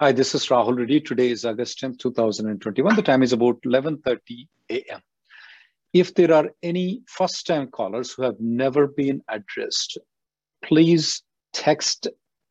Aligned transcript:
Hi, 0.00 0.10
this 0.10 0.34
is 0.34 0.48
Rahul 0.48 0.76
Reddy. 0.76 1.00
Today 1.00 1.30
is 1.30 1.44
August 1.44 1.80
10th, 1.80 2.00
2021. 2.00 2.96
The 2.96 3.02
time 3.02 3.22
is 3.22 3.32
about 3.32 3.62
11.30 3.62 4.48
a.m. 4.70 5.00
If 5.92 6.12
there 6.16 6.34
are 6.34 6.50
any 6.64 7.02
first-time 7.06 7.68
callers 7.68 8.12
who 8.12 8.24
have 8.24 8.34
never 8.40 8.88
been 8.88 9.22
addressed, 9.28 9.98
please 10.64 11.22
text. 11.52 12.08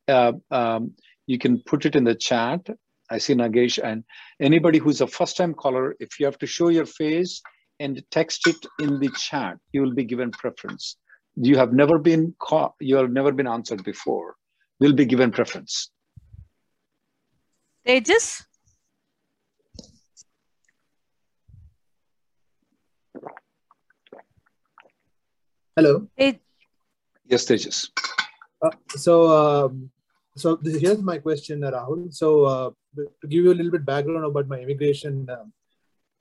Uh, 0.08 0.32
um, 0.52 0.94
you 1.28 1.38
can 1.38 1.62
put 1.66 1.86
it 1.86 1.98
in 1.98 2.06
the 2.06 2.16
chat. 2.16 2.66
I 3.10 3.18
see 3.18 3.34
Nagesh 3.34 3.78
and 3.84 4.06
anybody 4.40 4.78
who's 4.78 5.02
a 5.02 5.08
first-time 5.08 5.54
caller, 5.54 5.98
if 6.00 6.22
you 6.22 6.26
have 6.26 6.38
to 6.38 6.48
show 6.48 6.70
your 6.70 6.86
face 6.86 7.42
and 7.82 8.02
text 8.10 8.48
it 8.48 8.66
in 8.80 9.02
the 9.02 9.10
chat, 9.18 9.58
you 9.74 9.82
will 9.82 9.94
be 9.94 10.06
given 10.06 10.32
preference. 10.32 10.96
You 11.36 11.58
have 11.58 11.74
never 11.74 12.00
been 12.00 12.36
call, 12.40 12.78
you 12.80 12.96
have 12.96 13.12
never 13.12 13.34
been 13.34 13.48
answered 13.48 13.84
before, 13.84 14.36
will 14.80 14.94
be 14.94 15.04
given 15.04 15.30
preference. 15.30 15.90
Tejas? 17.86 18.44
Hello. 25.76 26.08
Hey, 26.16 26.40
Yes, 27.26 27.46
Tejas. 27.46 27.90
Uh, 28.62 28.70
so, 28.96 29.28
um, 29.28 29.92
so 30.38 30.56
this, 30.56 30.80
here's 30.80 31.02
my 31.02 31.18
question, 31.18 31.64
uh, 31.64 31.72
Rahul. 31.72 32.14
So, 32.14 32.46
uh, 32.46 32.70
to 32.96 33.28
give 33.28 33.44
you 33.44 33.52
a 33.52 33.58
little 33.58 33.72
bit 33.72 33.86
background 33.86 34.24
about 34.24 34.48
my 34.48 34.60
immigration 34.60 35.28
um, 35.30 35.52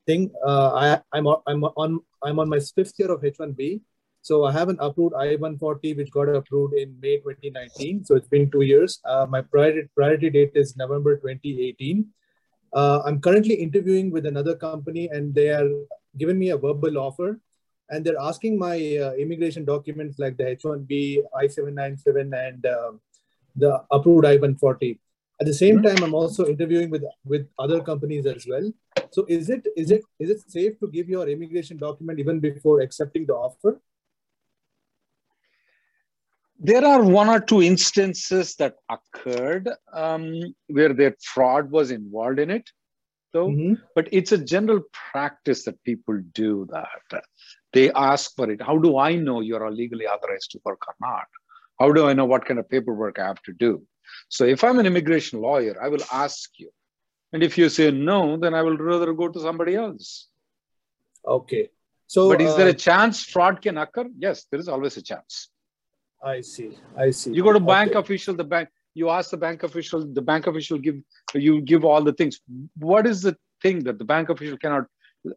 thing, 0.06 0.30
uh, 0.44 0.70
I, 0.74 1.00
I'm 1.12 1.26
I'm 1.46 1.64
on 1.64 2.00
I'm 2.24 2.38
on 2.40 2.48
my 2.48 2.58
fifth 2.58 2.94
year 2.98 3.12
of 3.12 3.20
H1B. 3.22 3.82
So 4.22 4.44
I 4.44 4.52
have 4.52 4.68
an 4.68 4.76
approved 4.78 5.14
I-140 5.16 5.96
which 5.96 6.12
got 6.12 6.28
approved 6.28 6.74
in 6.74 6.96
May 7.00 7.16
2019. 7.18 8.04
So 8.04 8.14
it's 8.14 8.28
been 8.28 8.50
two 8.50 8.62
years. 8.62 9.00
Uh, 9.04 9.26
my 9.28 9.42
priority 9.42 9.88
priority 9.96 10.30
date 10.30 10.52
is 10.54 10.76
November 10.76 11.16
2018. 11.16 12.06
Uh, 12.72 13.02
I'm 13.04 13.20
currently 13.20 13.54
interviewing 13.54 14.12
with 14.12 14.24
another 14.24 14.54
company 14.54 15.08
and 15.08 15.34
they 15.34 15.48
are 15.48 15.68
giving 16.16 16.38
me 16.38 16.50
a 16.50 16.56
verbal 16.56 16.98
offer 16.98 17.40
and 17.90 18.04
they're 18.04 18.20
asking 18.20 18.58
my 18.58 18.76
uh, 18.96 19.12
immigration 19.14 19.64
documents 19.64 20.20
like 20.20 20.36
the 20.36 20.44
H1B, 20.44 21.18
I-797 21.34 22.48
and 22.48 22.64
uh, 22.64 22.92
the 23.56 23.82
approved 23.90 24.24
I-140. 24.24 24.98
At 25.40 25.46
the 25.46 25.54
same 25.54 25.82
time, 25.82 26.00
I'm 26.04 26.14
also 26.14 26.46
interviewing 26.46 26.90
with 26.90 27.02
with 27.24 27.48
other 27.58 27.80
companies 27.82 28.26
as 28.26 28.46
well. 28.48 28.72
So 29.10 29.26
is 29.28 29.50
it 29.50 29.66
is 29.76 29.90
it 29.90 30.02
is 30.20 30.30
it 30.30 30.48
safe 30.48 30.78
to 30.78 30.86
give 30.86 31.08
your 31.08 31.28
immigration 31.28 31.76
document 31.76 32.20
even 32.20 32.38
before 32.38 32.80
accepting 32.80 33.26
the 33.26 33.34
offer? 33.34 33.80
There 36.64 36.84
are 36.84 37.02
one 37.02 37.28
or 37.28 37.40
two 37.40 37.60
instances 37.60 38.54
that 38.56 38.76
occurred 38.88 39.68
um, 39.92 40.40
where 40.68 40.94
that 40.94 41.20
fraud 41.20 41.72
was 41.72 41.90
involved 41.90 42.38
in 42.38 42.50
it, 42.50 42.70
though. 43.32 43.48
Mhm. 43.48 43.82
But 43.96 44.08
it's 44.12 44.30
a 44.30 44.38
general 44.38 44.82
practice 44.92 45.64
that 45.64 45.82
people 45.82 46.20
do 46.32 46.66
that. 46.70 47.24
They 47.72 47.90
ask 47.92 48.36
for 48.36 48.48
it. 48.48 48.62
How 48.62 48.78
do 48.78 48.96
I 48.96 49.16
know 49.16 49.40
you're 49.40 49.68
legally 49.72 50.06
authorized 50.06 50.52
to 50.52 50.60
work 50.64 50.86
or 50.86 50.94
not? 51.00 51.26
How 51.80 51.90
do 51.90 52.06
I 52.06 52.12
know 52.12 52.26
what 52.26 52.44
kind 52.44 52.60
of 52.60 52.68
paperwork 52.70 53.18
I 53.18 53.26
have 53.26 53.42
to 53.42 53.52
do? 53.52 53.84
So 54.28 54.44
if 54.44 54.62
I'm 54.62 54.78
an 54.78 54.86
immigration 54.86 55.40
lawyer, 55.40 55.76
I 55.82 55.88
will 55.88 56.04
ask 56.12 56.50
you. 56.58 56.70
And 57.32 57.42
if 57.42 57.58
you 57.58 57.68
say 57.70 57.90
no, 57.90 58.36
then 58.36 58.54
I 58.54 58.62
will 58.62 58.76
rather 58.76 59.12
go 59.12 59.28
to 59.28 59.40
somebody 59.40 59.74
else. 59.74 60.28
Okay. 61.26 61.70
So 62.06 62.28
but 62.28 62.40
is 62.40 62.54
there 62.56 62.68
uh, 62.68 62.70
a 62.70 62.74
chance 62.74 63.24
fraud 63.24 63.62
can 63.62 63.78
occur? 63.78 64.06
Yes, 64.18 64.44
there 64.50 64.60
is 64.60 64.68
always 64.68 64.96
a 64.98 65.02
chance. 65.02 65.48
I 66.22 66.40
see. 66.40 66.78
I 66.96 67.10
see. 67.10 67.32
You 67.32 67.42
go 67.42 67.52
to 67.52 67.60
bank 67.60 67.90
Okay. 67.90 67.98
official, 67.98 68.34
the 68.34 68.44
bank, 68.44 68.68
you 68.94 69.08
ask 69.10 69.30
the 69.30 69.36
bank 69.36 69.62
official, 69.62 70.06
the 70.06 70.22
bank 70.22 70.46
official 70.46 70.78
give 70.78 70.98
you 71.34 71.60
give 71.60 71.84
all 71.84 72.02
the 72.02 72.12
things. 72.12 72.40
What 72.78 73.06
is 73.06 73.22
the 73.22 73.36
thing 73.62 73.84
that 73.84 73.98
the 73.98 74.04
bank 74.04 74.28
official 74.28 74.58
cannot 74.58 74.86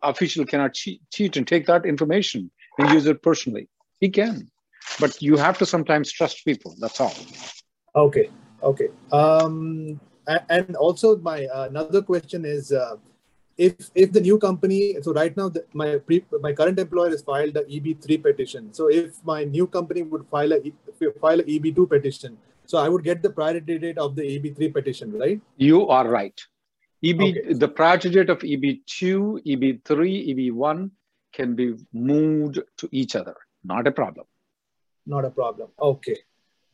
official 0.01 0.45
cannot 0.45 0.74
cheat, 0.74 1.01
cheat 1.12 1.38
and 1.38 1.47
take 1.47 1.66
that 1.68 1.85
information 1.85 2.51
and 2.78 2.91
use 2.91 3.06
it 3.06 3.22
personally? 3.22 3.68
He 4.00 4.09
can. 4.09 4.50
But 5.00 5.22
you 5.22 5.38
have 5.38 5.57
to 5.59 5.66
sometimes 5.66 6.12
trust 6.12 6.45
people. 6.45 6.75
That's 6.79 7.00
all. 7.00 7.13
Okay. 7.95 8.29
Okay. 8.62 8.90
Um, 9.12 10.00
and 10.50 10.75
also 10.75 11.18
my 11.18 11.45
uh, 11.45 11.68
another 11.69 12.01
question 12.01 12.45
is 12.45 12.72
uh, 12.72 12.97
if 13.57 13.89
if 13.95 14.11
the 14.11 14.19
new 14.19 14.38
company 14.38 14.95
so 15.01 15.13
right 15.13 15.35
now 15.38 15.47
the, 15.49 15.66
my 15.73 15.97
pre, 15.97 16.23
my 16.41 16.51
current 16.53 16.77
employer 16.77 17.09
has 17.09 17.21
filed 17.21 17.53
the 17.53 17.63
EB3 17.63 18.21
petition. 18.21 18.73
So 18.73 18.88
if 18.88 19.23
my 19.23 19.43
new 19.43 19.67
company 19.67 20.03
would 20.03 20.25
file 20.29 20.53
a 20.53 20.59
file 21.21 21.39
a 21.39 21.43
EB2 21.43 21.89
petition, 21.89 22.38
so 22.65 22.77
I 22.77 22.89
would 22.89 23.03
get 23.03 23.21
the 23.21 23.29
priority 23.29 23.79
date 23.79 23.97
of 23.97 24.15
the 24.15 24.23
EB3 24.23 24.73
petition, 24.73 25.17
right? 25.17 25.39
You 25.57 25.88
are 25.88 26.07
right. 26.07 26.39
EB 27.03 27.21
Okay. 27.21 27.53
the 27.53 27.67
priority 27.67 28.09
date 28.09 28.29
of 28.29 28.44
E 28.44 28.57
EB2, 28.57 29.45
EB3, 29.45 30.29
EB1 30.29 30.89
can 31.33 31.55
be 31.55 31.75
moved 31.94 32.59
to 32.77 32.89
each 32.91 33.15
other. 33.15 33.35
Not 33.63 33.88
a 33.88 33.91
problem. 33.91 34.25
Not 35.05 35.25
a 35.25 35.29
problem. 35.29 35.69
Okay. 35.79 36.17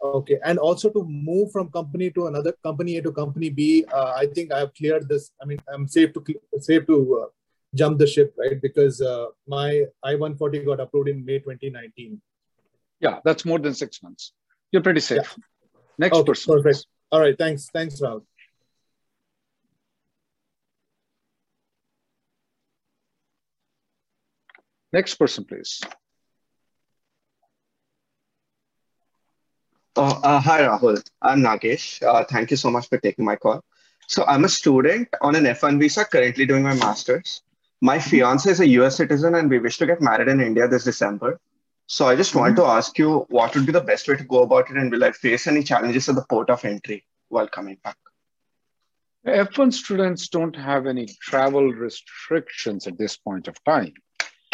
Okay. 0.04 0.40
And 0.44 0.58
also 0.58 0.90
to 0.90 1.04
move 1.04 1.52
from 1.52 1.70
company 1.70 2.10
to 2.12 2.28
another 2.28 2.54
company 2.64 2.98
A 2.98 3.02
to 3.04 3.12
company 3.12 3.50
B, 3.50 3.86
uh, 3.94 4.14
I 4.16 4.26
think 4.26 4.52
I 4.52 4.60
have 4.60 4.74
cleared 4.74 5.08
this. 5.08 5.32
I 5.42 5.46
mean, 5.46 5.60
I'm 5.72 5.88
safe 5.88 6.12
to 6.14 6.24
safe 6.60 6.88
to 6.88 7.24
uh, 7.24 7.28
jump 7.76 8.00
the 8.00 8.08
ship, 8.08 8.34
right? 8.38 8.60
Because 8.60 9.02
uh, 9.02 9.28
my 9.48 9.86
I-140 10.04 10.66
got 10.66 10.80
approved 10.80 11.10
in 11.10 11.24
May 11.24 11.40
2019. 11.40 12.20
Yeah, 13.00 13.20
that's 13.24 13.46
more 13.46 13.60
than 13.60 13.74
six 13.76 14.02
months. 14.02 14.34
You're 14.72 14.82
pretty 14.82 15.02
safe. 15.02 15.38
Next 15.98 16.18
Okay, 16.18 16.26
person. 16.26 16.56
perfect. 16.56 16.88
All 17.12 17.20
right. 17.20 17.38
Thanks. 17.38 17.70
Thanks, 17.72 18.02
Rahul. 18.02 18.24
Next 24.94 25.16
person, 25.16 25.46
please. 25.46 25.80
Oh, 29.97 30.22
uh, 30.24 30.40
hi, 30.40 30.62
Rahul. 30.62 31.03
I'm 31.22 31.41
Nagesh. 31.41 32.02
Uh, 32.02 32.24
thank 32.24 32.50
you 32.50 32.56
so 32.56 32.72
much 32.72 32.88
for 32.88 32.97
taking 32.97 33.25
my 33.25 33.35
call. 33.35 33.62
So 34.08 34.23
I'm 34.26 34.46
a 34.46 34.49
student 34.49 35.09
on 35.20 35.35
an 35.35 35.43
F1 35.43 35.79
visa, 35.82 36.05
currently 36.05 36.46
doing 36.46 36.64
my 36.64 36.76
master's. 36.76 37.41
My 37.82 37.99
fiance 37.99 38.49
is 38.49 38.61
a 38.61 38.67
US 38.67 38.96
citizen, 38.96 39.35
and 39.35 39.49
we 39.49 39.59
wish 39.59 39.78
to 39.79 39.85
get 39.85 40.02
married 40.02 40.29
in 40.29 40.40
India 40.40 40.66
this 40.70 40.85
December. 40.85 41.41
So 41.88 42.08
I 42.08 42.16
just 42.16 42.34
wanted 42.35 42.55
to 42.55 42.64
ask 42.64 42.97
you, 42.97 43.26
what 43.28 43.53
would 43.53 43.66
be 43.66 43.73
the 43.73 43.82
best 43.82 44.08
way 44.08 44.16
to 44.16 44.23
go 44.23 44.43
about 44.43 44.70
it, 44.70 44.78
and 44.78 44.90
will 44.90 45.03
I 45.03 45.11
face 45.11 45.46
any 45.46 45.61
challenges 45.61 46.08
at 46.08 46.16
the 46.16 46.26
port 46.29 46.49
of 46.49 46.64
entry 46.64 47.03
while 47.28 47.49
coming 47.49 47.78
back? 47.84 47.97
F1 49.28 49.73
students 49.73 50.29
don't 50.29 50.55
have 50.55 50.87
any 50.87 51.08
travel 51.22 51.67
restrictions 51.67 52.87
at 52.87 52.97
this 52.97 53.17
point 53.17 53.49
of 53.49 53.61
time. 53.66 53.94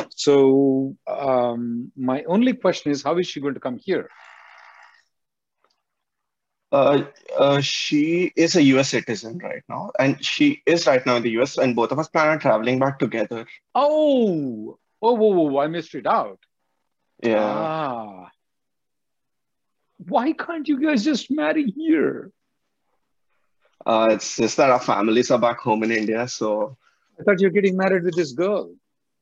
So 0.10 0.98
um, 1.06 1.92
my 1.95 2.24
only 2.24 2.54
question 2.54 2.92
is, 2.92 3.04
how 3.04 3.19
is 3.19 3.28
she 3.28 3.40
going 3.40 3.54
to 3.54 3.60
come 3.60 3.78
here? 3.78 4.10
Uh, 6.72 7.06
uh, 7.38 7.62
she 7.62 8.34
is 8.36 8.56
a 8.56 8.64
US 8.64 8.90
citizen 8.90 9.38
right 9.38 9.64
now, 9.69 9.92
and 10.00 10.24
she 10.24 10.62
is 10.66 10.86
right 10.86 11.06
now 11.06 11.16
in 11.16 11.24
the 11.24 11.31
US, 11.42 11.58
and 11.58 11.75
both 11.75 11.92
of 11.92 12.00
us 12.00 12.10
plan 12.10 12.30
on 12.30 12.40
traveling 12.40 12.80
back 12.80 13.00
together. 13.00 13.46
Oh, 13.74 14.78
oh, 15.02 15.14
whoa, 15.14 15.30
whoa, 15.30 15.60
I 15.60 15.68
missed 15.68 15.96
it 15.96 16.06
out. 16.06 16.40
Yeah. 17.24 17.44
Ah. 17.44 18.30
Why 19.98 20.34
can't 20.34 20.68
you 20.68 20.80
guys 20.80 21.04
just 21.04 21.31
marry 21.31 21.66
here? 21.66 22.31
Uh, 23.86 24.10
it's 24.12 24.36
just 24.36 24.58
that 24.58 24.69
our 24.69 24.81
families 24.81 25.31
are 25.31 25.40
back 25.40 25.60
home 25.60 25.84
in 25.84 25.92
India, 25.92 26.28
so 26.28 26.78
I 27.19 27.24
thought 27.24 27.40
you're 27.40 27.52
getting 27.52 27.78
married 27.78 28.04
with 28.04 28.16
this 28.16 28.34
girl. 28.34 28.75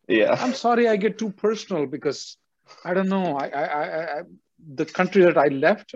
Yeah. 0.07 0.35
I'm 0.39 0.53
sorry 0.53 0.87
I 0.87 0.95
get 0.95 1.17
too 1.17 1.31
personal 1.31 1.85
because 1.85 2.37
I 2.83 2.93
don't 2.93 3.09
know. 3.09 3.37
I, 3.37 3.47
I, 3.47 3.63
I, 3.63 4.19
I 4.19 4.21
the 4.73 4.85
country 4.85 5.23
that 5.23 5.37
I 5.37 5.47
left 5.47 5.95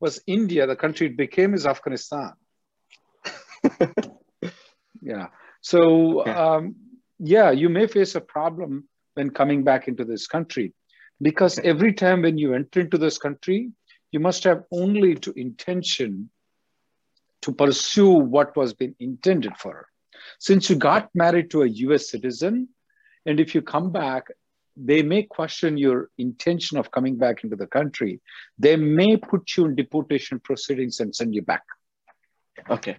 was 0.00 0.20
India. 0.26 0.66
The 0.66 0.76
country 0.76 1.08
it 1.08 1.16
became 1.16 1.54
is 1.54 1.66
Afghanistan. 1.66 2.32
yeah. 5.02 5.26
So 5.60 6.24
um, 6.26 6.76
yeah, 7.18 7.50
you 7.50 7.68
may 7.68 7.86
face 7.86 8.14
a 8.14 8.20
problem 8.20 8.88
when 9.14 9.30
coming 9.30 9.64
back 9.64 9.88
into 9.88 10.04
this 10.04 10.26
country 10.26 10.74
because 11.20 11.58
every 11.58 11.92
time 11.92 12.22
when 12.22 12.38
you 12.38 12.54
enter 12.54 12.80
into 12.80 12.98
this 12.98 13.18
country, 13.18 13.72
you 14.12 14.20
must 14.20 14.44
have 14.44 14.62
only 14.70 15.16
to 15.16 15.32
intention 15.36 16.30
to 17.42 17.52
pursue 17.52 18.10
what 18.10 18.56
was 18.56 18.72
been 18.72 18.94
intended 19.00 19.56
for. 19.56 19.86
Since 20.38 20.70
you 20.70 20.76
got 20.76 21.10
married 21.14 21.50
to 21.50 21.62
a 21.62 21.66
US 21.66 22.10
citizen, 22.10 22.68
and 23.26 23.40
if 23.40 23.54
you 23.54 23.62
come 23.62 23.92
back, 23.92 24.28
they 24.80 25.02
may 25.02 25.24
question 25.24 25.76
your 25.76 26.10
intention 26.18 26.78
of 26.78 26.90
coming 26.90 27.16
back 27.16 27.42
into 27.42 27.56
the 27.56 27.66
country. 27.66 28.20
They 28.58 28.76
may 28.76 29.16
put 29.16 29.56
you 29.56 29.66
in 29.66 29.74
deportation 29.74 30.40
proceedings 30.40 31.00
and 31.00 31.14
send 31.14 31.34
you 31.34 31.42
back. 31.42 31.64
Okay. 32.70 32.96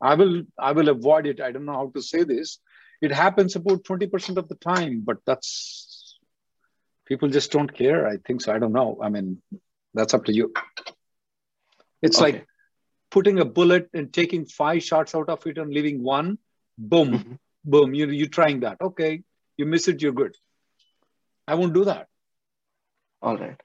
I 0.00 0.14
will 0.14 0.42
I 0.58 0.72
will 0.72 0.88
avoid 0.88 1.26
it. 1.26 1.40
I 1.40 1.50
don't 1.50 1.64
know 1.64 1.72
how 1.72 1.90
to 1.94 2.02
say 2.02 2.24
this. 2.24 2.58
It 3.00 3.10
happens 3.12 3.56
about 3.56 3.84
20% 3.84 4.36
of 4.36 4.48
the 4.48 4.54
time, 4.54 5.02
but 5.04 5.18
that's 5.26 6.18
people 7.06 7.28
just 7.28 7.50
don't 7.50 7.72
care. 7.72 8.06
I 8.06 8.18
think 8.26 8.40
so. 8.42 8.52
I 8.52 8.58
don't 8.58 8.72
know. 8.72 8.98
I 9.02 9.08
mean, 9.08 9.42
that's 9.94 10.14
up 10.14 10.24
to 10.26 10.32
you. 10.32 10.52
It's 12.02 12.18
okay. 12.18 12.32
like 12.32 12.46
putting 13.10 13.40
a 13.40 13.44
bullet 13.44 13.88
and 13.94 14.12
taking 14.12 14.44
five 14.44 14.82
shots 14.82 15.14
out 15.14 15.28
of 15.28 15.46
it 15.46 15.58
and 15.58 15.72
leaving 15.72 16.02
one. 16.02 16.38
Boom, 16.76 17.10
mm-hmm. 17.10 17.34
boom. 17.64 17.94
You 17.94 18.08
you 18.08 18.28
trying 18.28 18.60
that? 18.60 18.78
Okay, 18.80 19.22
you 19.56 19.66
miss 19.66 19.88
it, 19.88 20.02
you're 20.02 20.12
good. 20.12 20.34
I 21.46 21.54
won't 21.54 21.74
do 21.74 21.84
that. 21.84 22.08
All 23.22 23.36
right. 23.36 23.60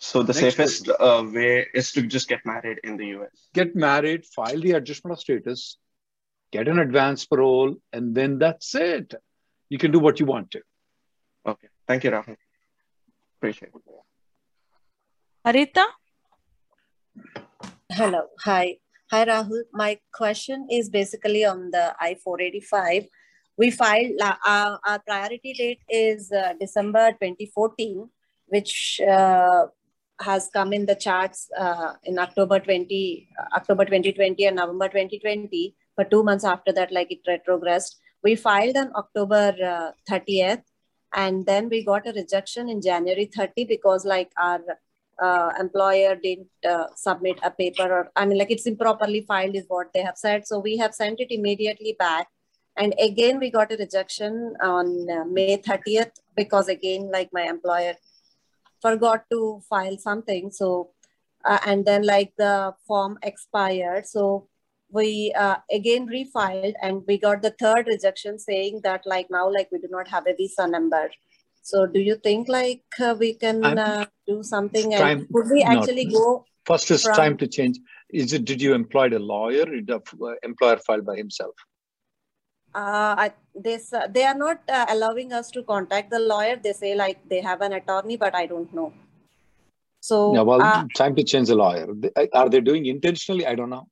So 0.00 0.22
the 0.22 0.32
Next 0.32 0.56
safest 0.56 0.88
uh, 0.88 1.24
way 1.26 1.66
is 1.72 1.92
to 1.92 2.02
just 2.02 2.28
get 2.28 2.40
married 2.44 2.80
in 2.84 2.96
the 2.96 3.06
US. 3.18 3.30
Get 3.54 3.74
married, 3.74 4.26
file 4.26 4.60
the 4.60 4.72
adjustment 4.72 5.12
of 5.12 5.20
status, 5.20 5.78
get 6.52 6.68
an 6.68 6.78
advance 6.78 7.24
parole, 7.24 7.76
and 7.92 8.14
then 8.14 8.38
that's 8.38 8.74
it. 8.74 9.14
You 9.70 9.78
can 9.78 9.90
do 9.90 9.98
what 9.98 10.20
you 10.20 10.26
want 10.26 10.50
to. 10.52 10.60
Okay. 11.46 11.68
Thank 11.86 12.04
you, 12.04 12.10
Rahul. 12.10 12.36
Appreciate 13.38 13.72
it. 13.74 13.82
Arita? 15.46 15.86
Hello. 17.90 18.26
Hi. 18.44 18.76
Hi, 19.10 19.24
Rahul. 19.24 19.62
My 19.72 19.98
question 20.12 20.66
is 20.70 20.90
basically 20.90 21.44
on 21.44 21.70
the 21.70 21.94
I 22.00 22.16
485. 22.22 23.06
We 23.58 23.70
filed, 23.70 24.20
uh, 24.20 24.76
our 24.84 24.98
priority 25.06 25.54
date 25.54 25.80
is 25.88 26.30
uh, 26.30 26.52
December 26.60 27.12
2014, 27.12 28.08
which 28.48 29.00
uh, 29.08 29.66
has 30.20 30.50
come 30.52 30.72
in 30.72 30.84
the 30.86 30.94
charts 30.94 31.48
uh, 31.58 31.94
in 32.04 32.18
October 32.18 32.60
20, 32.60 33.28
October 33.54 33.84
2020 33.84 34.44
and 34.44 34.56
November 34.56 34.88
2020. 34.88 35.74
but 35.96 36.10
two 36.10 36.22
months 36.22 36.44
after 36.44 36.72
that, 36.72 36.92
like 36.92 37.10
it 37.10 37.24
retrogressed. 37.26 37.96
We 38.22 38.34
filed 38.34 38.76
on 38.76 38.92
October 38.94 39.54
30th, 40.10 40.58
uh, 40.58 40.62
and 41.14 41.46
then 41.46 41.70
we 41.70 41.84
got 41.84 42.06
a 42.06 42.12
rejection 42.12 42.68
in 42.68 42.82
January 42.82 43.24
30 43.24 43.64
because 43.64 44.04
like 44.04 44.30
our 44.36 44.60
uh, 45.22 45.52
employer 45.58 46.14
didn't 46.14 46.48
uh, 46.68 46.88
submit 46.94 47.38
a 47.42 47.50
paper 47.50 47.84
or 47.84 48.10
I 48.16 48.26
mean 48.26 48.38
like 48.38 48.50
it's 48.50 48.66
improperly 48.66 49.22
filed 49.22 49.56
is 49.56 49.64
what 49.68 49.92
they 49.94 50.02
have 50.02 50.18
said. 50.18 50.46
So 50.46 50.58
we 50.58 50.76
have 50.76 50.94
sent 50.94 51.20
it 51.20 51.32
immediately 51.32 51.96
back. 51.98 52.28
And 52.76 52.94
again, 53.00 53.38
we 53.38 53.50
got 53.50 53.72
a 53.72 53.76
rejection 53.76 54.54
on 54.60 55.10
uh, 55.10 55.24
May 55.24 55.56
30th 55.56 56.12
because 56.36 56.68
again, 56.68 57.10
like 57.10 57.30
my 57.32 57.42
employer 57.42 57.94
forgot 58.82 59.24
to 59.30 59.62
file 59.68 59.96
something. 59.98 60.50
So, 60.50 60.90
uh, 61.44 61.58
and 61.64 61.84
then 61.84 62.04
like 62.04 62.32
the 62.36 62.74
form 62.86 63.18
expired. 63.22 64.06
So 64.06 64.48
we 64.90 65.32
uh, 65.36 65.56
again 65.72 66.08
refiled 66.08 66.74
and 66.82 67.02
we 67.06 67.18
got 67.18 67.42
the 67.42 67.54
third 67.58 67.86
rejection 67.86 68.38
saying 68.38 68.80
that 68.84 69.02
like 69.06 69.28
now 69.30 69.50
like 69.52 69.68
we 69.72 69.78
do 69.78 69.88
not 69.90 70.08
have 70.08 70.26
a 70.26 70.34
visa 70.36 70.66
number. 70.66 71.10
So 71.62 71.86
do 71.86 72.00
you 72.00 72.16
think 72.16 72.48
like 72.48 72.84
uh, 73.00 73.16
we 73.18 73.34
can 73.34 73.64
uh, 73.64 74.06
do 74.26 74.42
something 74.42 74.94
and 74.94 75.26
could 75.32 75.50
we 75.50 75.62
actually 75.62 76.06
no, 76.06 76.18
go? 76.18 76.44
First 76.64 76.90
is 76.90 77.02
from, 77.02 77.16
time 77.16 77.36
to 77.38 77.46
change. 77.46 77.78
Is 78.10 78.32
it, 78.32 78.44
did 78.44 78.62
you 78.62 78.74
employ 78.74 79.08
a 79.08 79.18
lawyer? 79.18 79.64
Did 79.64 79.88
the 79.88 80.00
uh, 80.22 80.34
employer 80.44 80.76
file 80.78 81.02
by 81.02 81.16
himself? 81.16 81.54
Uh, 82.76 83.14
I, 83.24 83.32
they, 83.54 83.78
they 84.10 84.24
are 84.24 84.34
not 84.34 84.60
uh, 84.68 84.84
allowing 84.90 85.32
us 85.32 85.50
to 85.52 85.62
contact 85.62 86.10
the 86.10 86.18
lawyer. 86.18 86.56
They 86.62 86.74
say 86.74 86.94
like 86.94 87.26
they 87.28 87.40
have 87.40 87.62
an 87.62 87.72
attorney, 87.72 88.16
but 88.18 88.34
I 88.34 88.44
don't 88.44 88.72
know. 88.74 88.92
So 90.00 90.34
yeah, 90.34 90.42
well, 90.42 90.62
uh, 90.62 90.84
time 90.94 91.16
to 91.16 91.24
change 91.24 91.48
the 91.48 91.54
lawyer. 91.54 91.88
Are 92.34 92.50
they 92.50 92.60
doing 92.60 92.84
intentionally? 92.84 93.46
I 93.46 93.54
don't 93.54 93.70
know. 93.70 93.88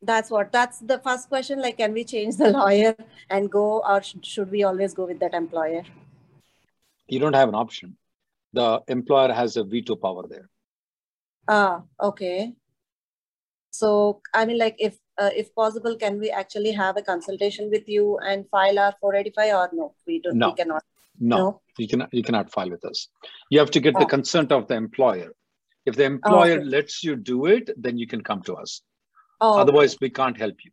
That's 0.00 0.30
what. 0.30 0.50
That's 0.50 0.78
the 0.78 0.98
first 0.98 1.28
question. 1.28 1.60
Like, 1.60 1.76
can 1.76 1.92
we 1.92 2.04
change 2.04 2.38
the 2.38 2.50
lawyer 2.58 2.96
and 3.28 3.50
go, 3.50 3.82
or 3.86 4.02
should 4.02 4.50
we 4.50 4.64
always 4.64 4.94
go 4.94 5.04
with 5.04 5.20
that 5.20 5.34
employer? 5.34 5.82
You 7.06 7.18
don't 7.18 7.34
have 7.34 7.50
an 7.50 7.54
option. 7.54 7.96
The 8.54 8.80
employer 8.88 9.32
has 9.32 9.56
a 9.58 9.64
veto 9.64 9.94
power 9.96 10.26
there. 10.26 10.48
Ah, 11.46 11.82
okay. 12.00 12.54
So 13.72 14.20
I 14.34 14.44
mean, 14.44 14.58
like, 14.58 14.76
if 14.78 14.98
uh, 15.18 15.30
if 15.34 15.54
possible, 15.54 15.96
can 15.96 16.18
we 16.18 16.30
actually 16.30 16.72
have 16.72 16.96
a 16.96 17.02
consultation 17.02 17.70
with 17.70 17.88
you 17.88 18.18
and 18.18 18.48
file 18.50 18.78
our 18.78 18.94
485 19.00 19.54
or 19.54 19.70
no? 19.72 19.94
We 20.06 20.20
don't. 20.20 20.36
No. 20.36 20.50
We 20.50 20.56
cannot. 20.56 20.84
No, 21.18 21.36
no, 21.36 21.60
you 21.78 21.88
cannot. 21.88 22.08
You 22.12 22.22
cannot 22.22 22.52
file 22.52 22.70
with 22.70 22.84
us. 22.84 23.08
You 23.50 23.58
have 23.58 23.70
to 23.72 23.80
get 23.80 23.96
oh. 23.96 24.00
the 24.00 24.06
consent 24.06 24.52
of 24.52 24.68
the 24.68 24.74
employer. 24.74 25.32
If 25.84 25.96
the 25.96 26.04
employer 26.04 26.58
oh, 26.58 26.62
okay. 26.62 26.64
lets 26.64 27.02
you 27.02 27.16
do 27.16 27.46
it, 27.46 27.70
then 27.76 27.98
you 27.98 28.06
can 28.06 28.22
come 28.22 28.42
to 28.42 28.54
us. 28.54 28.82
Oh, 29.40 29.58
Otherwise, 29.58 29.94
okay. 29.94 29.98
we 30.02 30.10
can't 30.10 30.38
help 30.38 30.56
you. 30.64 30.70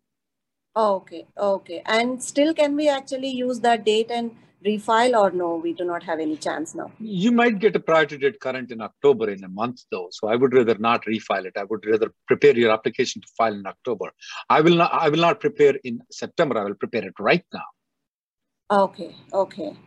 Oh, 0.75 0.95
okay. 0.97 1.25
Okay. 1.37 1.81
And 1.85 2.21
still, 2.21 2.53
can 2.53 2.75
we 2.75 2.89
actually 2.89 3.29
use 3.29 3.59
that 3.61 3.85
date 3.85 4.11
and 4.11 4.35
refile 4.65 5.17
or 5.19 5.31
no, 5.31 5.55
we 5.55 5.73
do 5.73 5.85
not 5.85 6.03
have 6.03 6.19
any 6.19 6.37
chance 6.37 6.75
now? 6.75 6.91
You 6.99 7.31
might 7.31 7.59
get 7.59 7.75
a 7.75 7.79
priority 7.79 8.17
date 8.17 8.39
current 8.39 8.71
in 8.71 8.81
October 8.81 9.29
in 9.29 9.43
a 9.43 9.49
month 9.49 9.83
though. 9.91 10.07
So 10.11 10.27
I 10.27 10.35
would 10.35 10.53
rather 10.53 10.77
not 10.77 11.05
refile 11.05 11.45
it. 11.45 11.53
I 11.57 11.63
would 11.63 11.85
rather 11.85 12.13
prepare 12.27 12.57
your 12.57 12.71
application 12.71 13.21
to 13.21 13.27
file 13.37 13.53
in 13.53 13.65
October. 13.65 14.11
I 14.49 14.61
will 14.61 14.75
not, 14.75 14.93
I 14.93 15.09
will 15.09 15.19
not 15.19 15.39
prepare 15.39 15.75
in 15.83 16.01
September. 16.11 16.57
I 16.57 16.63
will 16.63 16.75
prepare 16.75 17.05
it 17.05 17.13
right 17.19 17.45
now. 17.53 17.69
Okay. 18.71 19.15
Okay. 19.33 19.77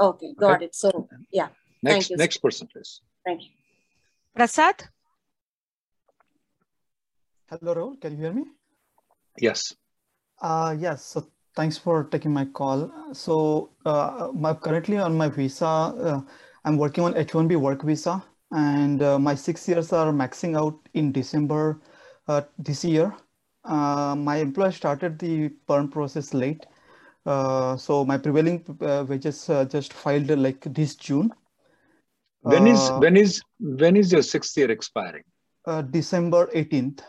Okay. 0.00 0.34
Got 0.38 0.56
okay. 0.56 0.64
it. 0.66 0.74
So 0.74 1.08
yeah. 1.32 1.48
Next, 1.82 2.10
next 2.16 2.38
person, 2.38 2.68
please. 2.72 3.00
Thank 3.24 3.42
you. 3.42 3.48
Prasad? 4.34 4.88
Hello, 7.50 7.74
Rahul. 7.74 8.00
Can 8.00 8.12
you 8.12 8.18
hear 8.18 8.32
me? 8.32 8.44
Yes. 9.38 9.74
Uh, 10.40 10.74
yes. 10.78 11.04
So 11.04 11.26
Thanks 11.54 11.76
for 11.76 12.04
taking 12.04 12.32
my 12.32 12.46
call. 12.46 12.90
So 13.12 13.70
uh, 13.84 14.28
my, 14.34 14.54
currently 14.54 14.96
on 14.96 15.16
my 15.16 15.28
visa, 15.28 15.66
uh, 15.66 16.20
I'm 16.64 16.78
working 16.78 17.04
on 17.04 17.16
H-1B 17.16 17.56
work 17.56 17.82
visa 17.82 18.24
and 18.52 19.02
uh, 19.02 19.18
my 19.18 19.34
six 19.34 19.68
years 19.68 19.92
are 19.92 20.12
maxing 20.12 20.56
out 20.56 20.78
in 20.94 21.12
December 21.12 21.80
uh, 22.28 22.42
this 22.58 22.84
year. 22.84 23.14
Uh, 23.64 24.14
my 24.16 24.36
employer 24.36 24.72
started 24.72 25.18
the 25.18 25.50
perm 25.68 25.88
process 25.88 26.32
late. 26.32 26.66
Uh, 27.26 27.76
so 27.76 28.04
my 28.04 28.16
prevailing 28.16 28.64
wages 29.08 29.46
just 29.68 29.92
filed 29.92 30.30
like 30.30 30.60
this 30.74 30.96
June. 30.96 31.30
When 32.40 32.66
is 32.66 32.90
when 32.98 33.16
is 33.16 33.40
when 33.60 33.94
is 33.94 34.10
your 34.10 34.22
sixth 34.22 34.56
year 34.56 34.70
expiring? 34.70 35.22
December 35.92 36.48
18th, 36.52 37.02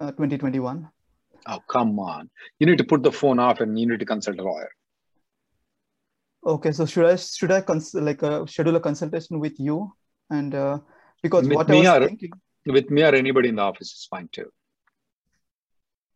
2021. 0.00 0.88
Oh, 1.46 1.60
come 1.68 1.98
on. 1.98 2.30
You 2.58 2.66
need 2.66 2.78
to 2.78 2.84
put 2.84 3.02
the 3.02 3.12
phone 3.12 3.38
off 3.38 3.60
and 3.60 3.78
you 3.78 3.86
need 3.86 4.00
to 4.00 4.06
consult 4.06 4.38
a 4.38 4.42
lawyer. 4.42 4.70
Okay, 6.46 6.72
so 6.72 6.84
should 6.84 7.06
I 7.06 7.16
should 7.16 7.52
I 7.52 7.62
cons- 7.62 7.94
like 7.94 8.22
uh, 8.22 8.44
schedule 8.46 8.76
a 8.76 8.80
consultation 8.80 9.40
with 9.40 9.58
you 9.58 9.92
and 10.30 10.54
uh, 10.54 10.78
because 11.22 11.48
with 11.48 11.56
what 11.56 11.68
me 11.68 11.86
I 11.86 11.92
was 11.92 12.02
or, 12.02 12.08
thinking 12.08 12.32
with 12.66 12.90
me 12.90 13.02
or 13.02 13.14
anybody 13.14 13.48
in 13.48 13.56
the 13.56 13.62
office 13.62 13.92
is 13.92 14.06
fine 14.10 14.28
too. 14.30 14.50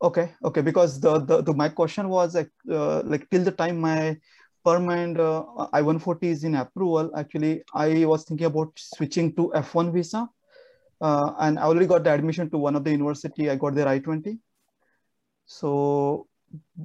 Okay, 0.02 0.34
okay, 0.44 0.60
because 0.60 1.00
the 1.00 1.18
the, 1.20 1.42
the 1.42 1.54
my 1.54 1.70
question 1.70 2.08
was 2.08 2.34
like 2.34 2.50
uh, 2.70 3.00
like 3.02 3.28
till 3.30 3.42
the 3.42 3.52
time 3.52 3.80
my 3.80 4.18
permanent 4.64 5.18
uh, 5.18 5.44
I-140 5.72 6.24
is 6.24 6.44
in 6.44 6.54
approval, 6.56 7.10
actually 7.16 7.62
I 7.74 8.04
was 8.04 8.24
thinking 8.24 8.46
about 8.46 8.72
switching 8.76 9.34
to 9.36 9.50
F1 9.54 9.92
visa, 9.92 10.28
uh, 11.00 11.32
and 11.40 11.58
I 11.58 11.62
already 11.62 11.86
got 11.86 12.04
the 12.04 12.12
admission 12.12 12.50
to 12.50 12.58
one 12.58 12.76
of 12.76 12.84
the 12.84 12.90
university. 12.90 13.48
I 13.48 13.56
got 13.56 13.74
their 13.74 13.88
I-20, 13.88 14.38
so 15.48 16.28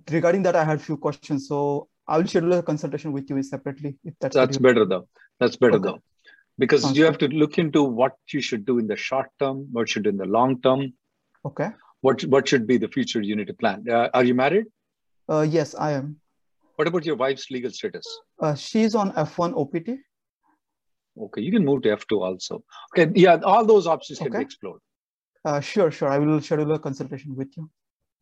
regarding 0.09 0.41
that, 0.43 0.55
I 0.55 0.63
had 0.63 0.79
a 0.79 0.81
few 0.81 0.97
questions. 0.97 1.47
So 1.47 1.89
I 2.07 2.17
will 2.17 2.27
schedule 2.27 2.53
a 2.53 2.63
consultation 2.63 3.11
with 3.11 3.29
you 3.29 3.43
separately. 3.43 3.97
If 4.03 4.15
that's 4.19 4.35
that's 4.35 4.57
better 4.57 4.85
though. 4.85 5.07
That's 5.39 5.57
better 5.57 5.75
okay. 5.75 5.89
though, 5.89 5.99
because 6.57 6.83
Sounds 6.83 6.97
you 6.97 7.03
have 7.03 7.17
to 7.19 7.27
look 7.27 7.57
into 7.57 7.83
what 7.83 8.13
you 8.31 8.41
should 8.41 8.65
do 8.65 8.79
in 8.79 8.87
the 8.87 8.95
short 8.95 9.29
term, 9.39 9.67
what 9.71 9.89
should 9.89 10.03
do 10.03 10.09
in 10.09 10.17
the 10.17 10.25
long 10.25 10.61
term. 10.61 10.93
Okay. 11.45 11.71
What 12.01 12.23
what 12.23 12.47
should 12.47 12.65
be 12.65 12.77
the 12.77 12.87
future 12.87 13.21
you 13.21 13.35
need 13.35 13.47
to 13.47 13.53
plan? 13.53 13.83
Uh, 13.89 14.09
are 14.13 14.23
you 14.23 14.33
married? 14.33 14.65
Uh, 15.29 15.41
yes, 15.41 15.75
I 15.75 15.91
am. 15.91 16.17
What 16.75 16.87
about 16.87 17.05
your 17.05 17.17
wife's 17.17 17.51
legal 17.51 17.71
status? 17.71 18.05
Uh, 18.39 18.55
she's 18.55 18.95
on 18.95 19.11
F1 19.11 19.55
OPT. 19.57 19.99
Okay, 21.17 21.41
you 21.41 21.51
can 21.51 21.63
move 21.63 21.83
to 21.83 21.89
F2 21.89 22.21
also. 22.21 22.63
Okay, 22.97 23.11
yeah, 23.13 23.37
all 23.43 23.65
those 23.65 23.87
options 23.87 24.19
can 24.19 24.31
be 24.31 24.39
explored. 24.39 24.79
Uh, 25.45 25.59
sure, 25.59 25.91
sure. 25.91 26.09
I 26.09 26.17
will 26.17 26.41
schedule 26.41 26.71
a 26.71 26.79
consultation 26.79 27.35
with 27.35 27.55
you. 27.55 27.69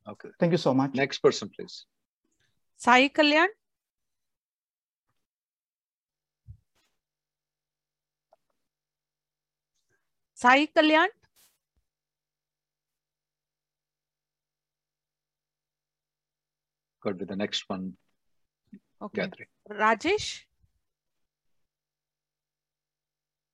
Okay. 0.08 0.30
Thank 0.40 0.52
you 0.52 0.58
so 0.58 0.74
much. 0.74 0.94
Next 0.96 1.20
person, 1.20 1.50
please. 1.50 1.86
Sai 2.78 3.10
Kalyan. 3.10 3.48
Sai 10.34 10.68
Kalyan. 10.76 11.08
Go 17.04 17.12
with 17.12 17.28
the 17.28 17.36
next 17.36 17.68
one, 17.68 17.94
Okay. 19.02 19.22
Gayatri. 19.24 19.46
Rajesh. 19.70 20.42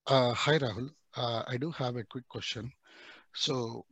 Uh, 0.05 0.33
hi, 0.33 0.57
Rahul. 0.59 0.89
Uh, 1.15 1.43
I 1.47 1.57
do 1.57 1.71
have 1.71 1.95
a 1.95 2.03
quick 2.03 2.27
question. 2.27 2.71
So, 3.33 3.85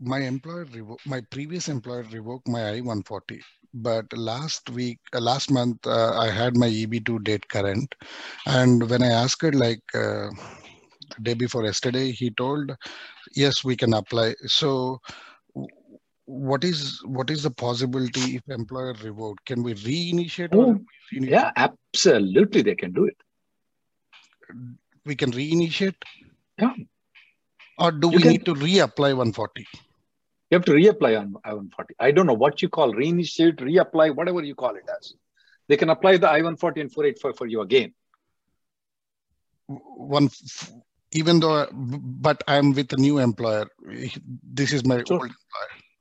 my 0.00 0.20
employer, 0.20 0.64
revo- 0.66 0.98
my 1.06 1.20
previous 1.30 1.68
employer 1.68 2.04
revoked 2.10 2.48
my 2.48 2.70
I-140, 2.70 3.40
but 3.74 4.06
last 4.16 4.70
week, 4.70 4.98
uh, 5.14 5.20
last 5.20 5.50
month, 5.50 5.86
uh, 5.86 6.18
I 6.18 6.28
had 6.30 6.56
my 6.56 6.68
EB2 6.68 7.22
date 7.24 7.48
current, 7.48 7.94
and 8.46 8.88
when 8.88 9.02
I 9.02 9.08
asked 9.08 9.42
her, 9.42 9.52
like 9.52 9.82
uh, 9.94 10.30
the 11.16 11.22
day 11.22 11.34
before 11.34 11.64
yesterday, 11.64 12.10
he 12.12 12.30
told, 12.30 12.74
yes, 13.34 13.62
we 13.64 13.76
can 13.76 13.92
apply. 13.94 14.34
So, 14.46 15.00
what 16.26 16.62
is 16.64 17.00
what 17.04 17.28
is 17.28 17.42
the 17.42 17.50
possibility 17.50 18.36
if 18.36 18.42
employer 18.48 18.94
revoked? 19.02 19.44
Can 19.46 19.62
we 19.62 19.74
reinitiate? 19.74 20.50
Oh? 20.54 20.78
Yeah, 21.12 21.50
absolutely, 21.56 22.62
they 22.62 22.74
can 22.76 22.92
do 22.92 23.04
it. 23.06 23.16
we 25.06 25.14
can 25.16 25.32
reinitiate. 25.32 25.94
Yeah. 26.58 26.72
Or 27.78 27.90
do 27.90 28.08
You 28.08 28.16
we 28.16 28.22
can- 28.22 28.32
need 28.32 28.44
to 28.46 28.54
reapply 28.54 29.16
140? 29.16 29.66
You 30.50 30.56
have 30.56 30.64
to 30.64 30.72
reapply 30.72 31.18
on 31.18 31.34
I-140. 31.44 31.94
I 32.00 32.10
don't 32.10 32.26
know 32.26 32.34
what 32.34 32.60
you 32.60 32.68
call 32.68 32.92
reinitiate, 32.92 33.56
reapply, 33.56 34.14
whatever 34.16 34.42
you 34.42 34.56
call 34.56 34.74
it 34.74 34.82
as. 34.98 35.14
They 35.68 35.76
can 35.76 35.90
apply 35.90 36.16
the 36.16 36.28
I-140 36.28 36.80
and 36.80 36.92
485 36.92 37.36
for 37.36 37.46
you 37.46 37.60
again. 37.60 37.94
One, 39.68 40.28
even 41.12 41.38
though, 41.38 41.68
but 41.72 42.42
I'm 42.48 42.72
with 42.72 42.92
a 42.92 42.96
new 42.96 43.18
employer. 43.18 43.68
This 44.42 44.72
is 44.72 44.84
my 44.84 44.96
old 44.96 45.10
employer. 45.10 45.30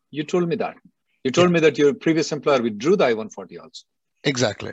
You 0.10 0.24
told 0.24 0.50
me 0.50 0.56
that. 0.56 0.76
You 1.24 1.30
told 1.30 1.52
me 1.52 1.60
that 1.60 1.78
your 1.78 1.94
previous 1.94 2.32
employer 2.32 2.64
withdrew 2.64 2.96
the 2.96 3.06
I-140 3.06 3.62
also. 3.62 3.86
Exactly. 4.24 4.72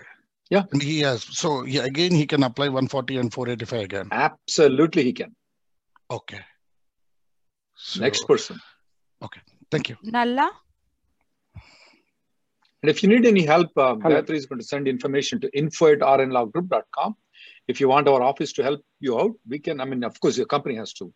Yeah. 0.49 0.62
And 0.73 0.80
he 0.80 1.00
has. 1.00 1.25
So 1.25 1.64
yeah, 1.64 1.85
again, 1.85 2.12
he 2.12 2.26
can 2.26 2.42
apply 2.42 2.68
140 2.68 3.18
and 3.18 3.33
485 3.33 3.85
again. 3.85 4.09
Absolutely, 4.12 5.04
he 5.04 5.12
can. 5.12 5.37
Okay. 6.11 6.40
So, 7.75 8.00
Next 8.00 8.26
person. 8.26 8.59
Thank 9.70 9.88
you. 9.88 9.96
Nalla. 10.04 10.49
And 12.82 12.90
if 12.90 13.02
you 13.02 13.08
need 13.08 13.26
any 13.26 13.44
help, 13.44 13.70
uh, 13.76 13.96
Hello. 13.96 14.23
Gayatri 14.23 14.37
is 14.37 14.46
going 14.46 14.61
to 14.61 14.64
send 14.64 14.87
information 14.87 15.40
to 15.40 15.58
info 15.58 15.92
at 15.92 16.00
rnlawgroup.com. 16.00 17.16
If 17.68 17.80
you 17.80 17.88
want 17.88 18.06
our 18.06 18.23
office 18.23 18.52
to 18.54 18.62
help 18.62 18.80
you 19.00 19.18
out, 19.18 19.32
we 19.49 19.58
can. 19.58 19.80
I 19.80 19.85
mean, 19.85 20.04
of 20.04 20.18
course, 20.20 20.37
your 20.37 20.46
company 20.46 20.76
has 20.76 20.92
to 20.94 21.12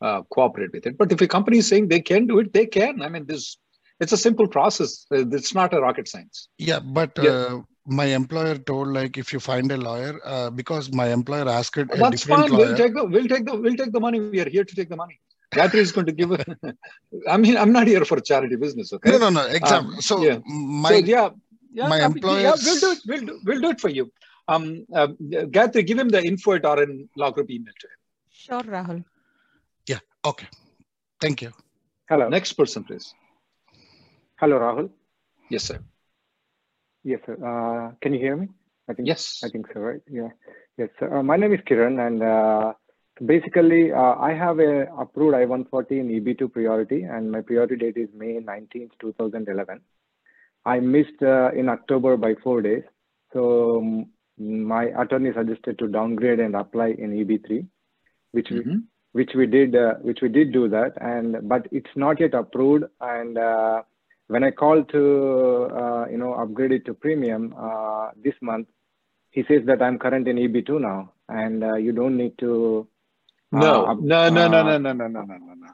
uh, 0.00 0.22
cooperate 0.30 0.72
with 0.72 0.86
it. 0.86 0.96
But 0.96 1.12
if 1.12 1.20
a 1.20 1.28
company 1.28 1.58
is 1.58 1.68
saying 1.68 1.88
they 1.88 2.00
can 2.00 2.26
do 2.26 2.38
it, 2.38 2.52
they 2.52 2.66
can. 2.66 3.02
I 3.02 3.08
mean, 3.08 3.26
this 3.26 3.58
it's 4.00 4.12
a 4.12 4.16
simple 4.16 4.48
process. 4.48 5.04
Uh, 5.12 5.26
It's 5.28 5.54
not 5.54 5.74
a 5.74 5.80
rocket 5.80 6.08
science. 6.08 6.48
Yeah, 6.58 6.80
but 6.80 7.12
Yeah. 7.22 7.30
uh, 7.30 7.62
my 7.86 8.06
employer 8.06 8.56
told 8.56 8.88
like 8.88 9.18
if 9.18 9.32
you 9.32 9.40
find 9.40 9.70
a 9.70 9.76
lawyer, 9.76 10.18
uh, 10.24 10.50
because 10.50 10.92
my 10.92 11.08
employer 11.12 11.48
asked 11.48 11.76
it 11.76 11.88
a 11.92 11.96
That's 11.98 12.22
different 12.22 12.48
fine. 12.48 12.52
lawyer. 12.52 12.66
We'll 12.68 12.76
take 12.76 12.94
the 12.94 13.04
we'll 13.04 13.28
take 13.28 13.44
the 13.44 13.56
we'll 13.56 13.76
take 13.76 13.92
the 13.92 14.00
money. 14.00 14.20
We 14.20 14.40
are 14.40 14.48
here 14.48 14.64
to 14.64 14.74
take 14.74 14.88
the 14.88 14.96
money. 14.96 15.20
Gayatri 15.52 15.80
is 15.86 15.92
going 15.92 16.06
to 16.06 16.12
give. 16.12 16.30
I 17.28 17.36
mean, 17.36 17.56
I'm 17.56 17.72
not 17.72 17.86
here 17.86 18.04
for 18.04 18.18
charity 18.20 18.56
business. 18.56 18.92
Okay. 18.92 19.10
No, 19.10 19.18
no, 19.18 19.30
no. 19.30 19.46
Exactly. 19.46 19.94
Um, 19.94 20.00
so 20.00 20.22
yeah. 20.22 20.38
my 20.46 20.88
so 20.90 20.96
yeah, 20.96 21.30
yeah, 21.72 21.88
my 21.88 22.00
I 22.00 22.08
mean, 22.08 22.22
yeah, 22.24 22.54
we'll 22.64 22.80
do 22.80 22.90
it. 22.92 23.00
We'll 23.06 23.26
do, 23.26 23.40
we'll 23.44 23.60
do 23.60 23.70
it 23.70 23.80
for 23.80 23.90
you. 23.90 24.10
Um, 24.48 24.86
uh, 24.94 25.08
Gayatri, 25.54 25.86
give 25.86 25.98
him 25.98 26.08
the 26.08 26.22
info 26.22 26.52
at 26.54 26.64
RN 26.64 27.08
Law 27.16 27.30
Group 27.30 27.50
email 27.50 27.72
to 27.80 27.86
him. 27.86 27.98
Sure, 28.30 28.62
Rahul. 28.62 29.04
Yeah. 29.86 30.00
Okay. 30.24 30.48
Thank 31.20 31.42
you. 31.42 31.52
Hello. 32.08 32.28
Next 32.28 32.54
person, 32.54 32.82
please. 32.84 33.14
Hello, 34.36 34.58
Rahul. 34.58 34.90
Yes, 35.50 35.64
sir. 35.64 35.78
Yes, 37.04 37.20
sir. 37.26 37.34
Uh, 37.34 37.94
can 38.00 38.14
you 38.14 38.20
hear 38.20 38.36
me? 38.36 38.48
I 38.88 38.94
think. 38.94 39.06
Yes. 39.06 39.42
I 39.44 39.48
think 39.48 39.66
so, 39.72 39.80
right? 39.80 40.00
Yeah. 40.10 40.30
Yes, 40.78 40.88
sir. 40.98 41.14
Uh, 41.14 41.22
my 41.22 41.36
name 41.36 41.52
is 41.52 41.60
Kiran, 41.60 42.04
and 42.04 42.22
uh, 42.22 42.72
basically, 43.26 43.92
uh, 43.92 44.14
I 44.18 44.32
have 44.34 44.58
a 44.58 44.86
approved 44.98 45.34
I-140 45.34 45.90
in 45.92 46.08
EB2 46.08 46.52
priority, 46.52 47.02
and 47.04 47.30
my 47.30 47.40
priority 47.40 47.76
date 47.76 47.96
is 47.96 48.08
May 48.14 48.38
19, 48.38 48.90
2011. 49.00 49.80
I 50.64 50.80
missed 50.80 51.22
uh, 51.22 51.50
in 51.52 51.68
October 51.68 52.16
by 52.16 52.34
four 52.42 52.62
days, 52.62 52.84
so 53.32 53.78
um, 53.80 54.06
my 54.38 54.84
attorney 55.02 55.30
suggested 55.34 55.78
to 55.78 55.88
downgrade 55.88 56.40
and 56.40 56.54
apply 56.54 56.88
in 56.98 57.12
EB3, 57.12 57.66
which 58.32 58.48
we 58.50 58.60
Mhm. 58.60 58.82
which 59.12 59.32
we 59.34 59.46
did 59.46 59.76
uh, 59.76 59.94
which 60.00 60.20
we 60.22 60.28
did 60.28 60.52
do 60.52 60.68
that 60.68 60.92
and 61.00 61.36
but 61.48 61.66
it's 61.70 61.94
not 61.96 62.18
yet 62.20 62.34
approved 62.34 62.84
and 63.00 63.36
uh, 63.38 63.82
when 64.28 64.42
i 64.42 64.50
called 64.50 64.88
to 64.88 65.02
uh, 65.80 66.06
you 66.10 66.16
know 66.16 66.32
upgrade 66.34 66.72
it 66.72 66.84
to 66.86 66.94
premium 66.94 67.54
uh, 67.58 68.08
this 68.24 68.34
month 68.40 68.66
he 69.30 69.44
says 69.48 69.62
that 69.66 69.82
i'm 69.82 69.98
current 69.98 70.26
in 70.28 70.36
eb2 70.36 70.80
now 70.80 71.12
and 71.28 71.62
uh, 71.62 71.74
you 71.74 71.92
don't 71.92 72.16
need 72.16 72.36
to 72.38 72.86
No, 73.52 73.86
uh, 73.86 73.94
no, 74.00 74.28
no, 74.30 74.48
no, 74.48 74.58
uh, 74.58 74.62
no, 74.62 74.78
no, 74.78 74.92
no, 74.92 75.08
no, 75.08 75.22
no, 75.22 75.36
no, 75.36 75.54
no. 75.54 75.68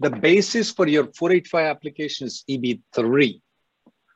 The 0.00 0.10
basis 0.10 0.70
for 0.70 0.88
your 0.88 1.04
485 1.04 1.66
application 1.66 2.26
is 2.26 2.44
EB3. 2.48 3.40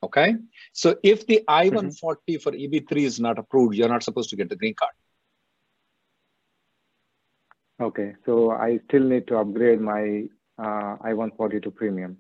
Okay. 0.03 0.35
So 0.73 0.97
if 1.03 1.27
the 1.27 1.45
I-140 1.47 2.43
for 2.43 2.53
EB3 2.53 2.97
is 3.05 3.21
not 3.21 3.39
approved, 3.39 3.77
you're 3.77 3.89
not 3.89 4.03
supposed 4.03 4.31
to 4.31 4.37
get 4.37 4.49
the 4.49 4.57
green 4.57 4.75
card. 4.75 4.93
okay 7.81 8.15
so 8.25 8.51
i 8.53 8.79
still 8.89 9.03
need 9.03 9.27
to 9.27 9.37
upgrade 9.37 9.81
my 9.81 10.25
uh, 10.59 10.97
i140 11.09 11.63
to 11.63 11.71
premium 11.71 12.17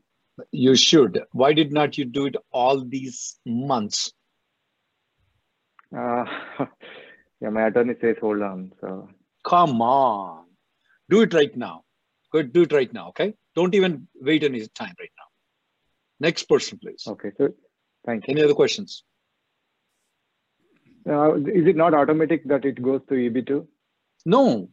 You 0.52 0.76
should. 0.76 1.14
Why 1.32 1.54
did 1.54 1.72
not 1.72 1.96
you 1.98 2.04
do 2.04 2.26
it 2.30 2.36
all 2.52 2.84
these 2.84 3.40
months? 3.46 4.12
uh, 5.96 6.24
yeah 7.40 7.48
my 7.48 7.68
attorney 7.68 7.94
says 8.02 8.16
hold 8.20 8.42
on 8.42 8.72
so 8.80 9.08
Come 9.46 9.80
on. 9.80 10.45
Do 11.08 11.22
it 11.22 11.34
right 11.34 11.56
now. 11.56 11.82
Go 12.32 12.42
do 12.42 12.62
it 12.62 12.72
right 12.72 12.92
now. 12.92 13.08
Okay. 13.08 13.34
Don't 13.54 13.74
even 13.74 14.08
wait 14.20 14.42
any 14.44 14.60
time 14.68 14.94
right 14.98 15.10
now. 15.18 15.28
Next 16.18 16.44
person, 16.48 16.78
please. 16.82 17.04
okay 17.06 17.30
so 17.36 17.48
thank 18.06 18.26
you 18.26 18.32
Any 18.32 18.42
other 18.42 18.54
questions? 18.54 19.02
uh, 21.08 21.34
is 21.34 21.66
it 21.66 21.76
not 21.76 21.94
automatic 21.94 22.46
that 22.48 22.64
it 22.64 22.82
goes 22.82 23.00
to 23.08 23.14
E 23.14 23.28
eb2 23.30 23.66
No, 24.24 24.68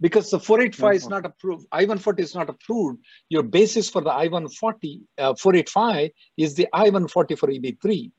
because 0.00 0.30
the 0.30 0.38
485 0.40 0.94
is 0.94 1.08
not 1.08 1.26
approved. 1.26 1.66
I-140 1.72 2.20
is 2.20 2.34
not 2.34 2.48
approved. 2.48 3.00
Your 3.28 3.42
basis 3.42 3.90
for 3.90 4.00
the 4.00 4.10
I-140, 4.10 5.00
uh, 5.18 5.34
485 5.34 6.10
is 6.38 6.54
the 6.54 6.68
I-140 6.72 7.38
for 7.38 7.48
EB3. 7.48 8.10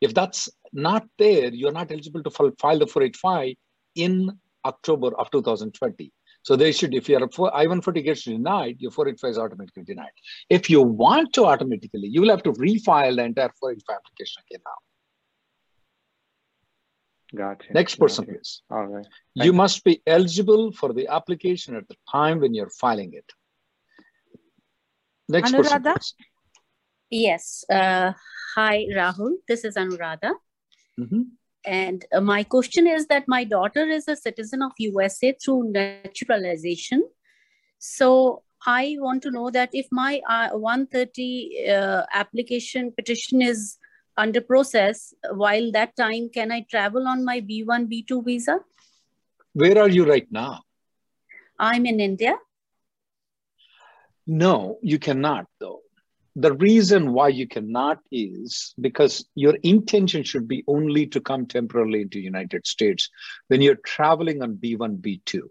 If 0.00 0.12
that's 0.12 0.48
not 0.72 1.06
there, 1.18 1.52
you're 1.54 1.72
not 1.72 1.92
eligible 1.92 2.22
to 2.24 2.30
file 2.30 2.78
the 2.78 2.86
485 2.86 3.54
in 3.94 4.32
October 4.64 5.14
of 5.18 5.30
2020. 5.30 6.12
So 6.44 6.56
they 6.56 6.72
should, 6.72 6.94
if 6.94 7.08
your 7.08 7.20
I-140 7.22 8.04
gets 8.04 8.24
denied, 8.24 8.76
your 8.78 8.90
485 8.90 9.30
is 9.30 9.38
automatically 9.38 9.82
denied. 9.82 10.12
If 10.50 10.68
you 10.68 10.82
want 10.82 11.32
to 11.32 11.46
automatically, 11.46 12.06
you 12.06 12.20
will 12.20 12.28
have 12.28 12.42
to 12.42 12.52
refile 12.52 13.16
the 13.16 13.24
entire 13.24 13.50
485 13.58 13.96
application 13.96 14.42
again 14.46 14.60
now. 14.66 14.78
gotcha 17.38 17.72
Next 17.72 17.96
person, 17.96 18.26
Gotcha. 18.26 18.34
please. 18.36 18.62
all 18.70 18.86
right 18.86 19.06
You 19.34 19.52
must 19.54 19.82
be 19.84 20.02
eligible 20.06 20.70
for 20.72 20.92
the 20.92 21.08
application 21.08 21.76
at 21.76 21.88
the 21.88 21.96
time 22.12 22.40
when 22.40 22.52
you're 22.54 22.74
filing 22.82 23.14
it. 23.14 23.28
Next 25.28 25.52
person, 25.52 25.82
Anuradha? 25.82 25.94
please. 25.94 26.14
Yes. 27.10 27.64
Uh, 27.70 28.12
hi, 28.54 28.86
Rahul. 28.98 29.32
This 29.48 29.64
is 29.64 29.76
Anuradha. 29.76 30.32
Mhm. 31.00 31.22
And 31.66 32.04
uh, 32.12 32.20
my 32.20 32.44
question 32.44 32.86
is 32.86 33.06
that 33.06 33.24
my 33.26 33.44
daughter 33.44 33.86
is 33.86 34.06
a 34.08 34.16
citizen 34.16 34.62
of 34.62 34.72
USA 34.78 35.32
through 35.32 35.72
naturalization. 35.72 37.08
So 37.78 38.42
I 38.66 38.96
want 38.98 39.22
to 39.22 39.30
know 39.30 39.50
that 39.50 39.70
if 39.72 39.86
my 39.90 40.20
uh, 40.28 40.50
130 40.50 41.68
uh, 41.68 42.02
application 42.12 42.92
petition 42.92 43.42
is 43.42 43.78
under 44.16 44.40
process, 44.40 45.12
while 45.32 45.72
that 45.72 45.96
time, 45.96 46.28
can 46.28 46.52
I 46.52 46.66
travel 46.70 47.08
on 47.08 47.24
my 47.24 47.40
B1, 47.40 47.88
B2 47.90 48.24
visa? 48.24 48.60
Where 49.54 49.78
are 49.78 49.88
you 49.88 50.04
right 50.04 50.26
now? 50.30 50.62
I'm 51.58 51.86
in 51.86 52.00
India. 52.00 52.36
No, 54.26 54.78
you 54.82 54.98
cannot 54.98 55.46
though. 55.60 55.80
The 56.36 56.52
reason 56.54 57.12
why 57.12 57.28
you 57.28 57.46
cannot 57.46 58.00
is 58.10 58.74
because 58.80 59.26
your 59.34 59.56
intention 59.62 60.22
should 60.24 60.48
be 60.48 60.64
only 60.66 61.06
to 61.06 61.20
come 61.20 61.46
temporarily 61.46 62.02
into 62.02 62.18
United 62.18 62.66
States 62.66 63.08
when 63.48 63.62
you're 63.62 63.76
traveling 63.86 64.42
on 64.42 64.56
B1, 64.56 65.00
B2. 65.00 65.42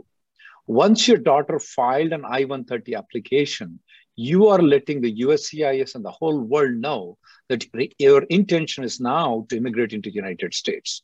Once 0.67 1.07
your 1.07 1.17
daughter 1.17 1.59
filed 1.59 2.11
an 2.11 2.25
I-130 2.25 2.97
application, 2.97 3.79
you 4.15 4.47
are 4.47 4.61
letting 4.61 5.01
the 5.01 5.21
USCIS 5.21 5.95
and 5.95 6.05
the 6.05 6.11
whole 6.11 6.39
world 6.39 6.75
know 6.75 7.17
that 7.49 7.65
your 7.97 8.23
intention 8.23 8.83
is 8.83 8.99
now 8.99 9.45
to 9.49 9.57
immigrate 9.57 9.93
into 9.93 10.11
United 10.11 10.53
States. 10.53 11.01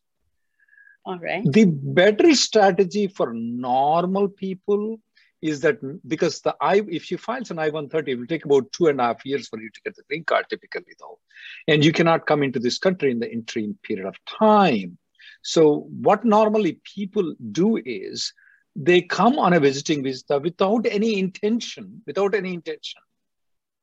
All 1.05 1.19
right. 1.19 1.43
The 1.43 1.65
better 1.65 2.35
strategy 2.35 3.07
for 3.07 3.33
normal 3.33 4.27
people 4.27 4.99
is 5.41 5.61
that 5.61 5.79
because 6.07 6.41
the 6.41 6.55
I, 6.59 6.81
if 6.87 7.11
you 7.11 7.17
file 7.17 7.41
an 7.49 7.59
I-130, 7.59 8.07
it 8.07 8.15
will 8.15 8.27
take 8.27 8.45
about 8.45 8.71
two 8.71 8.87
and 8.87 8.99
a 8.99 9.05
half 9.05 9.25
years 9.25 9.47
for 9.47 9.59
you 9.59 9.69
to 9.69 9.81
get 9.81 9.95
the 9.95 10.03
green 10.09 10.23
card 10.23 10.45
typically 10.49 10.93
though. 10.99 11.19
And 11.67 11.83
you 11.83 11.91
cannot 11.91 12.25
come 12.25 12.43
into 12.43 12.59
this 12.59 12.77
country 12.77 13.11
in 13.11 13.19
the 13.19 13.31
interim 13.31 13.77
period 13.83 14.05
of 14.05 14.15
time. 14.25 14.97
So 15.41 15.87
what 16.01 16.25
normally 16.25 16.81
people 16.83 17.35
do 17.51 17.81
is 17.83 18.33
they 18.75 19.01
come 19.01 19.39
on 19.39 19.53
a 19.53 19.59
visiting 19.59 20.03
visa 20.03 20.39
without 20.39 20.85
any 20.85 21.19
intention, 21.19 22.01
without 22.05 22.35
any 22.35 22.53
intention. 22.53 23.01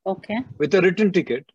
Okay. 0.07 0.39
With 0.59 0.75
a 0.75 0.81
written 0.81 1.13
ticket. 1.13 1.51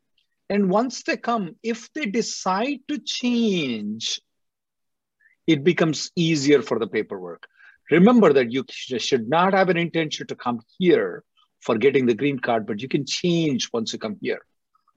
And 0.50 0.70
once 0.70 1.04
they 1.04 1.16
come, 1.16 1.56
if 1.64 1.92
they 1.94 2.06
decide 2.08 2.80
to 2.90 3.00
change, 3.00 4.20
it 5.48 5.64
becomes 5.64 6.12
easier 6.16 6.62
for 6.62 6.78
the 6.78 6.88
paperwork. 6.88 7.48
Remember 7.92 8.32
that 8.34 8.52
you 8.52 8.64
should 8.70 9.28
not 9.28 9.54
have 9.54 9.70
an 9.70 9.78
intention 9.78 10.26
to 10.28 10.36
come 10.36 10.62
here 10.80 11.24
for 11.60 11.78
getting 11.78 12.06
the 12.06 12.16
green 12.16 12.40
card, 12.40 12.66
but 12.66 12.82
you 12.82 12.88
can 12.88 13.06
change 13.06 13.70
once 13.74 13.92
you 13.94 14.00
come 14.00 14.18
here. 14.22 14.42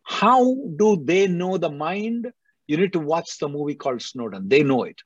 How 0.04 0.54
do 0.76 1.02
they 1.04 1.26
know 1.26 1.58
the 1.58 1.70
mind? 1.70 2.32
You 2.66 2.76
need 2.76 2.92
to 2.92 3.00
watch 3.00 3.38
the 3.38 3.48
movie 3.48 3.74
called 3.74 4.00
Snowden. 4.00 4.48
They 4.48 4.62
know 4.62 4.84
it. 4.84 5.00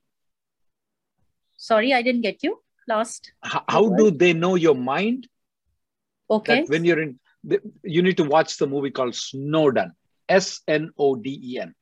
Sorry, 1.56 1.92
I 1.94 2.02
didn't 2.02 2.20
get 2.20 2.42
you. 2.42 2.60
Lost. 2.86 3.32
How, 3.42 3.64
how 3.68 3.88
do 3.88 4.10
they 4.10 4.32
know 4.32 4.54
your 4.54 4.74
mind? 4.74 5.26
Okay. 6.30 6.60
That 6.60 6.68
when 6.68 6.84
you're 6.84 7.00
in, 7.00 7.18
you 7.82 8.02
need 8.02 8.18
to 8.18 8.24
watch 8.24 8.58
the 8.58 8.66
movie 8.66 8.90
called 8.90 9.14
Snowden. 9.14 9.92
S 10.28 10.60
N 10.68 10.90
O 10.98 11.16
D 11.16 11.40
E 11.42 11.58
N. 11.58 11.74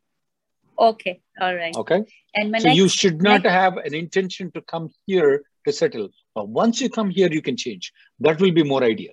Okay. 0.78 1.20
All 1.40 1.54
right. 1.54 1.75
Okay. 1.76 2.04
And 2.34 2.54
so 2.60 2.68
next, 2.68 2.76
you 2.76 2.88
should 2.88 3.20
not 3.20 3.42
next- 3.42 3.52
have 3.52 3.76
an 3.76 3.94
intention 3.94 4.52
to 4.52 4.60
come 4.60 4.90
here 5.06 5.42
to 5.66 5.73
settle. 5.73 6.08
But 6.35 6.49
once 6.49 6.80
you 6.80 6.88
come 6.88 7.11
here, 7.11 7.30
you 7.30 7.42
can 7.42 7.56
change. 7.56 7.92
That 8.20 8.40
will 8.40 8.52
be 8.52 8.62
more 8.62 8.82
ideal. 8.82 9.12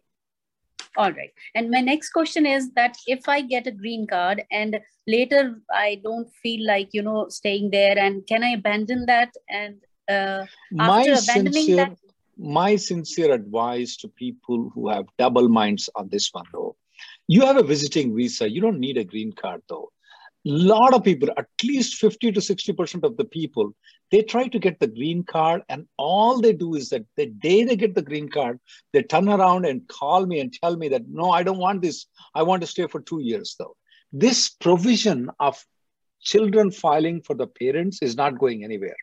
All 0.95 1.12
right. 1.12 1.31
And 1.55 1.72
my 1.72 1.81
next 1.81 2.10
question 2.10 2.45
is 2.45 2.72
that 2.74 2.95
if 3.07 3.27
I 3.27 3.41
get 3.41 3.67
a 3.67 3.72
green 3.72 4.05
card 4.05 4.43
and 4.51 4.79
later 5.07 5.60
I 5.72 6.00
don't 6.03 6.29
feel 6.41 6.65
like, 6.67 6.89
you 6.91 7.01
know, 7.01 7.29
staying 7.29 7.72
there 7.72 7.98
and 7.98 8.25
can 8.27 8.43
I 8.43 8.50
abandon 8.50 9.05
that? 9.07 9.33
And 9.50 9.77
uh, 10.07 10.45
my 10.72 11.00
after 11.00 11.13
abandoning 11.13 11.65
sincere, 11.65 11.75
that, 11.77 11.98
my 12.38 12.75
sincere 12.75 13.33
advice 13.33 13.98
to 13.98 14.07
people 14.07 14.72
who 14.74 14.89
have 14.89 15.05
double 15.17 15.50
minds 15.50 15.89
on 15.95 16.10
this 16.10 16.29
one, 16.31 16.45
though, 16.53 16.75
you 17.27 17.41
have 17.41 17.57
a 17.57 17.63
visiting 17.63 18.15
visa. 18.15 18.50
You 18.50 18.62
don't 18.62 18.79
need 18.79 18.98
a 18.98 19.03
green 19.03 19.31
card, 19.31 19.62
though. 19.67 19.91
Lot 20.45 20.93
of 20.93 21.03
people, 21.03 21.29
at 21.38 21.47
least 21.63 21.95
50 21.95 22.31
to 22.33 22.39
60% 22.39 23.03
of 23.03 23.17
the 23.17 23.25
people, 23.25 23.73
they 24.12 24.21
try 24.21 24.47
to 24.47 24.59
get 24.59 24.79
the 24.79 24.88
green 24.88 25.23
card, 25.23 25.63
and 25.69 25.88
all 25.97 26.41
they 26.41 26.53
do 26.53 26.75
is 26.75 26.89
that 26.89 27.05
the 27.15 27.27
day 27.27 27.63
they 27.63 27.75
get 27.75 27.95
the 27.95 28.01
green 28.01 28.29
card, 28.29 28.59
they 28.91 29.03
turn 29.03 29.29
around 29.29 29.65
and 29.65 29.88
call 29.88 30.25
me 30.25 30.39
and 30.39 30.53
tell 30.53 30.75
me 30.75 30.89
that, 30.89 31.07
no, 31.07 31.31
I 31.31 31.43
don't 31.43 31.57
want 31.57 31.81
this. 31.81 32.05
I 32.35 32.43
want 32.43 32.62
to 32.62 32.67
stay 32.67 32.88
for 32.88 33.01
two 33.01 33.21
years, 33.21 33.55
though. 33.57 33.75
This 34.12 34.50
provision 34.50 35.29
of 35.39 35.63
children 36.21 36.71
filing 36.71 37.21
for 37.21 37.35
the 37.35 37.47
parents 37.47 38.01
is 38.01 38.15
not 38.15 38.37
going 38.37 38.63
anywhere. 38.63 38.96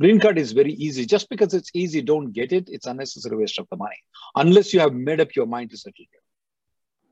Green 0.00 0.18
card 0.18 0.38
is 0.38 0.52
very 0.52 0.72
easy. 0.72 1.04
Just 1.04 1.28
because 1.28 1.52
it's 1.52 1.70
easy, 1.74 2.00
don't 2.00 2.32
get 2.32 2.52
it. 2.52 2.68
It's 2.68 2.86
unnecessary 2.86 3.36
waste 3.36 3.58
of 3.58 3.66
the 3.70 3.76
money, 3.76 3.96
unless 4.34 4.72
you 4.72 4.80
have 4.80 4.94
made 4.94 5.20
up 5.20 5.34
your 5.36 5.46
mind 5.46 5.70
to 5.70 5.76
settle 5.76 5.94
here. 5.98 6.20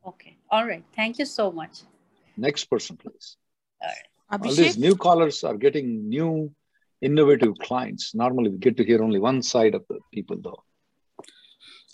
okay. 0.06 0.36
All 0.50 0.66
right. 0.66 0.84
Thank 0.94 1.18
you 1.18 1.24
so 1.24 1.50
much. 1.52 1.82
Next 2.36 2.64
person, 2.64 2.96
please. 2.96 3.36
All 3.84 3.90
right. 4.38 4.46
All 4.48 4.54
these 4.54 4.78
new 4.78 4.96
callers 4.96 5.44
are 5.44 5.56
getting 5.56 6.08
new, 6.08 6.50
innovative 7.00 7.54
clients. 7.58 8.14
Normally, 8.14 8.50
we 8.50 8.58
get 8.58 8.76
to 8.78 8.84
hear 8.84 9.02
only 9.02 9.18
one 9.18 9.42
side 9.42 9.74
of 9.74 9.84
the 9.88 9.98
people, 10.12 10.36
though. 10.40 10.62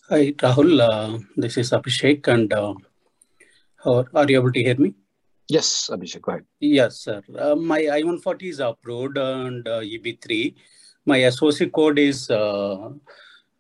Hi, 0.08 0.32
Rahul. 0.32 0.80
Uh, 0.80 1.18
this 1.36 1.56
is 1.56 1.70
Abhishek, 1.70 2.26
and 2.28 2.52
uh, 2.52 2.74
how- 3.84 4.04
are 4.14 4.26
you 4.28 4.38
able 4.40 4.52
to 4.52 4.62
hear 4.62 4.76
me? 4.76 4.94
Yes, 5.48 5.90
Abhishek, 5.92 6.22
go 6.22 6.32
ahead. 6.32 6.44
Yes, 6.60 7.00
sir. 7.00 7.22
Uh, 7.36 7.54
my 7.56 7.78
I-140 7.78 8.42
is 8.50 8.60
approved 8.60 9.18
and 9.18 9.66
uh, 9.66 9.80
EB3. 9.80 10.54
My 11.06 11.28
SOC 11.28 11.72
code 11.72 11.98
is 11.98 12.30
uh, 12.30 12.90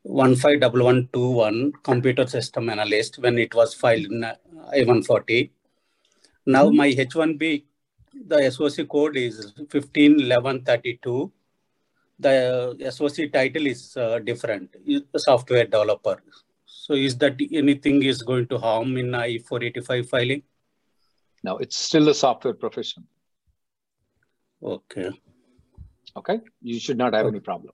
151121, 0.04 1.72
Computer 1.82 2.26
System 2.26 2.70
Analyst, 2.70 3.18
when 3.18 3.38
it 3.38 3.54
was 3.54 3.74
filed 3.74 4.04
in 4.06 4.24
uh, 4.24 4.34
I-140. 4.72 5.50
Now 6.46 6.70
my 6.70 6.86
H-1B, 6.86 7.64
the 8.26 8.50
SOC 8.50 8.88
code 8.88 9.16
is 9.16 9.52
151132. 9.56 11.32
The 12.18 12.76
uh, 12.80 12.90
SOC 12.90 13.32
title 13.32 13.66
is 13.66 13.96
uh, 13.96 14.18
different, 14.18 14.76
software 15.16 15.64
developer. 15.64 16.22
So 16.66 16.94
is 16.94 17.16
that 17.18 17.40
anything 17.52 18.02
is 18.02 18.22
going 18.22 18.46
to 18.48 18.58
harm 18.58 18.96
in 18.96 19.14
I-485 19.14 20.08
filing? 20.08 20.42
Now, 21.42 21.56
it's 21.56 21.76
still 21.76 22.08
a 22.08 22.14
software 22.14 22.54
profession. 22.54 23.06
Okay. 24.62 25.10
Okay, 26.16 26.40
you 26.60 26.80
should 26.80 26.98
not 26.98 27.14
have 27.14 27.26
any 27.26 27.40
problem. 27.40 27.72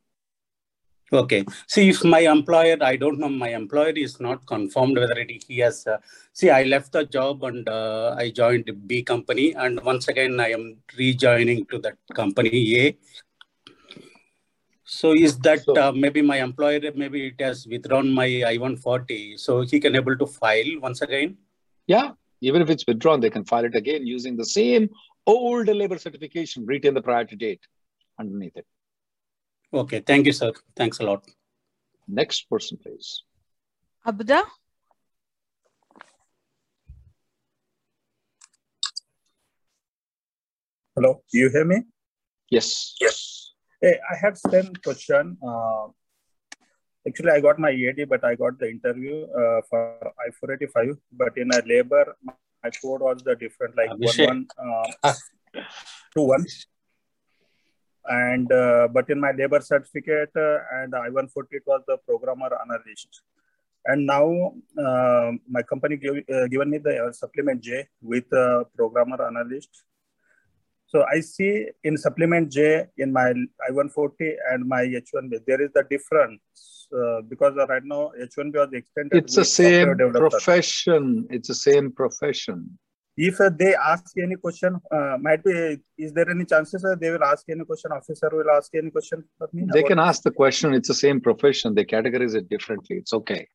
Okay. 1.12 1.44
See, 1.68 1.88
if 1.90 2.02
my 2.04 2.20
employer, 2.20 2.76
I 2.80 2.96
don't 2.96 3.20
know, 3.20 3.28
my 3.28 3.50
employer 3.50 3.90
is 3.90 4.18
not 4.18 4.44
confirmed 4.46 4.98
whether 4.98 5.16
it, 5.18 5.44
he 5.46 5.58
has. 5.58 5.86
Uh, 5.86 5.98
see, 6.32 6.50
I 6.50 6.64
left 6.64 6.92
the 6.92 7.04
job 7.04 7.44
and 7.44 7.68
uh, 7.68 8.16
I 8.18 8.30
joined 8.30 8.70
B 8.88 9.02
company, 9.04 9.54
and 9.54 9.80
once 9.84 10.08
again 10.08 10.40
I 10.40 10.48
am 10.50 10.78
rejoining 10.98 11.64
to 11.66 11.78
that 11.78 11.96
company 12.12 12.76
A. 12.86 12.96
So 14.84 15.14
is 15.14 15.38
that 15.38 15.60
So- 15.60 15.76
uh, 15.76 15.92
maybe 15.92 16.22
my 16.22 16.40
employer 16.40 16.80
maybe 16.94 17.28
it 17.28 17.40
has 17.40 17.66
withdrawn 17.68 18.12
my 18.12 18.26
I-140, 18.44 19.38
so 19.38 19.60
he 19.60 19.78
can 19.78 19.94
able 19.94 20.16
to 20.16 20.26
file 20.26 20.80
once 20.80 21.02
again? 21.02 21.36
Yeah, 21.86 22.12
even 22.40 22.62
if 22.62 22.70
it's 22.70 22.84
withdrawn, 22.86 23.20
they 23.20 23.30
can 23.30 23.44
file 23.44 23.64
it 23.64 23.76
again 23.76 24.06
using 24.06 24.36
the 24.36 24.44
same 24.44 24.90
old 25.24 25.68
labor 25.68 25.98
certification, 25.98 26.66
retain 26.66 26.94
the 26.94 27.02
priority 27.02 27.36
date 27.36 27.60
underneath 28.18 28.56
it. 28.56 28.66
Okay. 29.72 30.00
Thank 30.00 30.26
you, 30.26 30.32
sir. 30.32 30.52
Thanks 30.74 31.00
a 31.00 31.04
lot. 31.04 31.24
Next 32.08 32.48
person, 32.48 32.78
please. 32.82 33.22
Abda, 34.06 34.44
Hello, 40.96 41.22
do 41.30 41.38
you 41.38 41.50
hear 41.50 41.66
me? 41.66 41.82
Yes. 42.50 42.94
Yes. 43.02 43.52
Hey, 43.82 43.98
I 44.10 44.16
have 44.16 44.38
same 44.38 44.72
question. 44.82 45.36
Uh, 45.46 45.88
actually, 47.06 47.32
I 47.32 47.40
got 47.40 47.58
my 47.58 47.70
EAD, 47.70 48.08
but 48.08 48.24
I 48.24 48.34
got 48.34 48.58
the 48.58 48.70
interview 48.70 49.24
uh, 49.24 49.60
for 49.68 50.12
I-485. 50.26 50.96
But 51.12 51.36
in 51.36 51.50
a 51.52 51.60
labor, 51.66 52.16
my 52.24 52.32
code 52.80 53.02
was 53.02 53.22
the 53.22 53.36
different, 53.36 53.76
like 53.76 53.90
Abhishek. 53.90 54.26
one 54.26 54.46
one 54.62 54.84
uh, 55.04 55.14
two 56.14 56.22
one. 56.22 56.46
And 58.08 58.50
uh, 58.52 58.88
but 58.92 59.10
in 59.10 59.20
my 59.20 59.32
labor 59.32 59.60
certificate 59.60 60.30
uh, 60.36 60.58
and 60.74 60.94
I-140, 60.94 61.46
it 61.50 61.62
was 61.66 61.82
the 61.86 61.98
programmer 62.06 62.50
analyst. 62.62 63.22
And 63.86 64.06
now 64.06 64.54
uh, 64.78 65.32
my 65.48 65.62
company 65.62 65.96
give, 65.96 66.16
uh, 66.32 66.46
given 66.48 66.70
me 66.70 66.78
the 66.78 67.04
uh, 67.04 67.12
supplement 67.12 67.62
J 67.62 67.86
with 68.02 68.32
uh, 68.32 68.64
programmer 68.76 69.24
analyst. 69.24 69.70
So 70.88 71.04
I 71.12 71.20
see 71.20 71.66
in 71.84 71.96
supplement 71.96 72.50
J 72.50 72.86
in 72.98 73.12
my 73.12 73.30
I-140 73.68 74.34
and 74.50 74.68
my 74.68 74.82
H-1B, 74.82 75.44
there 75.46 75.60
is 75.60 75.70
the 75.74 75.84
difference 75.90 76.88
uh, 76.96 77.22
because 77.22 77.54
right 77.68 77.82
now 77.84 78.12
H-1B 78.20 78.54
was 78.54 78.68
extended. 78.72 79.24
It's 79.24 79.34
the 79.34 79.44
same 79.44 79.96
profession. 79.96 81.26
It's 81.30 81.48
the 81.48 81.54
same 81.54 81.90
profession. 81.90 82.78
If 83.16 83.38
they 83.58 83.74
ask 83.74 84.12
any 84.18 84.36
question, 84.36 84.78
uh, 84.92 85.16
might 85.18 85.42
be, 85.42 85.78
is 85.96 86.12
there 86.12 86.30
any 86.30 86.44
chances 86.44 86.84
uh, 86.84 86.94
they 87.00 87.10
will 87.10 87.24
ask 87.24 87.44
any 87.48 87.64
question, 87.64 87.90
officer 87.92 88.28
will 88.30 88.50
ask 88.50 88.74
any 88.74 88.90
question 88.90 89.24
for 89.38 89.48
me? 89.54 89.66
They 89.72 89.82
can 89.82 89.98
ask 89.98 90.22
the 90.22 90.30
question. 90.30 90.74
It's 90.74 90.88
the 90.88 90.94
same 90.94 91.20
profession. 91.22 91.74
They 91.74 91.84
categorize 91.84 92.34
it 92.34 92.50
differently. 92.50 92.96
It's 92.96 93.14
okay. 93.14 93.48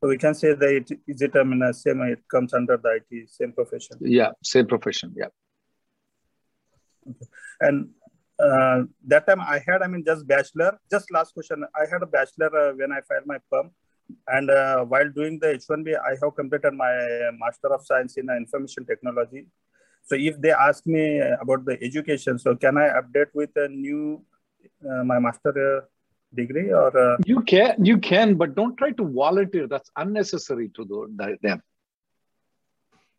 So 0.00 0.08
we 0.08 0.18
can 0.18 0.34
say 0.34 0.52
that 0.52 0.68
it, 0.68 0.90
is 1.06 1.22
it, 1.22 1.32
I 1.34 1.44
mean, 1.44 1.72
same, 1.72 2.02
it 2.02 2.20
comes 2.30 2.52
under 2.52 2.76
the 2.76 3.00
IT, 3.00 3.30
same 3.30 3.52
profession. 3.52 3.96
Yeah, 4.00 4.30
same 4.42 4.66
profession. 4.66 5.14
Yeah. 5.16 5.28
And 7.60 7.88
uh, 8.38 8.82
that 9.06 9.26
time 9.26 9.40
I 9.40 9.60
had, 9.66 9.82
I 9.82 9.86
mean, 9.86 10.04
just 10.06 10.26
bachelor. 10.26 10.78
Just 10.90 11.10
last 11.10 11.32
question. 11.32 11.64
I 11.74 11.86
had 11.90 12.02
a 12.02 12.06
bachelor 12.06 12.54
uh, 12.54 12.72
when 12.74 12.92
I 12.92 13.00
filed 13.08 13.26
my 13.26 13.38
perm, 13.50 13.70
And 14.26 14.50
uh, 14.50 14.84
while 14.84 15.08
doing 15.10 15.38
the 15.38 15.48
H1B, 15.48 15.96
I 15.98 16.16
have 16.22 16.34
completed 16.34 16.74
my 16.74 16.92
Master 17.38 17.72
of 17.74 17.84
Science 17.84 18.16
in 18.16 18.28
Information 18.30 18.84
Technology. 18.84 19.46
So 20.04 20.14
if 20.16 20.40
they 20.40 20.52
ask 20.52 20.86
me 20.86 21.20
about 21.20 21.64
the 21.64 21.82
education, 21.82 22.38
so 22.38 22.56
can 22.56 22.78
I 22.78 22.88
update 23.00 23.28
with 23.34 23.50
a 23.56 23.68
new 23.68 24.22
uh, 24.88 25.04
my 25.04 25.18
master 25.18 25.52
uh, 25.78 25.80
degree 26.34 26.70
or 26.72 26.96
uh... 26.96 27.16
you 27.24 27.40
can 27.42 27.84
you 27.84 27.98
can, 27.98 28.34
but 28.34 28.54
don't 28.54 28.76
try 28.76 28.90
to 28.92 29.04
volunteer. 29.04 29.66
That's 29.66 29.90
unnecessary 29.96 30.70
to 30.76 31.08
them. 31.42 31.62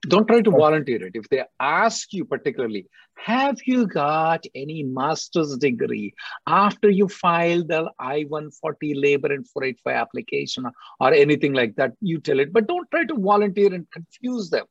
Don't 0.07 0.27
try 0.27 0.41
to 0.41 0.51
volunteer 0.51 1.05
it. 1.05 1.12
If 1.15 1.27
they 1.27 1.43
ask 1.59 2.13
you 2.13 2.23
particularly, 2.23 2.88
have 3.15 3.57
you 3.65 3.85
got 3.85 4.45
any 4.55 4.83
master's 4.83 5.57
degree 5.57 6.13
after 6.47 6.89
you 6.89 7.09
filed 7.09 7.67
the 7.67 7.91
I-140 7.99 8.93
labor 8.95 9.33
and 9.33 9.45
485 9.47 9.93
application 9.93 10.65
or 11.01 11.13
anything 11.13 11.53
like 11.53 11.75
that, 11.75 11.93
you 11.99 12.21
tell 12.21 12.39
it. 12.39 12.53
But 12.53 12.67
don't 12.67 12.89
try 12.91 13.03
to 13.05 13.15
volunteer 13.15 13.73
and 13.73 13.91
confuse 13.91 14.49
them. 14.49 14.65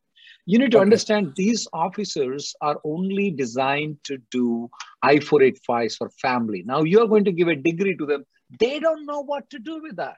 You 0.47 0.59
need 0.59 0.71
to 0.71 0.79
okay. 0.79 0.85
understand 0.85 1.35
these 1.37 1.69
officers 1.75 2.55
are 2.63 2.81
only 2.83 3.31
designed 3.31 3.99
to 4.05 4.17
do 4.31 4.71
I-485s 5.03 5.99
for 5.99 6.09
family. 6.09 6.63
Now 6.65 6.85
you're 6.85 7.07
going 7.07 7.25
to 7.25 7.33
give 7.33 7.49
a 7.49 7.55
degree 7.55 7.99
to 7.99 8.07
them. 8.07 8.25
They 8.59 8.81
don't 8.81 9.05
know 9.05 9.21
what 9.21 9.51
to 9.51 9.59
do 9.59 9.83
with 9.83 9.97
that. 9.97 10.17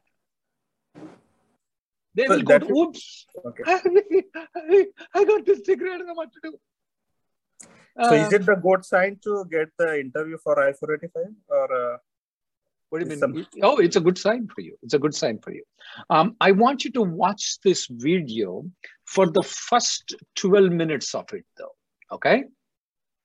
They 2.20 2.28
will 2.28 2.42
go 2.42 2.58
to, 2.58 2.72
oops, 2.80 3.26
okay. 3.46 3.62
I, 3.66 4.86
I, 5.14 5.24
got 5.24 5.46
this 5.46 5.60
degree, 5.60 5.92
I 5.92 5.98
don't 5.98 6.06
know 6.06 6.14
what 6.14 6.32
to 6.32 6.40
do. 6.42 6.58
So 8.02 8.12
is 8.14 8.32
it 8.32 8.46
the 8.46 8.56
good 8.56 8.84
sign 8.84 9.18
to 9.24 9.44
get 9.50 9.68
the 9.78 10.00
interview 10.00 10.36
for 10.42 10.58
I-485 10.62 11.34
or? 11.48 11.94
Uh, 11.94 11.96
what 12.90 12.98
do 12.98 13.04
you 13.04 13.10
mean? 13.10 13.18
Some... 13.18 13.46
Oh, 13.62 13.78
it's 13.78 13.96
a 13.96 14.00
good 14.00 14.18
sign 14.18 14.48
for 14.48 14.60
you. 14.60 14.76
It's 14.82 14.94
a 14.94 14.98
good 14.98 15.14
sign 15.14 15.38
for 15.38 15.52
you. 15.52 15.62
Um, 16.10 16.36
I 16.40 16.50
want 16.50 16.84
you 16.84 16.90
to 16.92 17.02
watch 17.02 17.58
this 17.64 17.86
video 17.88 18.64
for 19.04 19.26
the 19.26 19.42
first 19.42 20.16
12 20.36 20.72
minutes 20.72 21.14
of 21.14 21.32
it 21.32 21.44
though. 21.56 21.74
Okay? 22.12 22.44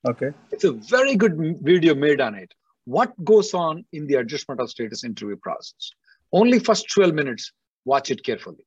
Okay. 0.08 0.30
It's 0.52 0.66
a 0.66 0.74
very 0.74 1.16
good 1.16 1.58
video 1.62 1.96
made 1.96 2.22
on 2.22 2.36
it. 2.36 2.54
What 2.86 3.12
goes 3.24 3.56
on 3.56 3.84
in 3.92 4.06
the 4.06 4.16
adjustment 4.16 4.62
of 4.62 4.70
status 4.70 5.04
interview 5.04 5.38
process? 5.38 5.90
Only 6.32 6.60
first 6.60 6.88
12 6.92 7.16
minutes, 7.16 7.52
watch 7.86 8.12
it 8.12 8.24
carefully. 8.24 8.66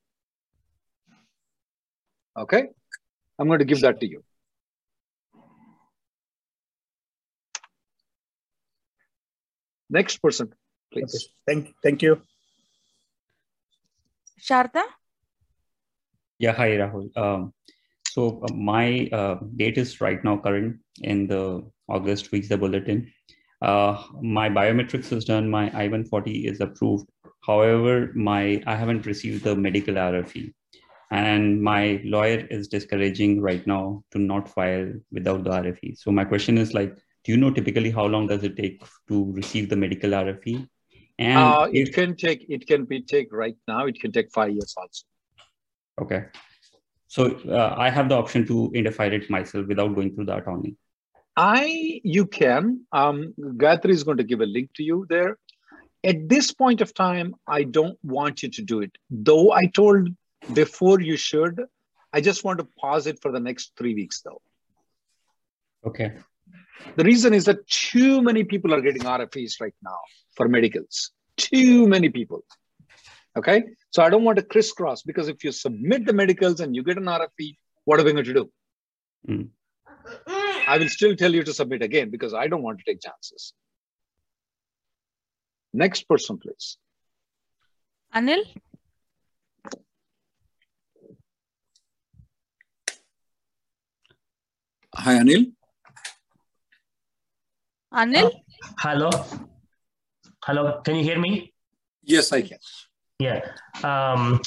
Okay? 2.37 2.69
I'm 3.39 3.47
going 3.47 3.61
to 3.61 3.65
give 3.65 3.81
that 3.81 4.01
to 4.01 4.09
you. 4.09 4.23
Next 9.91 10.19
person, 10.19 10.53
please. 10.93 11.15
Okay. 11.15 11.25
Thank, 11.47 11.75
thank 11.83 12.03
you. 12.03 12.21
Sharda? 14.41 14.83
Yeah, 16.39 16.53
hi, 16.53 16.71
Rahul. 16.77 17.17
Um, 17.17 17.53
so 18.07 18.43
uh, 18.43 18.53
my 18.55 19.09
uh, 19.13 19.39
date 19.57 19.79
is 19.79 20.01
right 20.01 20.23
now 20.23 20.37
current 20.39 20.79
in 21.03 21.27
the 21.27 21.65
August 21.89 22.31
visa 22.31 22.57
bulletin. 22.57 23.11
Uh, 23.61 24.03
my 24.23 24.49
biometrics 24.49 25.13
is 25.13 25.25
done. 25.25 25.51
My 25.51 25.67
I-140 25.75 26.51
is 26.51 26.61
approved. 26.61 27.09
However, 27.45 28.13
my 28.15 28.63
I 28.67 28.77
haven't 28.77 29.07
received 29.07 29.43
the 29.43 29.57
medical 29.57 29.95
RFE 29.95 30.53
and 31.11 31.63
my 31.63 32.01
lawyer 32.05 32.47
is 32.51 32.69
discouraging 32.69 33.41
right 33.41 33.67
now 33.67 34.05
to 34.11 34.19
not 34.19 34.49
file 34.49 34.93
without 35.11 35.45
the 35.45 35.51
RFE. 35.51 35.99
So 35.99 36.13
my 36.13 36.25
question 36.25 36.59
is 36.59 36.75
like, 36.75 36.95
do 37.25 37.33
you 37.33 37.39
know 37.39 37.51
typically 37.51 37.91
how 37.91 38.05
long 38.07 38.27
does 38.27 38.45
it 38.45 38.57
take 38.57 38.83
to 39.09 39.33
receive 39.33 39.69
the 39.69 39.77
medical 39.77 40.11
RFE? 40.11 40.69
And 41.19 41.39
uh, 41.39 41.69
if, 41.73 41.89
it 41.89 41.95
can 41.95 42.15
take 42.15 42.47
it 42.49 42.67
can 42.67 42.85
be 42.85 43.03
take 43.03 43.33
right 43.33 43.57
now. 43.67 43.87
It 43.87 43.99
can 44.01 44.13
take 44.13 44.31
five 44.33 44.53
years 44.53 44.75
also. 44.77 45.05
Okay, 46.01 46.27
so 47.09 47.37
uh, 47.49 47.75
I 47.77 47.91
have 47.91 48.09
the 48.09 48.15
option 48.15 48.47
to 48.47 48.71
identify 48.75 49.07
it 49.07 49.29
myself 49.29 49.67
without 49.67 49.95
going 49.97 50.15
through 50.15 50.27
the 50.27 50.37
attorney. 50.37 50.77
I 51.37 52.01
you 52.05 52.27
can. 52.27 52.85
Um, 52.93 53.35
Gayatri 53.39 53.91
is 53.91 54.05
going 54.05 54.19
to 54.19 54.25
give 54.25 54.41
a 54.41 54.47
link 54.47 54.71
to 54.75 54.85
you 54.85 55.07
there. 55.09 55.39
At 56.05 56.29
this 56.29 56.53
point 56.53 56.81
of 56.81 56.95
time, 56.95 57.35
I 57.49 57.65
don't 57.65 57.99
want 58.05 58.45
you 58.45 58.51
to 58.51 58.63
do 58.63 58.81
it. 58.81 58.93
Though 59.11 59.51
I 59.53 59.67
told 59.67 60.09
before 60.53 61.01
you 61.01 61.17
should. 61.17 61.61
I 62.13 62.21
just 62.21 62.45
want 62.45 62.59
to 62.59 62.67
pause 62.79 63.07
it 63.07 63.21
for 63.21 63.31
the 63.33 63.41
next 63.41 63.73
three 63.77 63.95
weeks 63.95 64.23
though. 64.23 64.41
Okay. 65.87 66.15
The 66.97 67.05
reason 67.05 67.35
is 67.35 67.45
that 67.47 67.67
too 67.67 68.23
many 68.23 68.45
people 68.45 68.73
are 68.73 68.81
getting 68.81 69.03
RFEs 69.03 69.61
right 69.61 69.75
now 69.83 69.99
for 70.37 70.49
medicals. 70.49 71.11
Too 71.37 71.87
many 71.87 72.09
people. 72.09 72.45
Okay. 73.37 73.65
So 73.91 74.03
I 74.03 74.11
don't 74.11 74.25
want 74.25 74.39
to 74.39 74.45
crisscross 74.45 75.03
because 75.03 75.29
if 75.29 75.45
you 75.45 75.53
submit 75.53 76.07
the 76.07 76.13
medicals 76.13 76.61
and 76.61 76.75
you 76.75 76.83
get 76.83 76.97
an 76.97 77.05
RFE, 77.05 77.57
what 77.85 78.01
are 78.01 78.05
we 78.05 78.13
going 78.13 78.25
to 78.25 78.35
do? 78.35 78.51
Mm. 79.29 79.49
I 80.67 80.79
will 80.79 80.89
still 80.89 81.17
tell 81.17 81.35
you 81.35 81.43
to 81.43 81.53
submit 81.53 81.83
again 81.83 82.11
because 82.11 82.35
I 82.35 82.47
don't 82.47 82.63
want 82.63 82.79
to 82.79 82.85
take 82.85 83.01
chances. 83.01 83.53
Next 85.73 86.09
person, 86.09 86.39
please. 86.39 86.77
Anil? 88.15 88.45
Hi, 95.01 95.15
Anil. 95.15 95.53
Anil? 97.95 98.27
Uh, 98.27 98.31
hello. 98.81 99.11
Hello. 100.45 100.81
Can 100.83 100.97
you 100.97 101.05
hear 101.05 101.21
me? 101.21 101.53
Yes, 102.03 102.33
I 102.33 102.43
can. 102.43 102.59
Yeah. 103.21 103.43
Um, 103.85 104.41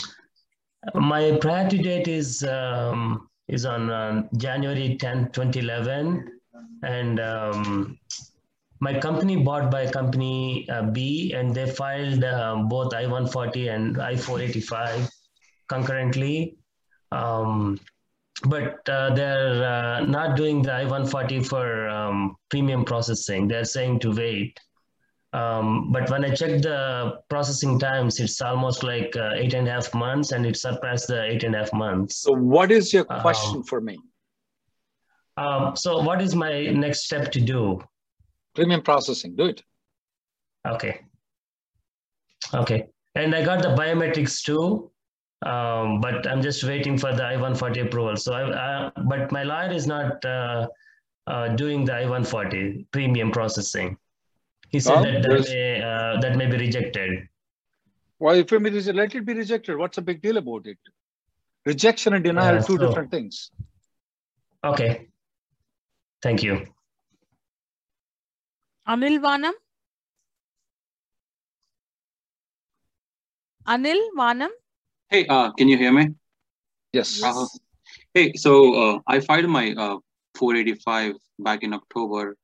my 0.94 1.38
priority 1.40 1.78
date 1.78 2.10
is 2.10 2.44
um, 2.44 3.30
is 3.48 3.66
on 3.66 3.90
um, 3.92 4.28
January 4.36 4.98
10, 4.98 5.32
2011, 5.32 6.28
and 6.84 7.22
um, 7.22 7.98
my 8.82 9.00
company 9.00 9.38
bought 9.38 9.72
by 9.72 9.90
company 9.90 10.68
uh, 10.70 10.82
B, 10.82 11.32
and 11.34 11.56
they 11.56 11.70
filed 11.70 12.26
uh, 12.26 12.58
both 12.68 12.94
I-140 12.94 13.74
and 13.74 14.02
I-485 14.02 15.10
concurrently. 15.70 16.58
Um, 17.14 17.80
but 18.48 18.88
uh, 18.90 19.14
they're 19.14 19.64
uh, 19.64 20.00
not 20.02 20.36
doing 20.36 20.62
the 20.62 20.74
I-140 20.74 21.46
for 21.46 21.88
um, 21.90 22.36
premium 22.50 22.84
processing. 22.84 23.48
They're 23.48 23.66
saying 23.66 24.00
to 24.00 24.12
wait. 24.12 24.60
Um, 25.34 25.92
but 25.92 26.10
when 26.10 26.26
I 26.26 26.34
checked 26.34 26.64
the 26.64 27.20
processing 27.30 27.80
times, 27.80 28.20
it's 28.20 28.42
almost 28.42 28.84
like 28.84 29.16
uh, 29.16 29.32
eight 29.36 29.54
and 29.54 29.68
a 29.68 29.72
half 29.72 29.94
months, 29.94 30.34
and 30.34 30.46
it 30.46 30.58
surpassed 30.58 31.08
the 31.08 31.24
eight 31.24 31.44
and 31.44 31.56
a 31.56 31.60
half 31.60 31.72
months. 31.72 32.18
So, 32.18 32.34
what 32.34 32.70
is 32.70 32.94
your 32.94 33.06
um, 33.10 33.22
question 33.22 33.58
um, 33.58 33.64
for 33.64 33.80
me? 33.80 33.98
Um, 35.38 35.76
so, 35.78 36.02
what 36.02 36.22
is 36.22 36.36
my 36.36 36.66
next 36.66 37.06
step 37.06 37.32
to 37.32 37.40
do? 37.40 37.82
Premium 38.56 38.82
processing. 38.82 39.38
Do 39.38 39.46
it. 39.46 39.64
Okay. 40.68 41.00
Okay. 42.54 42.88
And 43.16 43.34
I 43.34 43.46
got 43.46 43.62
the 43.62 43.70
biometrics 43.70 44.44
too 44.44 44.91
um, 45.44 46.02
but 46.02 46.28
I'm 46.28 46.42
just 46.42 46.64
waiting 46.64 46.98
for 46.98 47.14
the 47.14 47.26
I-140 47.26 47.88
approval. 47.88 48.16
So, 48.16 48.34
I, 48.34 48.88
I, 48.88 48.92
but 49.06 49.32
my 49.32 49.44
lawyer 49.44 49.72
is 49.72 49.88
not 49.88 50.24
uh, 50.24 50.68
uh, 51.28 51.50
doing 51.50 51.86
the 51.86 51.96
I-140 51.96 52.86
premium 52.92 53.32
processing. 53.32 53.98
He 54.70 54.80
said 54.80 54.98
oh, 54.98 55.04
that 55.04 55.24
that 55.24 55.50
may, 55.50 55.82
uh, 55.82 56.22
that 56.22 56.38
may 56.38 56.46
be 56.46 56.58
rejected. 56.58 57.28
Well, 58.20 58.36
if 58.36 58.54
it 58.54 58.76
is, 58.76 58.88
let 58.88 59.16
it 59.16 59.26
be 59.26 59.34
rejected. 59.34 59.78
What's 59.78 59.96
the 59.96 60.02
big 60.04 60.22
deal 60.22 60.38
about 60.38 60.68
it? 60.68 60.78
Rejection 61.66 62.14
and 62.14 62.24
denial 62.24 62.58
are 62.58 62.64
two 62.64 62.78
so, 62.78 62.88
different 62.88 63.12
things. 63.12 63.52
Okay. 64.64 65.08
Thank 66.22 66.44
you. 66.44 66.68
Anil 68.88 69.20
Vanam. 69.20 69.54
Anil 73.68 74.00
Vanam. 74.16 74.50
Hey, 75.12 75.26
uh, 75.28 75.52
can 75.52 75.68
you 75.68 75.78
hear 75.78 75.92
me? 75.92 76.16
Yes. 76.94 77.22
Uh, 77.22 77.46
hey, 78.14 78.32
so 78.32 78.52
uh, 78.82 79.00
I 79.08 79.20
filed 79.20 79.50
my 79.50 79.74
uh, 79.74 79.98
485 80.36 81.16
back 81.40 81.64
in 81.64 81.74
October, 81.74 82.38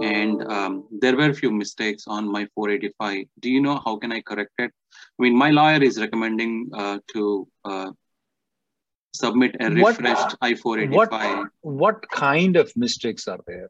and 0.00 0.40
um, 0.46 0.86
there 1.00 1.16
were 1.16 1.30
a 1.30 1.34
few 1.34 1.50
mistakes 1.50 2.04
on 2.06 2.30
my 2.30 2.46
485. 2.54 3.26
Do 3.40 3.50
you 3.50 3.60
know 3.60 3.80
how 3.84 3.96
can 3.96 4.12
I 4.12 4.20
correct 4.20 4.52
it? 4.58 4.70
I 4.92 5.22
mean, 5.22 5.36
my 5.36 5.50
lawyer 5.50 5.82
is 5.82 6.00
recommending 6.00 6.70
uh, 6.72 6.98
to 7.14 7.48
uh, 7.64 7.90
submit 9.12 9.56
a 9.58 9.70
refreshed 9.70 10.36
I-485. 10.40 11.36
What, 11.36 11.48
what 11.62 12.10
kind 12.10 12.54
of 12.54 12.70
mistakes 12.76 13.26
are 13.26 13.40
there? 13.44 13.68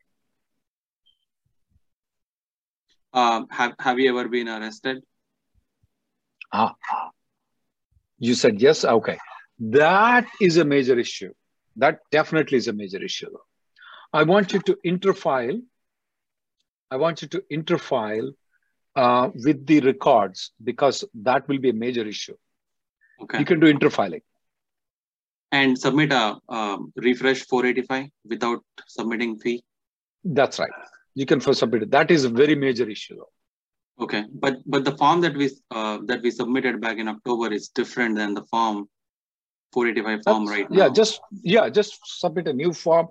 Uh, 3.14 3.44
have, 3.50 3.72
have 3.78 3.98
you 3.98 4.11
ever 4.11 4.28
been 4.28 4.50
arrested? 4.50 5.02
Ah, 6.52 6.74
you 8.24 8.34
said 8.34 8.60
yes? 8.60 8.84
Okay. 8.84 9.18
That 9.58 10.26
is 10.40 10.56
a 10.56 10.64
major 10.64 10.98
issue. 10.98 11.32
That 11.76 11.98
definitely 12.10 12.58
is 12.58 12.68
a 12.68 12.72
major 12.72 13.02
issue. 13.02 13.30
I 14.12 14.22
want 14.22 14.52
you 14.52 14.60
to 14.60 14.78
interfile. 14.87 15.60
I 16.90 16.96
want 16.96 17.22
you 17.22 17.28
to 17.28 17.42
interfile 17.52 18.32
uh, 18.96 19.30
with 19.34 19.66
the 19.66 19.80
records 19.80 20.52
because 20.62 21.04
that 21.22 21.48
will 21.48 21.58
be 21.58 21.70
a 21.70 21.74
major 21.74 22.06
issue. 22.06 22.37
Okay. 23.20 23.40
You 23.40 23.44
can 23.44 23.60
do 23.60 23.72
interfiling. 23.72 24.22
And 25.52 25.78
submit 25.78 26.12
a 26.12 26.38
um, 26.48 26.92
refresh 26.96 27.44
485 27.46 28.08
without 28.24 28.64
submitting 28.88 29.38
fee. 29.38 29.62
That's 30.24 30.58
right. 30.58 30.70
You 31.14 31.26
can 31.26 31.40
first 31.40 31.60
submit 31.60 31.82
it. 31.82 31.90
That 31.90 32.10
is 32.10 32.24
a 32.24 32.28
very 32.28 32.56
major 32.56 32.88
issue, 32.88 33.16
though. 33.16 33.34
Okay, 34.00 34.24
but 34.33 34.59
but 34.66 34.85
the 34.85 34.96
form 34.96 35.20
that 35.20 35.35
we 35.37 35.50
uh, 35.70 35.98
that 36.07 36.22
we 36.22 36.30
submitted 36.30 36.80
back 36.80 36.98
in 36.98 37.07
October 37.09 37.52
is 37.52 37.68
different 37.68 38.16
than 38.16 38.35
the 38.35 38.42
form 38.44 38.88
485 39.72 40.24
form 40.24 40.46
That's- 40.46 40.59
right 40.59 40.66
yeah, 40.70 40.87
now. 40.88 40.92
just 40.92 41.20
yeah, 41.42 41.68
just 41.68 42.00
submit 42.04 42.48
a 42.48 42.52
new 42.52 42.72
form. 42.72 43.09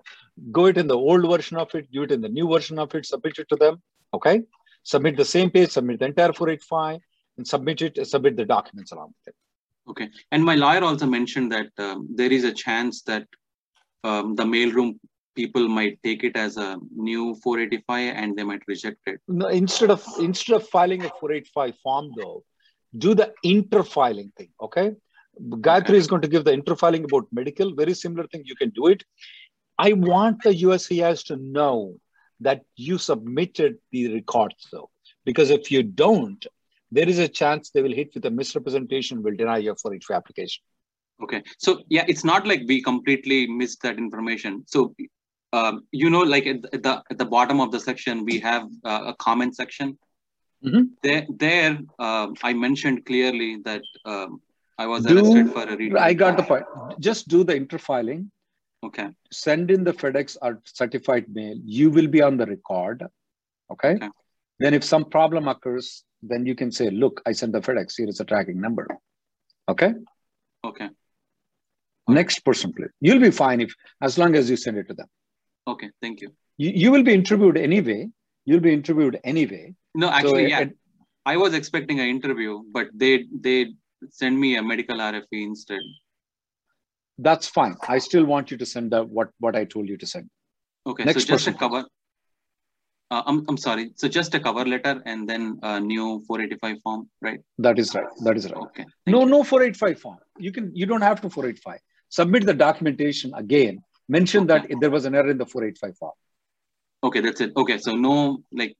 Go 0.52 0.66
it 0.66 0.78
in 0.78 0.88
the 0.88 0.98
old 0.98 1.30
version 1.30 1.58
of 1.58 1.74
it. 1.76 1.90
Do 1.92 2.04
it 2.04 2.12
in 2.12 2.22
the 2.22 2.30
new 2.30 2.48
version 2.50 2.80
of 2.80 2.94
it. 2.96 3.06
Submit 3.06 3.40
it 3.40 3.48
to 3.50 3.56
them. 3.56 3.82
Okay. 4.14 4.42
Submit 4.84 5.16
the 5.16 5.26
same 5.26 5.50
page. 5.50 5.72
Submit 5.72 6.00
the 6.00 6.06
entire 6.06 6.34
485 6.34 7.00
and 7.38 7.48
submit 7.48 7.82
it. 7.82 8.06
Submit 8.08 8.36
the 8.36 8.46
documents 8.46 8.92
along 8.92 9.14
with 9.18 9.34
it. 9.34 9.36
Okay, 9.90 10.10
and 10.32 10.44
my 10.44 10.56
lawyer 10.56 10.84
also 10.84 11.06
mentioned 11.06 11.52
that 11.52 11.68
um, 11.78 12.08
there 12.16 12.32
is 12.32 12.44
a 12.46 12.54
chance 12.54 13.02
that 13.04 13.26
um, 14.04 14.36
the 14.36 14.44
mailroom 14.44 14.98
people 15.36 15.68
might 15.68 16.00
take 16.04 16.24
it 16.24 16.36
as 16.36 16.58
a 16.58 16.78
new 16.96 17.36
485 17.36 18.16
and 18.16 18.38
they 18.38 18.44
might 18.44 18.62
reject 18.68 19.00
it. 19.08 19.20
No, 19.28 19.48
instead 19.48 19.92
of 19.92 20.06
instead 20.20 20.56
of 20.56 20.68
filing 20.68 21.02
a 21.02 21.10
485 21.20 21.76
form 21.82 22.12
though, 22.18 22.44
do 22.98 23.14
the 23.14 23.34
interfiling 23.46 24.34
thing. 24.36 24.50
Okay. 24.62 24.92
Gayatri 25.42 25.96
is 25.96 26.08
going 26.08 26.22
to 26.22 26.28
give 26.28 26.46
the 26.46 26.52
interfiling 26.52 27.06
about 27.06 27.28
medical, 27.32 27.74
very 27.74 27.94
similar 27.96 28.28
thing. 28.28 28.44
You 28.46 28.56
can 28.56 28.70
do 28.70 28.88
it. 28.88 29.04
I 29.80 29.94
want 29.94 30.44
the 30.44 30.52
USCIS 30.52 31.26
to 31.28 31.38
know 31.38 31.96
that 32.40 32.62
you 32.76 32.98
submitted 33.00 33.78
the 33.92 34.14
records 34.14 34.68
though, 34.72 34.92
because 35.26 35.50
if 35.50 35.72
you 35.72 35.82
don't, 35.82 36.46
there 36.92 37.10
is 37.10 37.18
a 37.18 37.28
chance 37.28 37.72
they 37.72 37.82
will 37.82 37.94
hit 37.94 38.14
with 38.14 38.26
a 38.26 38.30
misrepresentation, 38.30 39.24
will 39.24 39.36
deny 39.36 39.58
your 39.58 39.76
485 39.76 40.16
application. 40.16 40.64
Okay, 41.22 41.42
so 41.58 41.84
yeah, 41.90 42.06
it's 42.08 42.24
not 42.24 42.46
like 42.46 42.64
we 42.68 42.82
completely 42.82 43.48
missed 43.48 43.82
that 43.84 43.98
information. 43.98 44.64
So, 44.68 44.94
um, 45.54 45.88
you 45.92 46.10
know, 46.10 46.24
like 46.34 46.46
at 46.48 46.62
the, 46.64 47.04
at 47.10 47.18
the 47.18 47.26
bottom 47.26 47.62
of 47.62 47.72
the 47.72 47.80
section, 47.80 48.26
we 48.26 48.40
have 48.40 48.68
uh, 48.84 49.04
a 49.12 49.16
comment 49.16 49.56
section. 49.56 49.98
There, 51.04 51.28
there, 51.30 51.80
um, 52.00 52.36
I 52.42 52.54
mentioned 52.54 53.06
clearly 53.06 53.58
that 53.66 53.84
um, 54.06 54.42
I 54.78 54.88
was 54.88 55.06
arrested 55.06 55.52
for 55.52 55.64
a 55.64 55.76
reading. 55.76 55.98
I 55.98 56.14
got 56.14 56.38
the 56.38 56.44
point. 56.44 56.64
Just 57.00 57.28
do 57.28 57.44
the 57.44 57.54
interfiling. 57.54 58.30
Okay. 58.82 59.10
Send 59.32 59.72
in 59.72 59.84
the 59.84 59.92
FedEx 59.92 60.38
or 60.42 60.62
certified 60.66 61.26
mail. 61.34 61.58
You 61.66 61.90
will 61.90 62.08
be 62.08 62.22
on 62.22 62.38
the 62.38 62.46
record. 62.46 63.04
Okay. 63.72 64.00
Then 64.60 64.74
if 64.74 64.86
some 64.86 65.06
problem 65.06 65.50
occurs, 65.50 66.06
then 66.22 66.46
you 66.46 66.56
can 66.56 66.72
say, 66.72 66.90
look, 66.90 67.22
I 67.26 67.34
sent 67.34 67.52
the 67.52 67.60
FedEx. 67.60 67.96
Here 67.98 68.08
is 68.08 68.22
a 68.22 68.26
tracking 68.26 68.62
number. 68.62 68.88
Okay. 69.68 69.94
Okay. 70.64 70.90
Next 72.08 72.40
person, 72.40 72.72
please. 72.72 72.92
You'll 73.02 73.20
be 73.20 73.32
fine 73.32 73.60
if 73.60 73.76
as 74.02 74.18
long 74.18 74.36
as 74.36 74.50
you 74.50 74.56
send 74.56 74.78
it 74.78 74.88
to 74.88 74.94
them. 74.94 75.08
Okay. 75.68 75.90
Thank 76.02 76.22
you. 76.22 76.34
You, 76.58 76.72
you 76.76 76.92
will 76.92 77.04
be 77.04 77.14
interviewed 77.14 77.58
anyway. 77.58 78.10
You'll 78.46 78.60
be 78.60 78.74
interviewed 78.74 79.20
anyway. 79.24 79.74
No, 79.96 80.08
So, 80.08 80.14
actually, 80.14 80.50
yeah, 80.50 80.60
it- 80.62 80.78
I 81.26 81.38
was 81.38 81.54
expecting 81.54 82.02
an 82.02 82.08
interview, 82.08 82.64
but 82.74 82.88
they 82.94 83.26
they 83.40 83.68
send 84.10 84.38
me 84.38 84.58
a 84.58 84.64
medical 84.64 84.98
RFE 84.98 85.42
instead. 85.42 85.80
That's 87.18 87.48
fine. 87.48 87.78
I 87.88 88.00
still 88.00 88.26
want 88.26 88.52
you 88.52 88.58
to 88.58 88.66
send 88.66 88.94
out 88.94 89.08
what, 89.10 89.30
what 89.40 89.56
I 89.56 89.64
told 89.64 89.88
you 89.88 89.98
to 89.98 90.06
send. 90.06 90.30
Okay, 90.86 91.06
Next 91.06 91.22
so 91.22 91.28
just 91.28 91.46
person. 91.46 91.54
a 91.54 91.58
cover. 91.58 91.86
Uh, 93.10 93.22
I'm 93.26 93.46
I'm 93.48 93.58
sorry. 93.58 93.92
So 93.96 94.10
just 94.10 94.36
a 94.36 94.40
cover 94.40 94.66
letter 94.66 95.02
and 95.06 95.30
then 95.30 95.60
a 95.62 95.80
new 95.80 96.24
485 96.28 96.82
form, 96.84 97.10
right? 97.22 97.40
That 97.60 97.80
is 97.80 97.94
right. 97.96 98.08
That 98.26 98.36
is 98.36 98.52
right. 98.52 98.62
Okay. 98.64 98.86
No, 99.08 99.24
no 99.24 99.44
485 99.44 100.00
form. 100.00 100.18
You 100.38 100.52
can 100.52 100.76
you 100.76 100.86
don't 100.86 101.02
have 101.02 101.22
to 101.22 101.30
485. 101.30 101.80
Submit 102.10 102.46
the 102.46 102.54
documentation 102.54 103.34
again. 103.36 103.80
Mention 104.10 104.48
that 104.48 104.68
there 104.82 104.90
was 104.90 105.06
an 105.06 105.16
error 105.16 105.30
in 105.30 105.38
the 105.38 105.46
485 105.46 105.98
form. 105.98 106.12
Okay, 107.04 107.20
that's 107.22 107.42
it. 107.42 107.52
Okay, 107.56 107.78
so 107.78 107.96
no 107.96 108.44
like 108.52 108.76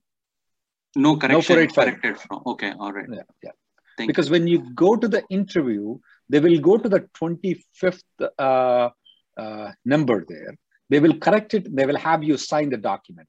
no 0.96 1.16
correction 1.16 1.68
485. 1.68 1.84
corrected 1.84 2.18
from. 2.20 2.42
Okay, 2.46 2.72
all 2.78 2.92
right. 2.92 3.06
Yeah, 3.10 3.22
yeah. 3.42 3.50
Thank 3.96 4.08
because 4.08 4.30
when 4.30 4.46
you 4.46 4.58
go 4.74 4.96
to 4.96 5.08
the 5.08 5.22
interview, 5.30 5.98
they 6.28 6.40
will 6.40 6.58
go 6.58 6.76
to 6.78 6.88
the 6.88 7.06
25th 7.20 8.02
uh, 8.38 8.90
uh, 9.36 9.72
number 9.84 10.24
there. 10.28 10.54
They 10.90 11.00
will 11.00 11.16
correct 11.18 11.54
it. 11.54 11.74
They 11.74 11.86
will 11.86 11.96
have 11.96 12.22
you 12.22 12.36
sign 12.36 12.70
the 12.70 12.76
document. 12.76 13.28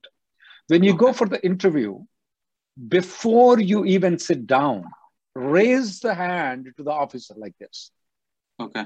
When 0.68 0.84
you 0.84 0.96
go 0.96 1.14
for 1.14 1.28
the 1.28 1.44
interview, 1.46 2.00
before 2.88 3.60
you 3.60 3.86
even 3.86 4.18
sit 4.20 4.48
down, 4.48 4.86
raise 5.36 6.00
the 6.00 6.14
hand 6.14 6.74
to 6.78 6.84
the 6.84 6.92
officer 6.92 7.36
like 7.38 7.56
this. 7.60 7.92
Okay. 8.60 8.86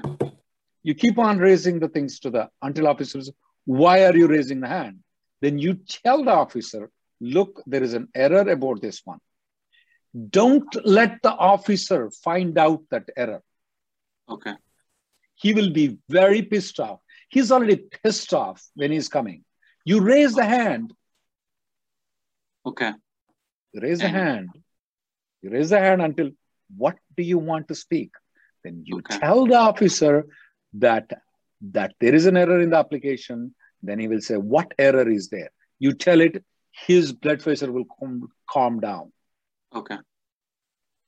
You 0.82 0.94
keep 0.94 1.18
on 1.18 1.38
raising 1.38 1.78
the 1.78 1.88
things 1.88 2.20
to 2.20 2.30
the 2.30 2.48
until 2.62 2.88
officers. 2.88 3.30
Why 3.64 4.04
are 4.04 4.16
you 4.16 4.26
raising 4.26 4.60
the 4.60 4.68
hand? 4.68 5.00
Then 5.40 5.58
you 5.58 5.74
tell 5.74 6.24
the 6.24 6.32
officer, 6.32 6.90
look, 7.20 7.62
there 7.66 7.82
is 7.82 7.94
an 7.94 8.08
error 8.14 8.48
about 8.48 8.80
this 8.80 9.02
one. 9.04 9.18
Don't 10.30 10.74
let 10.84 11.22
the 11.22 11.32
officer 11.32 12.10
find 12.10 12.58
out 12.58 12.82
that 12.90 13.08
error. 13.16 13.42
Okay. 14.28 14.54
He 15.34 15.54
will 15.54 15.70
be 15.70 15.98
very 16.08 16.42
pissed 16.42 16.80
off. 16.80 17.00
He's 17.28 17.52
already 17.52 17.76
pissed 17.76 18.34
off 18.34 18.62
when 18.74 18.90
he's 18.90 19.08
coming. 19.08 19.44
You 19.84 20.00
raise 20.00 20.34
the 20.34 20.44
hand. 20.44 20.92
Okay. 22.66 22.92
You 23.72 23.80
raise 23.80 24.00
the 24.00 24.08
hand. 24.08 24.50
You 25.42 25.50
raise 25.50 25.70
the 25.70 25.78
hand 25.78 26.02
until 26.02 26.30
what 26.76 26.96
do 27.16 27.22
you 27.22 27.38
want 27.38 27.68
to 27.68 27.74
speak? 27.74 28.10
Then 28.64 28.82
you 28.84 29.00
tell 29.00 29.46
the 29.46 29.56
officer 29.56 30.26
that 30.74 31.10
that 31.62 31.94
there 32.00 32.14
is 32.14 32.26
an 32.26 32.36
error 32.36 32.60
in 32.60 32.70
the 32.70 32.76
application. 32.76 33.54
Then 33.82 33.98
he 33.98 34.08
will 34.08 34.20
say, 34.20 34.36
What 34.36 34.72
error 34.78 35.08
is 35.08 35.28
there? 35.28 35.50
You 35.78 35.92
tell 35.94 36.20
it, 36.20 36.44
his 36.86 37.12
blood 37.12 37.40
pressure 37.40 37.72
will 37.72 37.84
calm, 37.98 38.28
calm 38.48 38.80
down. 38.80 39.12
Okay. 39.74 39.96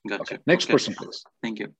Gotcha. 0.08 0.40
Next 0.46 0.64
Okay. 0.64 0.72
person, 0.72 0.94
please. 0.94 1.22
Thank 1.42 1.58
you. 1.60 1.74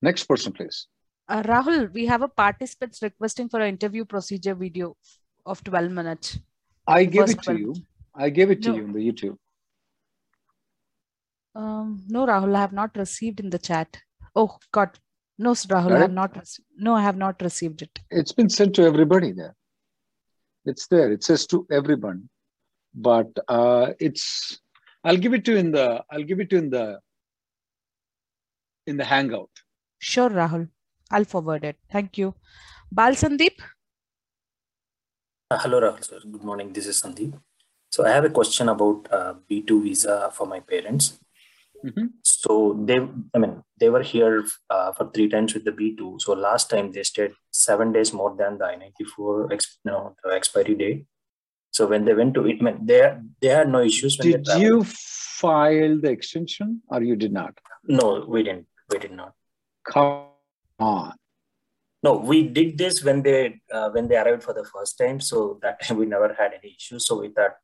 Next 0.00 0.24
person, 0.24 0.52
please. 0.52 0.86
Uh, 1.28 1.42
Rahul, 1.42 1.92
we 1.92 2.06
have 2.06 2.22
a 2.22 2.28
participants 2.28 3.00
requesting 3.02 3.48
for 3.48 3.60
an 3.60 3.68
interview 3.68 4.04
procedure 4.04 4.54
video 4.54 4.96
of 5.46 5.62
12 5.64 5.90
minutes. 5.92 6.38
I 6.86 7.04
The 7.04 7.10
gave 7.10 7.22
it 7.30 7.38
to 7.38 7.44
12 7.44 7.58
you. 7.60 7.74
I 8.14 8.30
gave 8.30 8.50
it 8.50 8.62
to 8.62 8.68
No. 8.70 8.76
you 8.76 8.84
in 8.84 8.92
the 8.92 8.98
YouTube. 9.00 9.36
Um, 11.54 12.04
no, 12.08 12.26
Rahul, 12.26 12.56
I 12.56 12.60
have 12.60 12.72
not 12.72 12.96
received 12.96 13.40
in 13.40 13.50
the 13.50 13.58
chat. 13.58 13.98
Oh, 14.34 14.56
God. 14.72 14.98
No, 15.38 15.52
Rahul, 15.52 15.88
Got 15.88 15.92
I 15.92 16.00
have 16.00 16.12
not 16.12 16.36
received. 16.36 16.68
No, 16.76 16.94
I 16.94 17.02
have 17.02 17.16
not 17.16 17.40
received 17.42 17.82
it. 17.82 17.98
It's 18.10 18.32
been 18.32 18.48
sent 18.48 18.74
to 18.76 18.82
everybody 18.82 19.32
there. 19.32 19.54
It's 20.64 20.86
there. 20.86 21.10
It 21.10 21.24
says 21.24 21.46
to 21.48 21.66
everyone, 21.70 22.28
but 22.94 23.28
uh, 23.48 23.92
it's. 23.98 24.60
I'll 25.04 25.16
give 25.16 25.34
it 25.34 25.44
to 25.46 25.52
you 25.52 25.58
in 25.58 25.72
the. 25.72 26.04
I'll 26.10 26.22
give 26.22 26.38
it 26.38 26.50
to 26.50 26.56
you 26.56 26.62
in 26.62 26.70
the. 26.70 27.00
In 28.86 28.96
the 28.96 29.04
Hangout. 29.04 29.50
Sure, 29.98 30.30
Rahul. 30.30 30.68
I'll 31.10 31.24
forward 31.24 31.64
it. 31.64 31.76
Thank 31.90 32.18
you. 32.18 32.34
Bal 32.90 33.12
Sandeep? 33.12 33.60
Uh, 35.50 35.58
Hello, 35.58 35.80
Rahul 35.80 36.04
sir. 36.04 36.20
Good 36.30 36.44
morning. 36.44 36.72
This 36.72 36.86
is 36.86 37.02
Sandeep. 37.02 37.38
So 37.90 38.06
I 38.06 38.10
have 38.10 38.24
a 38.24 38.30
question 38.30 38.68
about 38.68 39.08
uh, 39.10 39.34
B2 39.50 39.82
visa 39.82 40.30
for 40.32 40.46
my 40.46 40.60
parents. 40.60 41.18
So 42.22 42.78
they, 42.84 42.98
I 43.34 43.38
mean, 43.38 43.62
they 43.78 43.88
were 43.88 44.02
here 44.02 44.44
uh, 44.70 44.92
for 44.92 45.10
three 45.10 45.28
times 45.28 45.54
with 45.54 45.64
the 45.64 45.72
B2. 45.72 46.20
So 46.20 46.32
last 46.32 46.70
time 46.70 46.92
they 46.92 47.02
stayed 47.02 47.32
seven 47.50 47.92
days 47.92 48.12
more 48.12 48.34
than 48.36 48.58
the 48.58 48.66
I-94 48.66 49.52
ex, 49.52 49.78
no, 49.84 50.14
the 50.22 50.30
expiry 50.30 50.74
date. 50.74 51.06
So 51.72 51.86
when 51.86 52.04
they 52.04 52.14
went 52.14 52.34
to 52.34 52.46
it, 52.46 52.58
I 52.60 52.64
mean, 52.64 52.84
they 52.84 53.16
they 53.40 53.48
had 53.48 53.68
no 53.68 53.80
issues 53.80 54.18
when 54.18 54.30
Did 54.30 54.46
you 54.58 54.84
file 54.84 55.98
the 55.98 56.10
extension 56.10 56.82
or 56.88 57.02
you 57.02 57.16
did 57.16 57.32
not? 57.32 57.58
No, 57.84 58.24
we 58.28 58.42
didn't. 58.42 58.66
We 58.90 58.98
did 58.98 59.12
not. 59.12 59.32
Come 59.84 60.26
on. 60.78 61.14
No, 62.02 62.16
we 62.16 62.42
did 62.48 62.76
this 62.76 63.02
when 63.02 63.22
they 63.22 63.60
uh, 63.72 63.88
when 63.90 64.08
they 64.08 64.16
arrived 64.16 64.42
for 64.42 64.52
the 64.52 64.64
first 64.64 64.98
time. 64.98 65.20
So 65.20 65.58
that 65.62 65.82
time 65.82 65.96
we 66.02 66.06
never 66.06 66.34
had 66.34 66.52
any 66.52 66.74
issues. 66.76 67.06
So 67.06 67.20
we 67.20 67.28
thought, 67.28 67.56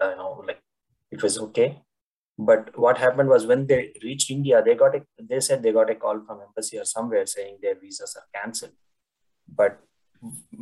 uh, 0.00 0.10
you 0.10 0.16
know, 0.16 0.44
like 0.46 0.62
it 1.10 1.22
was 1.22 1.38
okay. 1.38 1.82
But 2.48 2.78
what 2.78 2.96
happened 2.96 3.28
was 3.28 3.46
when 3.46 3.66
they 3.66 3.92
reached 4.02 4.30
India, 4.30 4.62
they 4.64 4.74
got 4.74 4.94
a 4.96 5.00
they 5.30 5.40
said 5.40 5.62
they 5.62 5.72
got 5.72 5.90
a 5.90 5.94
call 5.94 6.20
from 6.26 6.40
embassy 6.46 6.78
or 6.78 6.86
somewhere 6.86 7.26
saying 7.26 7.58
their 7.60 7.78
visas 7.78 8.16
are 8.20 8.28
cancelled. 8.40 8.76
But 9.60 9.80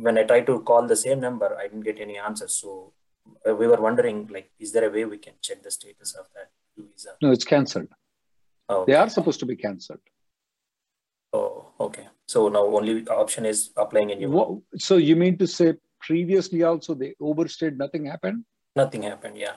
when 0.05 0.17
I 0.17 0.23
tried 0.23 0.47
to 0.47 0.59
call 0.61 0.87
the 0.87 0.95
same 0.95 1.21
number, 1.21 1.49
I 1.57 1.63
didn't 1.67 1.87
get 1.89 1.99
any 1.99 2.17
answers. 2.17 2.53
So 2.61 2.93
uh, 3.47 3.55
we 3.55 3.67
were 3.67 3.81
wondering, 3.87 4.27
like, 4.27 4.51
is 4.59 4.73
there 4.73 4.87
a 4.89 4.91
way 4.91 5.05
we 5.05 5.19
can 5.19 5.35
check 5.41 5.63
the 5.63 5.71
status 5.71 6.15
of 6.15 6.25
that 6.35 6.49
visa? 6.77 7.11
No, 7.21 7.31
it's 7.31 7.45
cancelled. 7.45 7.87
Oh, 8.67 8.83
They 8.85 8.95
are 8.95 9.09
supposed 9.09 9.39
to 9.39 9.45
be 9.45 9.55
cancelled. 9.55 9.99
Oh, 11.31 11.67
okay. 11.79 12.07
So 12.27 12.49
now 12.49 12.65
only 12.65 13.07
option 13.07 13.45
is 13.45 13.71
applying 13.77 14.11
a 14.11 14.15
new. 14.15 14.29
What, 14.31 14.59
so 14.77 14.97
you 14.97 15.15
mean 15.15 15.37
to 15.37 15.47
say 15.47 15.75
previously 16.01 16.63
also 16.63 16.93
they 16.93 17.15
overstayed, 17.21 17.77
nothing 17.77 18.05
happened? 18.05 18.43
Nothing 18.75 19.03
happened. 19.03 19.37
Yeah. 19.37 19.53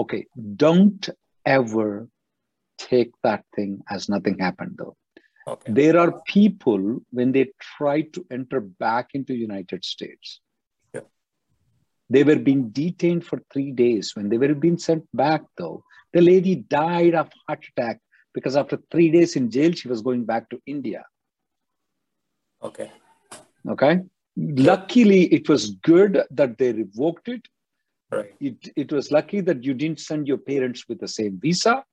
Okay, 0.00 0.26
don't 0.56 1.08
ever 1.44 2.08
take 2.78 3.10
that 3.22 3.44
thing 3.54 3.82
as 3.90 4.08
nothing 4.08 4.38
happened 4.38 4.76
though. 4.78 4.96
Okay. 5.46 5.72
There 5.72 5.98
are 5.98 6.20
people 6.26 7.00
when 7.10 7.32
they 7.32 7.50
try 7.76 8.02
to 8.02 8.26
enter 8.30 8.60
back 8.60 9.10
into 9.14 9.34
United 9.34 9.84
States, 9.84 10.40
yeah. 10.94 11.00
they 12.10 12.22
were 12.22 12.36
being 12.36 12.68
detained 12.68 13.24
for 13.24 13.42
three 13.52 13.72
days. 13.72 14.12
When 14.14 14.28
they 14.28 14.38
were 14.38 14.54
being 14.54 14.78
sent 14.78 15.04
back 15.14 15.42
though, 15.56 15.82
the 16.12 16.20
lady 16.20 16.56
died 16.56 17.14
of 17.14 17.30
heart 17.46 17.64
attack 17.70 18.00
because 18.34 18.56
after 18.56 18.78
three 18.90 19.10
days 19.10 19.36
in 19.36 19.50
jail, 19.50 19.72
she 19.72 19.88
was 19.88 20.02
going 20.02 20.24
back 20.24 20.48
to 20.50 20.60
India. 20.66 21.04
Okay. 22.62 22.92
Okay. 23.68 24.00
Luckily, 24.36 25.24
it 25.32 25.48
was 25.48 25.70
good 25.82 26.22
that 26.30 26.58
they 26.58 26.72
revoked 26.72 27.28
it. 27.28 27.42
Right. 28.10 28.32
It, 28.40 28.72
it 28.76 28.92
was 28.92 29.10
lucky 29.10 29.40
that 29.42 29.62
you 29.64 29.74
didn't 29.74 30.00
send 30.00 30.26
your 30.26 30.38
parents 30.38 30.88
with 30.88 31.00
the 31.00 31.08
same 31.08 31.38
visa. 31.40 31.84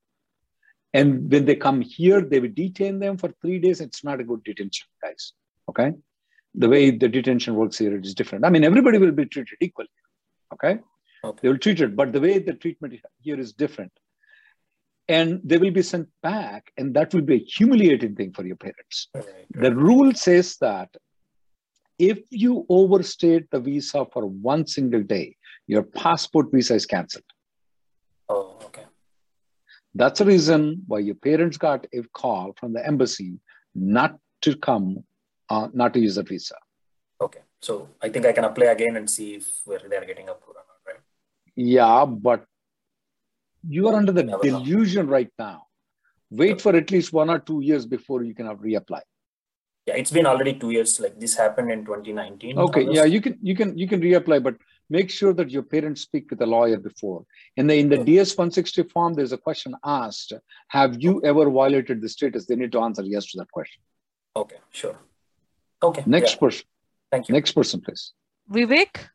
And 0.94 1.30
when 1.30 1.44
they 1.44 1.56
come 1.56 1.82
here, 1.82 2.22
they 2.22 2.40
will 2.40 2.52
detain 2.54 2.98
them 2.98 3.18
for 3.18 3.30
three 3.42 3.58
days. 3.58 3.80
It's 3.80 4.02
not 4.02 4.20
a 4.20 4.24
good 4.24 4.42
detention, 4.44 4.86
guys. 5.02 5.32
Okay. 5.68 5.92
The 6.54 6.68
way 6.68 6.90
the 6.90 7.08
detention 7.08 7.54
works 7.54 7.76
here 7.76 7.98
is 8.00 8.14
different. 8.14 8.46
I 8.46 8.50
mean, 8.50 8.64
everybody 8.64 8.96
will 8.96 9.12
be 9.12 9.26
treated 9.26 9.58
equally. 9.60 9.90
Okay. 10.54 10.78
okay. 11.22 11.38
They 11.42 11.48
will 11.48 11.58
treat 11.58 11.80
it, 11.80 11.94
but 11.94 12.12
the 12.12 12.20
way 12.20 12.38
the 12.38 12.54
treatment 12.54 12.94
here 13.20 13.38
is 13.38 13.52
different. 13.52 13.92
And 15.08 15.40
they 15.44 15.58
will 15.58 15.70
be 15.70 15.82
sent 15.82 16.08
back, 16.22 16.72
and 16.78 16.94
that 16.94 17.12
will 17.12 17.20
be 17.20 17.34
a 17.34 17.44
humiliating 17.44 18.16
thing 18.16 18.32
for 18.32 18.44
your 18.44 18.56
parents. 18.56 19.08
Right. 19.14 19.46
The 19.50 19.74
rule 19.74 20.14
says 20.14 20.56
that 20.62 20.96
if 21.98 22.20
you 22.30 22.66
overstayed 22.68 23.46
the 23.50 23.60
visa 23.60 24.06
for 24.12 24.26
one 24.26 24.66
single 24.66 25.02
day, 25.02 25.35
your 25.66 25.82
passport 25.82 26.48
visa 26.52 26.74
is 26.74 26.86
canceled. 26.86 27.24
Oh, 28.28 28.58
okay. 28.64 28.84
That's 29.94 30.18
the 30.18 30.24
reason 30.24 30.82
why 30.86 31.00
your 31.00 31.14
parents 31.14 31.56
got 31.56 31.86
a 31.92 32.02
call 32.12 32.54
from 32.58 32.72
the 32.72 32.86
embassy 32.86 33.38
not 33.74 34.18
to 34.42 34.56
come, 34.56 35.04
uh, 35.48 35.68
not 35.72 35.94
to 35.94 36.00
use 36.00 36.16
the 36.16 36.22
visa. 36.22 36.56
Okay. 37.20 37.40
So 37.60 37.88
I 38.02 38.08
think 38.08 38.26
I 38.26 38.32
can 38.32 38.44
apply 38.44 38.66
again 38.66 38.96
and 38.96 39.08
see 39.08 39.34
if 39.34 39.64
they're 39.64 40.04
getting 40.04 40.28
approved 40.28 40.58
or 40.58 40.64
not, 40.68 40.80
right? 40.86 41.00
Yeah, 41.56 42.04
but 42.04 42.44
you 43.68 43.88
are 43.88 43.96
under 43.96 44.12
the 44.12 44.24
delusion 44.42 45.06
know. 45.06 45.12
right 45.12 45.30
now. 45.38 45.66
Wait 46.30 46.52
okay. 46.52 46.60
for 46.60 46.76
at 46.76 46.90
least 46.90 47.12
one 47.12 47.30
or 47.30 47.38
two 47.38 47.60
years 47.60 47.86
before 47.86 48.22
you 48.22 48.34
can 48.34 48.46
reapply 48.46 49.00
yeah 49.86 49.94
it's 49.94 50.10
been 50.10 50.26
already 50.26 50.52
two 50.52 50.70
years 50.70 50.98
like 51.00 51.18
this 51.18 51.36
happened 51.36 51.70
in 51.70 51.84
2019 51.84 52.58
okay 52.58 52.82
August. 52.82 52.96
yeah 52.96 53.04
you 53.04 53.20
can 53.20 53.38
you 53.40 53.54
can 53.54 53.76
you 53.78 53.88
can 53.88 54.00
reapply 54.00 54.42
but 54.42 54.56
make 54.88 55.10
sure 55.10 55.32
that 55.32 55.50
your 55.50 55.62
parents 55.62 56.02
speak 56.02 56.30
with 56.30 56.40
a 56.42 56.46
lawyer 56.46 56.78
before. 56.78 57.24
In 57.56 57.66
the 57.66 57.74
in 57.74 57.88
the 57.88 57.98
ds 58.04 58.36
160 58.36 58.84
form 58.84 59.14
there's 59.14 59.32
a 59.32 59.38
question 59.38 59.74
asked 59.84 60.32
have 60.68 61.02
you 61.02 61.20
ever 61.24 61.50
violated 61.50 62.00
the 62.00 62.08
status? 62.08 62.46
They 62.46 62.56
need 62.56 62.72
to 62.72 62.80
answer 62.80 63.02
yes 63.02 63.26
to 63.32 63.38
that 63.38 63.50
question. 63.50 63.82
Okay 64.36 64.56
sure. 64.70 64.96
Okay 65.82 66.02
next 66.06 66.34
yeah. 66.34 66.38
person. 66.38 66.66
Thank 67.10 67.28
you. 67.28 67.32
Next 67.32 67.52
person 67.52 67.80
please. 67.80 68.12
Vivek? 68.50 69.08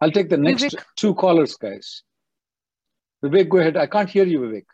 I'll 0.00 0.10
take 0.10 0.28
the 0.28 0.36
next 0.36 0.64
Vivek. 0.64 0.84
two 0.96 1.14
callers, 1.14 1.54
guys. 1.56 2.02
Vivek, 3.24 3.48
go 3.48 3.58
ahead. 3.58 3.76
I 3.76 3.86
can't 3.86 4.10
hear 4.10 4.24
you, 4.24 4.40
Vivek. 4.40 4.64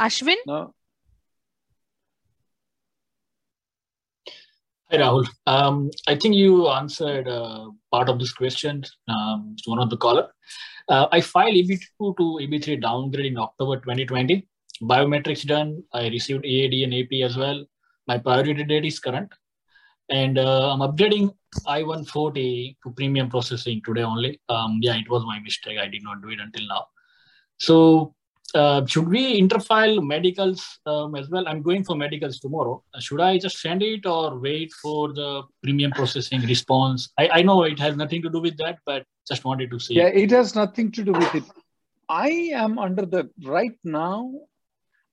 Ashwin? 0.00 0.36
No. 0.46 0.74
Hi, 4.90 4.98
Rahul. 4.98 5.26
Um, 5.46 5.90
I 6.06 6.14
think 6.14 6.34
you 6.34 6.68
answered 6.68 7.26
uh, 7.26 7.70
part 7.90 8.08
of 8.08 8.18
this 8.18 8.32
question 8.32 8.84
um, 9.08 9.56
to 9.64 9.70
one 9.70 9.80
of 9.80 9.90
the 9.90 9.96
caller. 9.96 10.28
Uh, 10.88 11.06
I 11.10 11.20
filed 11.20 11.54
EB2 11.54 12.16
to 12.16 12.38
EB3 12.42 12.80
downgrade 12.82 13.26
in 13.26 13.38
October 13.38 13.76
2020. 13.76 14.46
Biometrics 14.82 15.46
done. 15.46 15.82
I 15.92 16.08
received 16.08 16.44
EAD 16.44 16.84
and 16.84 16.94
AP 16.94 17.28
as 17.28 17.36
well. 17.36 17.64
My 18.06 18.18
priority 18.18 18.64
date 18.64 18.84
is 18.84 18.98
current. 18.98 19.32
And 20.10 20.38
uh, 20.38 20.72
I'm 20.72 20.80
updating 20.80 21.34
I-140 21.66 22.76
to 22.82 22.90
premium 22.92 23.30
processing 23.30 23.80
today 23.84 24.02
only. 24.02 24.40
Um, 24.48 24.78
yeah, 24.82 24.96
it 24.96 25.08
was 25.08 25.24
my 25.24 25.38
mistake. 25.40 25.78
I 25.78 25.88
did 25.88 26.02
not 26.02 26.22
do 26.22 26.28
it 26.28 26.40
until 26.40 26.66
now. 26.66 26.86
So 27.58 28.14
uh, 28.54 28.86
should 28.86 29.08
we 29.08 29.40
interfile 29.40 30.04
medicals 30.06 30.78
um, 30.86 31.14
as 31.16 31.28
well? 31.28 31.46
I'm 31.48 31.62
going 31.62 31.84
for 31.84 31.96
medicals 31.96 32.38
tomorrow. 32.38 32.82
Uh, 32.94 33.00
should 33.00 33.20
I 33.20 33.38
just 33.38 33.60
send 33.60 33.82
it 33.82 34.06
or 34.06 34.38
wait 34.38 34.72
for 34.72 35.12
the 35.12 35.42
premium 35.62 35.90
processing 35.90 36.40
response? 36.42 37.10
I, 37.18 37.28
I 37.32 37.42
know 37.42 37.64
it 37.64 37.78
has 37.80 37.96
nothing 37.96 38.22
to 38.22 38.30
do 38.30 38.40
with 38.40 38.56
that, 38.58 38.78
but 38.86 39.04
just 39.26 39.44
wanted 39.44 39.70
to 39.70 39.80
see. 39.80 39.94
Yeah, 39.94 40.06
it 40.06 40.30
has 40.30 40.54
nothing 40.54 40.92
to 40.92 41.02
do 41.02 41.12
with 41.12 41.34
it. 41.34 41.44
I 42.08 42.28
am 42.54 42.78
under 42.78 43.06
the 43.06 43.30
right 43.44 43.76
now. 43.82 44.32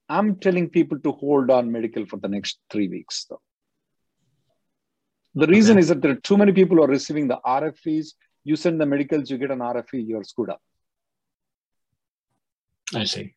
I'm 0.09 0.35
telling 0.35 0.69
people 0.69 0.99
to 0.99 1.11
hold 1.13 1.49
on 1.49 1.71
medical 1.71 2.05
for 2.05 2.17
the 2.17 2.27
next 2.27 2.59
three 2.69 2.89
weeks, 2.89 3.25
though. 3.29 3.41
The 5.35 5.47
reason 5.47 5.77
okay. 5.77 5.81
is 5.81 5.87
that 5.89 6.01
there 6.01 6.11
are 6.11 6.15
too 6.15 6.37
many 6.37 6.51
people 6.51 6.77
who 6.77 6.83
are 6.83 6.87
receiving 6.87 7.27
the 7.27 7.39
RFEs. 7.45 8.13
You 8.43 8.55
send 8.55 8.81
the 8.81 8.85
medicals, 8.85 9.29
you 9.29 9.37
get 9.37 9.51
an 9.51 9.59
RFE, 9.59 10.07
you're 10.07 10.23
screwed 10.23 10.49
up. 10.49 10.61
I 12.93 13.05
see. 13.05 13.33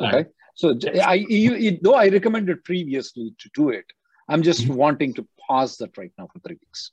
okay. 0.00 0.16
Right. 0.16 0.26
So 0.56 0.78
I, 1.02 1.14
you, 1.14 1.78
though 1.82 1.94
I 1.94 2.08
recommended 2.08 2.62
previously 2.64 3.34
to 3.38 3.50
do 3.54 3.70
it, 3.70 3.86
I'm 4.28 4.42
just 4.42 4.62
mm-hmm. 4.62 4.74
wanting 4.74 5.14
to 5.14 5.26
pause 5.46 5.76
that 5.78 5.96
right 5.98 6.12
now 6.16 6.28
for 6.32 6.38
three 6.40 6.58
weeks. 6.60 6.92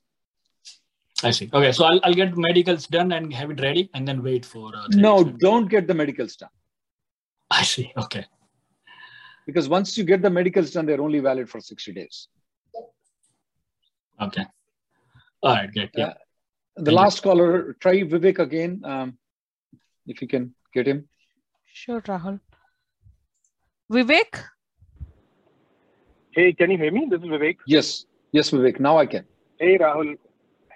I 1.22 1.30
see. 1.30 1.48
Okay, 1.52 1.70
so 1.70 1.84
I'll, 1.84 2.00
I'll 2.02 2.14
get 2.14 2.36
medicals 2.36 2.86
done 2.88 3.12
and 3.12 3.32
have 3.32 3.50
it 3.50 3.60
ready, 3.60 3.88
and 3.94 4.06
then 4.06 4.22
wait 4.22 4.44
for. 4.44 4.74
Uh, 4.74 4.86
no, 4.90 5.22
don't 5.22 5.68
get 5.68 5.86
the 5.86 5.94
medicals 5.94 6.34
done. 6.36 6.50
I 7.50 7.62
see. 7.62 7.92
Okay. 7.96 8.26
Because 9.46 9.68
once 9.68 9.96
you 9.96 10.04
get 10.04 10.22
the 10.22 10.30
medicals 10.30 10.70
done, 10.72 10.86
they're 10.86 11.00
only 11.00 11.20
valid 11.20 11.48
for 11.48 11.60
60 11.60 11.92
days. 11.92 12.28
Okay. 14.20 14.44
All 15.42 15.54
right, 15.54 15.72
great. 15.72 15.90
Yeah. 15.96 16.06
Uh, 16.06 16.14
the 16.76 16.84
Thank 16.86 16.96
last 16.96 17.16
you. 17.18 17.22
caller, 17.22 17.72
try 17.80 18.02
Vivek 18.02 18.38
again, 18.38 18.82
um, 18.84 19.18
if 20.06 20.22
you 20.22 20.28
can 20.28 20.54
get 20.72 20.86
him. 20.86 21.08
Sure, 21.72 22.00
Rahul. 22.02 22.40
Vivek? 23.90 24.44
Hey, 26.30 26.52
can 26.52 26.70
you 26.70 26.78
hear 26.78 26.92
me? 26.92 27.06
This 27.10 27.20
is 27.20 27.26
Vivek. 27.26 27.58
Yes. 27.66 28.06
Yes, 28.32 28.50
Vivek. 28.50 28.80
Now 28.80 28.98
I 28.98 29.06
can. 29.06 29.24
Hey, 29.58 29.76
Rahul. 29.78 30.16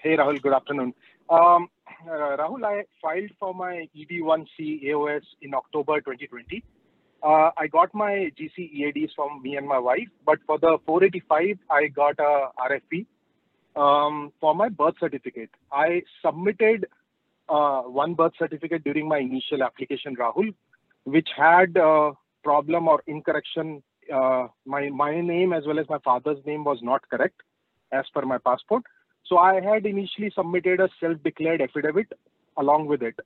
Hey, 0.02 0.16
Rahul. 0.16 0.40
Good 0.42 0.52
afternoon. 0.52 0.92
Um, 1.30 1.68
uh, 2.06 2.36
Rahul, 2.36 2.64
I 2.64 2.84
filed 3.00 3.30
for 3.40 3.54
my 3.54 3.88
EB1C 3.96 4.84
AOS 4.86 5.22
in 5.40 5.54
October 5.54 6.00
2020. 6.00 6.62
Uh, 7.22 7.50
I 7.56 7.66
got 7.66 7.94
my 7.94 8.30
GC 8.38 8.70
EADs 8.72 9.12
from 9.16 9.40
me 9.42 9.56
and 9.56 9.66
my 9.66 9.78
wife, 9.78 10.08
but 10.24 10.38
for 10.46 10.58
the 10.58 10.78
485, 10.86 11.58
I 11.70 11.86
got 11.88 12.18
a 12.18 12.48
RFE 12.60 13.06
um, 13.76 14.32
for 14.40 14.54
my 14.54 14.68
birth 14.68 14.94
certificate. 14.98 15.50
I 15.70 16.02
submitted 16.24 16.86
uh, 17.48 17.82
one 17.82 18.14
birth 18.14 18.32
certificate 18.38 18.84
during 18.84 19.08
my 19.08 19.18
initial 19.18 19.62
application, 19.62 20.16
Rahul, 20.16 20.54
which 21.04 21.28
had 21.36 21.76
a 21.76 22.12
problem 22.42 22.88
or 22.88 23.02
incorrection. 23.06 23.82
Uh, 24.12 24.48
my 24.64 24.88
my 24.88 25.20
name 25.20 25.52
as 25.52 25.64
well 25.66 25.78
as 25.78 25.88
my 25.88 25.98
father's 25.98 26.38
name 26.46 26.64
was 26.64 26.78
not 26.82 27.08
correct 27.08 27.40
as 27.92 28.04
per 28.14 28.22
my 28.22 28.38
passport. 28.38 28.84
So 29.24 29.38
I 29.38 29.60
had 29.60 29.86
initially 29.86 30.30
submitted 30.34 30.80
a 30.80 30.88
self-declared 31.00 31.60
affidavit 31.60 32.12
along 32.56 32.86
with 32.86 33.02
it. 33.02 33.18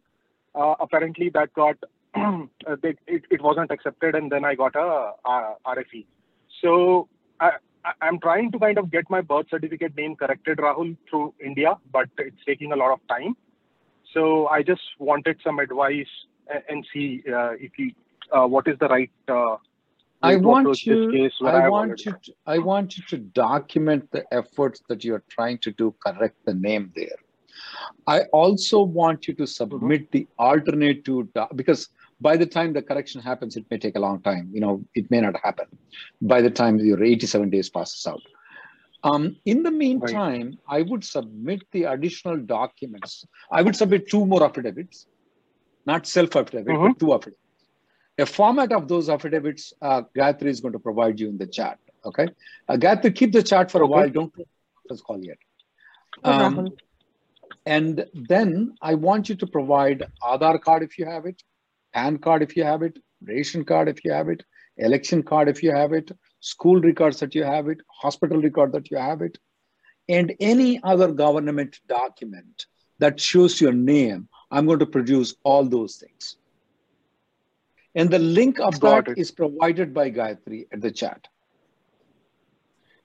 Uh, 0.54 0.74
apparently, 0.80 1.28
that 1.30 1.52
got 1.52 1.76
it, 2.16 2.98
it 3.06 3.42
wasn't 3.42 3.70
accepted, 3.70 4.14
and 4.14 4.32
then 4.32 4.44
I 4.44 4.54
got 4.54 4.74
a, 4.74 5.12
a 5.24 5.54
RFE. 5.66 6.06
So 6.62 7.08
I'm 8.00 8.18
trying 8.20 8.52
to 8.52 8.58
kind 8.58 8.78
of 8.78 8.90
get 8.90 9.08
my 9.08 9.20
birth 9.20 9.46
certificate 9.50 9.96
name 9.96 10.16
corrected, 10.16 10.58
Rahul, 10.58 10.96
through 11.08 11.34
India, 11.44 11.76
but 11.92 12.08
it's 12.18 12.44
taking 12.46 12.72
a 12.72 12.76
lot 12.76 12.92
of 12.92 13.00
time. 13.08 13.36
So 14.12 14.48
I 14.48 14.62
just 14.62 14.82
wanted 14.98 15.40
some 15.42 15.58
advice 15.58 16.08
and 16.68 16.86
see 16.92 17.22
uh, 17.32 17.52
if 17.52 17.78
you, 17.78 17.92
uh, 18.32 18.46
what 18.46 18.66
is 18.68 18.78
the 18.78 18.88
right. 18.88 19.10
Uh, 19.28 19.56
I 20.22 20.36
want 20.36 20.84
you. 20.84 21.30
I, 21.42 21.48
I 21.48 21.68
want 21.68 22.04
you. 22.04 22.12
To, 22.12 22.32
I 22.46 22.58
want 22.58 22.98
you 22.98 23.04
to 23.08 23.18
document 23.18 24.10
the 24.10 24.24
efforts 24.34 24.82
that 24.88 25.02
you 25.02 25.14
are 25.14 25.24
trying 25.30 25.58
to 25.58 25.70
do. 25.70 25.94
Correct 26.04 26.36
the 26.44 26.54
name 26.54 26.92
there. 26.94 27.16
I 28.06 28.22
also 28.32 28.82
want 28.82 29.28
you 29.28 29.34
to 29.34 29.46
submit 29.46 30.10
mm-hmm. 30.10 30.18
the 30.18 30.28
alternative 30.38 31.28
because 31.54 31.88
by 32.20 32.36
the 32.36 32.46
time 32.46 32.72
the 32.72 32.82
correction 32.82 33.20
happens, 33.20 33.56
it 33.56 33.64
may 33.70 33.78
take 33.78 33.96
a 33.96 34.00
long 34.00 34.20
time. 34.22 34.50
You 34.52 34.60
know, 34.60 34.84
it 34.94 35.10
may 35.10 35.20
not 35.20 35.36
happen 35.42 35.66
by 36.20 36.40
the 36.40 36.50
time 36.50 36.78
your 36.78 37.02
87 37.02 37.50
days 37.50 37.70
passes 37.70 38.06
out. 38.06 38.22
Um, 39.02 39.36
in 39.46 39.62
the 39.62 39.70
meantime, 39.70 40.58
right. 40.68 40.80
I 40.80 40.82
would 40.82 41.04
submit 41.04 41.62
the 41.72 41.84
additional 41.84 42.36
documents. 42.36 43.24
I 43.50 43.62
would 43.62 43.74
submit 43.74 44.10
two 44.10 44.26
more 44.26 44.44
affidavits, 44.44 45.06
not 45.86 46.06
self-affidavit, 46.06 46.68
mm-hmm. 46.68 46.88
but 46.88 46.98
two 46.98 47.14
affidavits. 47.14 47.38
A 48.18 48.26
format 48.26 48.72
of 48.72 48.86
those 48.88 49.08
affidavits, 49.08 49.72
uh, 49.80 50.02
Gayatri 50.14 50.48
is 50.48 50.60
going 50.60 50.72
to 50.72 50.78
provide 50.78 51.18
you 51.18 51.30
in 51.30 51.38
the 51.38 51.46
chat. 51.46 51.78
Okay. 52.04 52.28
Uh, 52.68 52.76
Gayatri, 52.76 53.14
keep 53.14 53.32
the 53.32 53.42
chat 53.42 53.70
for 53.70 53.80
a 53.80 53.84
Okay. 53.84 53.92
while. 53.92 54.10
Don't 54.10 54.34
let's 54.90 55.00
call 55.00 55.24
yet. 55.24 55.38
Um, 56.24 56.68
and 57.64 58.04
then 58.14 58.74
I 58.82 58.94
want 58.94 59.28
you 59.28 59.36
to 59.36 59.46
provide 59.46 60.04
Aadhaar 60.22 60.60
card 60.60 60.82
if 60.82 60.98
you 60.98 61.06
have 61.06 61.24
it, 61.24 61.42
PAN 61.92 62.18
card 62.18 62.42
if 62.42 62.56
you 62.56 62.64
have 62.64 62.82
it, 62.82 62.98
ration 63.22 63.64
card 63.64 63.88
if 63.88 64.04
you 64.04 64.12
have 64.12 64.28
it, 64.28 64.44
election 64.76 65.22
card 65.22 65.48
if 65.48 65.62
you 65.62 65.70
have 65.72 65.92
it, 65.92 66.10
school 66.40 66.80
records 66.80 67.20
that 67.20 67.34
you 67.34 67.44
have 67.44 67.68
it, 67.68 67.78
hospital 67.88 68.40
record 68.40 68.72
that 68.72 68.90
you 68.90 68.96
have 68.96 69.22
it, 69.22 69.38
and 70.08 70.34
any 70.40 70.80
other 70.82 71.12
government 71.12 71.80
document 71.88 72.66
that 72.98 73.20
shows 73.20 73.60
your 73.60 73.72
name. 73.72 74.28
I'm 74.50 74.66
going 74.66 74.78
to 74.80 74.86
produce 74.86 75.34
all 75.44 75.64
those 75.64 75.96
things. 75.96 76.36
And 77.94 78.10
the 78.10 78.18
link 78.18 78.60
of 78.60 78.78
Got 78.80 79.06
that 79.06 79.12
it. 79.12 79.18
is 79.18 79.30
provided 79.30 79.92
by 79.92 80.10
Gayatri 80.10 80.66
at 80.72 80.80
the 80.80 80.90
chat. 80.90 81.26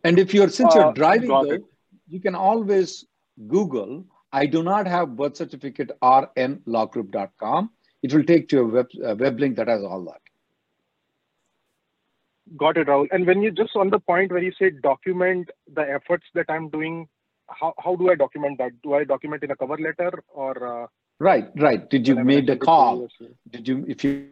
And 0.04 0.20
if 0.20 0.34
you're, 0.34 0.50
since 0.50 0.76
you're 0.76 0.86
Uh, 0.86 0.92
driving 0.92 1.30
though, 1.30 1.52
it. 1.52 1.64
you 2.08 2.20
can 2.20 2.36
always 2.36 3.06
Google, 3.48 4.06
I 4.32 4.46
do 4.46 4.64
not 4.64 4.86
have 4.88 5.16
birth 5.16 5.38
certificate 5.38 5.92
rnlawgroup.com. 6.02 7.72
It 8.06 8.14
will 8.14 8.24
take 8.24 8.50
to 8.50 8.60
a 8.60 8.68
web, 8.68 8.88
a 9.04 9.16
web 9.16 9.40
link 9.40 9.56
that 9.58 9.68
has 9.68 9.84
all 9.84 10.04
that. 10.06 10.22
Got 12.56 12.78
it, 12.78 12.88
Rahul. 12.88 13.08
And 13.12 13.26
when 13.26 13.42
you 13.42 13.52
just 13.52 13.76
on 13.76 13.90
the 13.90 14.00
point 14.00 14.32
where 14.32 14.44
you 14.44 14.52
say 14.60 14.70
document 14.70 15.50
the 15.74 15.82
efforts 15.82 16.28
that 16.36 16.46
I'm 16.48 16.70
doing, 16.70 17.08
how, 17.50 17.74
how 17.80 17.96
do 17.96 18.12
I 18.12 18.16
document 18.16 18.60
that? 18.60 18.74
Do 18.84 18.94
I 18.94 19.06
document 19.06 19.42
in 19.42 19.50
a 19.50 19.56
cover 19.56 19.78
letter 19.78 20.24
or? 20.28 20.84
Uh, 20.84 20.88
Right, 21.18 21.48
right. 21.56 21.90
Did 21.90 22.08
you 22.08 22.16
made 22.16 22.44
a 22.44 22.48
send 22.48 22.50
it 22.50 22.60
to 22.60 22.66
call? 22.66 23.08
Did 23.50 23.68
you, 23.68 23.86
if 23.88 24.04
you 24.04 24.28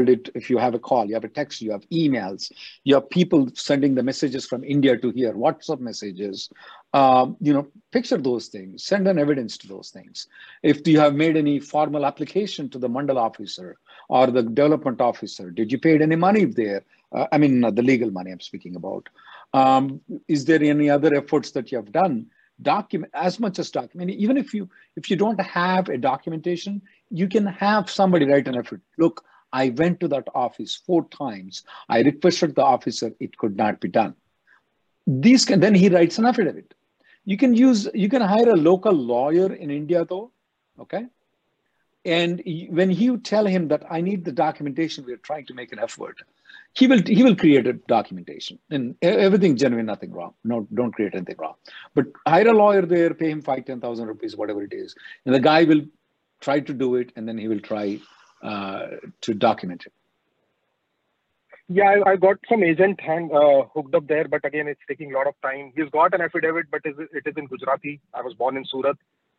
it, 0.00 0.30
if 0.34 0.48
you 0.48 0.58
have 0.58 0.74
a 0.74 0.78
call, 0.78 1.06
you 1.06 1.14
have 1.14 1.24
a 1.24 1.28
text, 1.28 1.60
you 1.60 1.70
have 1.70 1.88
emails, 1.90 2.50
you 2.84 2.94
have 2.94 3.08
people 3.10 3.48
sending 3.54 3.94
the 3.94 4.02
messages 4.02 4.46
from 4.46 4.64
India 4.64 4.96
to 4.96 5.10
here, 5.10 5.34
WhatsApp 5.34 5.80
messages, 5.80 6.50
um, 6.94 7.36
you 7.40 7.52
know, 7.52 7.66
picture 7.90 8.16
those 8.16 8.48
things, 8.48 8.84
send 8.84 9.06
an 9.06 9.18
evidence 9.18 9.56
to 9.58 9.68
those 9.68 9.90
things. 9.90 10.26
If 10.62 10.86
you 10.86 10.98
have 10.98 11.14
made 11.14 11.36
any 11.36 11.60
formal 11.60 12.06
application 12.06 12.68
to 12.70 12.78
the 12.78 12.88
mandal 12.88 13.16
officer 13.16 13.76
or 14.08 14.26
the 14.28 14.42
development 14.42 15.00
officer, 15.00 15.50
did 15.50 15.70
you 15.70 15.78
paid 15.78 16.02
any 16.02 16.16
money 16.16 16.44
there? 16.44 16.84
Uh, 17.12 17.26
I 17.30 17.38
mean, 17.38 17.62
uh, 17.64 17.70
the 17.70 17.82
legal 17.82 18.10
money 18.10 18.30
I'm 18.30 18.40
speaking 18.40 18.76
about. 18.76 19.08
Um, 19.52 20.00
is 20.28 20.44
there 20.44 20.62
any 20.62 20.88
other 20.88 21.14
efforts 21.14 21.50
that 21.52 21.70
you 21.70 21.76
have 21.76 21.92
done? 21.92 22.26
Document 22.60 23.10
as 23.14 23.40
much 23.40 23.58
as 23.58 23.70
document. 23.70 24.10
Even 24.10 24.36
if 24.36 24.54
you 24.54 24.68
if 24.96 25.10
you 25.10 25.16
don't 25.16 25.40
have 25.40 25.88
a 25.88 25.98
documentation, 25.98 26.80
you 27.10 27.26
can 27.26 27.46
have 27.46 27.90
somebody 27.90 28.24
write 28.24 28.46
an 28.46 28.56
effort. 28.56 28.80
Look, 28.98 29.24
I 29.52 29.70
went 29.70 30.00
to 30.00 30.08
that 30.08 30.28
office 30.34 30.76
four 30.86 31.06
times. 31.08 31.64
I 31.88 32.00
requested 32.02 32.54
the 32.54 32.64
officer, 32.64 33.12
it 33.20 33.36
could 33.36 33.56
not 33.56 33.80
be 33.80 33.88
done. 33.88 34.14
These 35.06 35.44
can 35.44 35.60
then 35.60 35.74
he 35.74 35.88
writes 35.88 36.18
an 36.18 36.26
affidavit. 36.26 36.74
You 37.24 37.36
can 37.36 37.54
use 37.54 37.88
you 37.94 38.08
can 38.08 38.22
hire 38.22 38.48
a 38.50 38.56
local 38.56 38.92
lawyer 38.92 39.52
in 39.52 39.70
India 39.70 40.04
though, 40.04 40.32
okay? 40.80 41.06
And 42.04 42.40
he- 42.44 42.68
when 42.70 42.90
you 42.90 43.18
tell 43.18 43.46
him 43.46 43.68
that 43.68 43.84
I 43.90 44.00
need 44.00 44.24
the 44.24 44.32
documentation, 44.32 45.04
we're 45.04 45.18
trying 45.18 45.46
to 45.46 45.54
make 45.54 45.72
an 45.72 45.78
effort, 45.78 46.18
he 46.74 46.86
will 46.86 47.02
he 47.06 47.22
will 47.22 47.36
create 47.36 47.66
a 47.66 47.74
documentation 47.74 48.58
and 48.70 48.96
everything 49.02 49.56
genuine, 49.56 49.86
nothing 49.86 50.12
wrong. 50.12 50.34
No, 50.42 50.66
don't 50.74 50.92
create 50.92 51.14
anything 51.14 51.36
wrong. 51.38 51.54
But 51.94 52.06
hire 52.26 52.48
a 52.48 52.52
lawyer 52.52 52.82
there, 52.82 53.14
pay 53.14 53.30
him 53.30 53.42
five, 53.42 53.64
ten 53.66 53.80
thousand 53.80 54.06
rupees, 54.06 54.36
whatever 54.36 54.62
it 54.62 54.72
is, 54.72 54.94
and 55.26 55.34
the 55.34 55.40
guy 55.40 55.64
will 55.64 55.82
try 56.40 56.58
to 56.60 56.74
do 56.74 56.96
it, 56.96 57.12
and 57.14 57.28
then 57.28 57.38
he 57.38 57.46
will 57.46 57.60
try 57.60 58.00
to 58.42 59.34
document 59.34 59.84
it. 59.86 59.92
Yeah, 61.68 61.84
I, 62.04 62.10
I 62.12 62.16
got 62.16 62.36
some 62.48 62.62
agent 62.62 63.00
hand 63.00 63.30
uh, 63.32 63.62
hooked 63.74 63.94
up 63.94 64.06
there, 64.06 64.26
but 64.28 64.44
again, 64.44 64.68
it's 64.68 64.80
taking 64.88 65.12
a 65.14 65.16
lot 65.16 65.26
of 65.26 65.34
time. 65.42 65.72
He's 65.74 65.88
got 65.90 66.12
an 66.12 66.20
affidavit, 66.20 66.66
but 66.70 66.80
is 66.84 66.94
it 66.98 67.22
is 67.26 67.34
in 67.36 67.46
Gujarati. 67.46 68.00
I 68.12 68.20
was 68.22 68.34
born 68.34 68.56
in 68.56 68.64
Surat. 68.64 68.96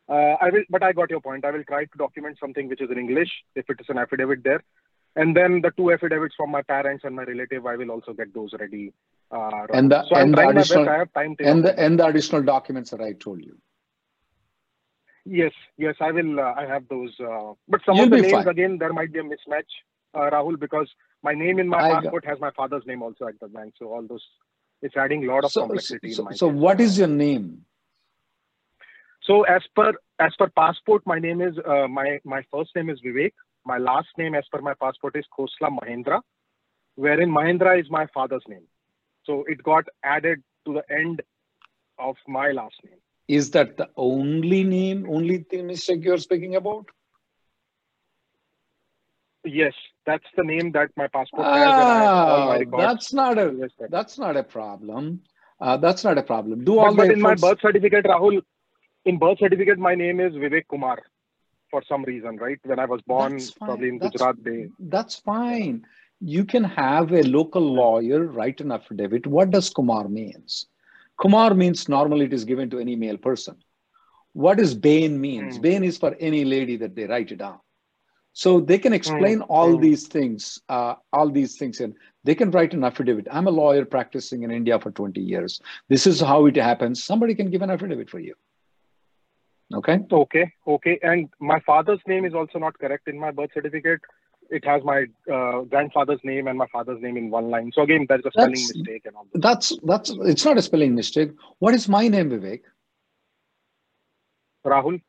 Uh, 0.08 0.34
I 0.40 0.50
will, 0.50 0.64
but 0.70 0.82
I 0.82 0.92
got 0.92 1.10
your 1.10 1.20
point. 1.20 1.44
I 1.44 1.50
will 1.50 1.64
try 1.64 1.84
to 1.84 1.98
document 1.98 2.38
something 2.40 2.68
which 2.68 2.80
is 2.80 2.90
in 2.90 2.98
English 2.98 3.30
if 3.54 3.68
it 3.68 3.80
is 3.80 3.86
an 3.88 3.98
affidavit 3.98 4.42
there, 4.42 4.62
and 5.16 5.36
then 5.36 5.60
the 5.62 5.70
two 5.76 5.92
affidavits 5.92 6.34
from 6.36 6.50
my 6.50 6.62
parents 6.62 7.04
and 7.04 7.14
my 7.14 7.24
relative. 7.24 7.66
I 7.66 7.76
will 7.76 7.90
also 7.90 8.12
get 8.12 8.34
those 8.34 8.52
ready. 8.58 8.92
Uh, 9.30 9.66
And 9.72 9.90
the 9.92 10.04
so 10.08 10.16
I'm 10.16 10.22
and 10.22 10.32
the 10.32 10.36
trying 10.36 10.54
my 10.54 10.60
best. 10.60 10.70
additional 10.70 10.88
I 10.88 10.98
have 10.98 11.12
time 11.12 11.36
till 11.36 11.46
and 11.46 11.64
the 11.64 11.78
and 11.78 11.98
the 12.00 12.06
additional 12.06 12.42
documents 12.42 12.90
that 12.90 13.00
I 13.00 13.12
told 13.12 13.44
you. 13.44 13.56
Yes, 15.24 15.52
yes, 15.78 15.94
I 16.00 16.10
will. 16.12 16.38
Uh, 16.38 16.52
I 16.56 16.66
have 16.66 16.86
those. 16.88 17.14
Uh, 17.18 17.54
but 17.68 17.80
some 17.86 17.96
You'll 17.96 18.04
of 18.04 18.10
the 18.10 18.20
names 18.20 18.32
fine. 18.32 18.48
again, 18.48 18.78
there 18.78 18.92
might 18.92 19.12
be 19.12 19.20
a 19.20 19.22
mismatch, 19.22 19.72
uh, 20.14 20.30
Rahul, 20.30 20.58
because 20.60 20.88
my 21.22 21.32
name 21.32 21.58
in 21.58 21.68
my 21.68 21.78
I 21.78 21.90
got- 21.92 22.02
passport 22.02 22.24
has 22.26 22.38
my 22.40 22.50
father's 22.50 22.84
name 22.86 23.02
also 23.02 23.26
at 23.26 23.40
the 23.40 23.48
bank. 23.48 23.74
So 23.78 23.86
all 23.92 24.02
those, 24.06 24.22
it's 24.82 24.96
adding 24.96 25.24
a 25.24 25.28
lot 25.32 25.44
of 25.44 25.52
So, 25.52 25.62
complexity 25.62 26.12
so, 26.12 26.28
so 26.32 26.48
what 26.48 26.80
is 26.80 26.98
your 26.98 27.08
name? 27.08 27.64
So 29.22 29.42
as 29.44 29.62
per 29.74 29.94
as 30.18 30.34
per 30.38 30.48
passport, 30.50 31.06
my 31.06 31.18
name 31.18 31.40
is 31.40 31.56
uh, 31.66 31.88
my 31.88 32.20
my 32.24 32.42
first 32.52 32.76
name 32.76 32.90
is 32.90 33.00
Vivek. 33.00 33.32
My 33.64 33.78
last 33.78 34.08
name, 34.18 34.34
as 34.34 34.44
per 34.52 34.60
my 34.60 34.74
passport, 34.74 35.16
is 35.16 35.24
Khosla 35.36 35.70
Mahendra, 35.78 36.20
wherein 36.96 37.30
Mahendra 37.30 37.80
is 37.80 37.90
my 37.90 38.06
father's 38.12 38.44
name. 38.46 38.66
So 39.24 39.44
it 39.48 39.62
got 39.62 39.84
added 40.02 40.42
to 40.66 40.74
the 40.74 40.84
end 40.94 41.22
of 41.98 42.16
my 42.28 42.50
last 42.50 42.74
name. 42.84 42.98
Is 43.26 43.50
that 43.52 43.76
the 43.76 43.88
only 43.96 44.64
name, 44.64 45.06
only 45.08 45.38
thing 45.38 45.66
mistake 45.66 46.04
you're 46.04 46.18
speaking 46.18 46.56
about? 46.56 46.86
Yes, 49.44 49.74
that's 50.06 50.24
the 50.36 50.44
name 50.44 50.72
that 50.72 50.90
my 50.96 51.06
passport 51.08 51.46
has, 51.46 51.76
and 51.76 51.90
I 51.90 52.02
have 52.02 52.26
my 52.26 52.64
Ah, 52.72 52.78
that's 52.78 53.12
not 53.12 53.38
a 53.38 53.54
Yes, 53.58 53.70
that's 53.90 54.18
not 54.18 54.36
a 54.36 54.42
problem. 54.42 55.22
Uh, 55.60 55.76
that's 55.76 56.04
not 56.04 56.18
a 56.18 56.22
problem. 56.22 56.64
Do 56.64 56.76
But, 56.76 56.80
all 56.80 56.94
but 56.94 57.10
in 57.10 57.20
my 57.20 57.34
birth 57.34 57.60
certificate, 57.60 58.04
Rahul, 58.06 58.42
in 59.04 59.18
birth 59.18 59.38
certificate, 59.38 59.78
my 59.78 59.94
name 59.94 60.20
is 60.20 60.32
Vivek 60.34 60.68
Kumar 60.68 60.98
for 61.70 61.82
some 61.88 62.04
reason, 62.04 62.36
right? 62.38 62.58
When 62.64 62.78
I 62.78 62.84
was 62.86 63.00
born, 63.02 63.38
probably 63.58 63.88
in 63.88 63.98
That's- 63.98 64.12
Gujarat, 64.12 64.42
they. 64.42 64.68
That's 64.78 65.16
fine. 65.16 65.86
You 66.20 66.44
can 66.44 66.64
have 66.64 67.12
a 67.12 67.22
local 67.22 67.62
lawyer 67.62 68.24
write 68.24 68.60
an 68.60 68.72
affidavit. 68.72 69.26
What 69.26 69.50
does 69.50 69.68
Kumar 69.70 70.08
means? 70.08 70.66
Kumar 71.20 71.54
means 71.54 71.88
normally 71.88 72.26
it 72.26 72.32
is 72.32 72.44
given 72.44 72.70
to 72.70 72.78
any 72.78 72.96
male 72.96 73.16
person. 73.16 73.56
What 74.32 74.58
does 74.58 74.74
Bain 74.74 75.20
means? 75.20 75.56
Hmm. 75.56 75.62
Bain 75.62 75.84
is 75.84 75.96
for 75.96 76.14
any 76.18 76.44
lady 76.44 76.76
that 76.78 76.94
they 76.96 77.04
write 77.04 77.30
it 77.30 77.36
down. 77.36 77.60
So 78.32 78.60
they 78.60 78.78
can 78.78 78.92
explain 78.92 79.42
all 79.42 79.78
these 79.78 80.08
things, 80.08 80.60
uh, 80.68 80.94
all 81.12 81.30
these 81.30 81.56
things, 81.56 81.80
and 81.80 81.94
they 82.24 82.34
can 82.34 82.50
write 82.50 82.74
an 82.74 82.82
affidavit. 82.82 83.28
I'm 83.30 83.46
a 83.46 83.50
lawyer 83.50 83.84
practicing 83.84 84.42
in 84.42 84.50
India 84.50 84.76
for 84.80 84.90
20 84.90 85.20
years. 85.20 85.60
This 85.88 86.04
is 86.04 86.20
how 86.20 86.46
it 86.46 86.56
happens. 86.56 87.04
Somebody 87.04 87.36
can 87.36 87.48
give 87.48 87.62
an 87.62 87.70
affidavit 87.70 88.10
for 88.10 88.18
you. 88.18 88.34
Okay. 89.72 90.00
Okay, 90.10 90.52
okay. 90.66 90.98
And 91.02 91.28
my 91.38 91.60
father's 91.60 92.00
name 92.08 92.24
is 92.24 92.34
also 92.34 92.58
not 92.58 92.76
correct 92.76 93.06
in 93.06 93.18
my 93.18 93.30
birth 93.30 93.50
certificate. 93.54 94.00
It 94.50 94.64
has 94.64 94.82
my 94.84 95.06
uh, 95.32 95.60
grandfather's 95.62 96.20
name 96.22 96.46
and 96.48 96.56
my 96.58 96.66
father's 96.72 97.00
name 97.00 97.16
in 97.16 97.30
one 97.30 97.50
line. 97.50 97.70
So 97.74 97.82
again, 97.82 98.06
there's 98.08 98.24
a 98.24 98.30
spelling 98.30 98.52
That's- 98.52 98.74
mistake 98.76 99.02
and 99.06 99.16
all. 99.16 99.26
That's 99.34 99.72
that's 99.84 100.10
it's 100.10 100.44
not 100.44 100.58
a 100.58 100.62
spelling 100.62 100.94
mistake. 100.94 101.30
What 101.58 101.74
is 101.74 101.88
my 101.88 102.08
name, 102.08 102.30
Vivek? 102.30 102.60
Rahul, 104.66 105.02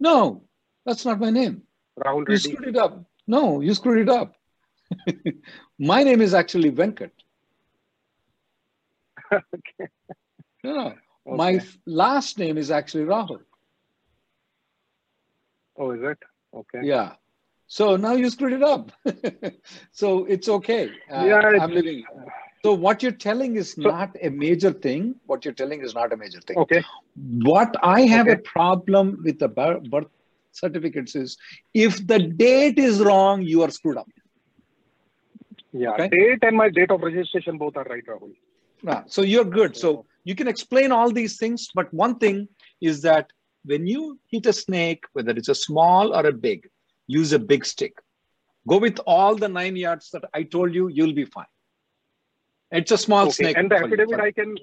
No, 0.00 0.42
that's 0.84 1.04
not 1.04 1.18
my 1.20 1.30
name. 1.30 1.62
Rahul 1.98 2.28
You 2.28 2.36
screwed 2.36 2.68
it 2.68 2.76
up. 2.76 3.04
No, 3.26 3.60
you 3.60 3.72
screwed 3.74 4.00
it 4.00 4.08
up. 4.08 4.34
my 5.78 6.02
name 6.02 6.20
is 6.20 6.34
actually 6.34 6.70
Venkat. 6.70 7.10
okay. 9.32 9.88
No, 10.64 10.72
no. 10.74 10.94
My 11.26 11.54
Okay. 11.54 11.56
f- 11.58 11.78
last 11.86 12.38
name 12.38 12.58
is 12.58 12.70
actually 12.70 13.04
Rahul. 13.04 13.40
Oh, 15.78 15.92
is 15.92 16.02
it? 16.02 16.18
Okay. 16.54 16.80
Yeah. 16.82 17.14
So 17.72 17.96
now 17.96 18.12
you 18.12 18.28
screwed 18.28 18.52
it 18.52 18.62
up. 18.62 18.92
so 19.92 20.26
it's 20.26 20.46
okay. 20.46 20.90
Uh, 21.10 21.24
Yeah, 21.24 21.40
I'm 21.58 21.70
living. 21.70 22.04
So 22.62 22.74
what 22.74 23.02
you're 23.02 23.20
telling 23.26 23.56
is 23.56 23.78
not 23.78 24.10
a 24.22 24.28
major 24.28 24.72
thing. 24.72 25.14
What 25.24 25.46
you're 25.46 25.54
telling 25.54 25.80
is 25.80 25.94
not 25.94 26.12
a 26.12 26.18
major 26.18 26.40
thing. 26.40 26.58
Okay. 26.58 26.84
What 27.50 27.74
I 27.82 28.02
have 28.02 28.28
a 28.28 28.36
problem 28.36 29.22
with 29.24 29.38
the 29.38 29.48
birth 29.48 30.10
certificates 30.50 31.16
is 31.16 31.38
if 31.72 32.06
the 32.06 32.18
date 32.18 32.78
is 32.78 33.00
wrong, 33.00 33.40
you 33.40 33.62
are 33.62 33.70
screwed 33.70 33.96
up. 33.96 34.08
Yeah, 35.72 35.92
Okay. 35.92 36.10
date 36.10 36.42
and 36.42 36.58
my 36.58 36.68
date 36.68 36.90
of 36.90 37.00
registration 37.00 37.56
both 37.56 37.78
are 37.78 37.86
right, 37.88 38.04
Rahul. 38.06 38.34
Ah, 38.86 39.04
so 39.06 39.22
you're 39.22 39.46
good. 39.46 39.78
So 39.78 40.04
you 40.24 40.34
can 40.34 40.46
explain 40.46 40.92
all 40.92 41.10
these 41.10 41.38
things, 41.38 41.70
but 41.74 41.94
one 41.94 42.18
thing 42.18 42.48
is 42.82 43.00
that 43.00 43.32
when 43.64 43.86
you 43.86 44.20
hit 44.30 44.44
a 44.44 44.52
snake, 44.52 45.04
whether 45.14 45.32
it's 45.32 45.48
a 45.48 45.54
small 45.54 46.14
or 46.14 46.26
a 46.26 46.32
big, 46.32 46.68
use 47.06 47.32
a 47.32 47.38
big 47.38 47.64
stick. 47.64 47.94
Go 48.68 48.78
with 48.78 48.98
all 49.06 49.34
the 49.34 49.48
nine 49.48 49.76
yards 49.76 50.10
that 50.10 50.24
I 50.34 50.44
told 50.44 50.74
you, 50.74 50.88
you'll 50.88 51.14
be 51.14 51.24
fine. 51.24 51.46
It's 52.70 52.92
a 52.92 52.98
small 52.98 53.24
Okay. 53.24 53.32
snake. 53.32 53.56
And 53.56 53.70
the 53.70 53.76
affidavit 53.76 54.20
I 54.20 54.32
can 54.32 54.56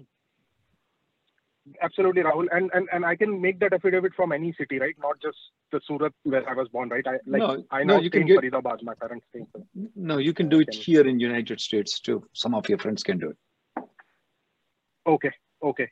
absolutely 1.81 2.23
Rahul. 2.23 2.47
And, 2.51 2.71
and 2.73 2.87
and 2.91 3.05
I 3.05 3.15
can 3.15 3.39
make 3.41 3.59
that 3.59 3.73
affidavit 3.73 4.13
from 4.15 4.31
any 4.31 4.53
city, 4.53 4.79
right? 4.79 4.95
Not 4.99 5.19
just 5.21 5.37
the 5.71 5.79
Surat 5.85 6.13
where 6.23 6.47
I 6.49 6.53
was 6.53 6.67
born, 6.69 6.89
right? 6.89 7.05
I 7.05 7.11
like 7.27 7.41
No, 7.41 7.63
I 7.69 7.83
no, 7.83 7.99
you 7.99 8.09
can 8.09 8.25
get- 8.25 8.39
Faridabad, 8.39 8.81
my 8.83 8.95
parents 8.95 9.25
stay 9.29 9.39
in 9.75 9.89
No, 9.95 10.17
you 10.17 10.33
can 10.33 10.49
do 10.49 10.59
it 10.61 10.73
here 10.73 11.05
in 11.07 11.19
United 11.19 11.61
States 11.61 11.99
too. 11.99 12.27
Some 12.33 12.55
of 12.55 12.67
your 12.69 12.79
friends 12.79 13.03
can 13.03 13.19
do 13.19 13.29
it. 13.31 13.37
Okay. 15.05 15.31
Okay. 15.61 15.91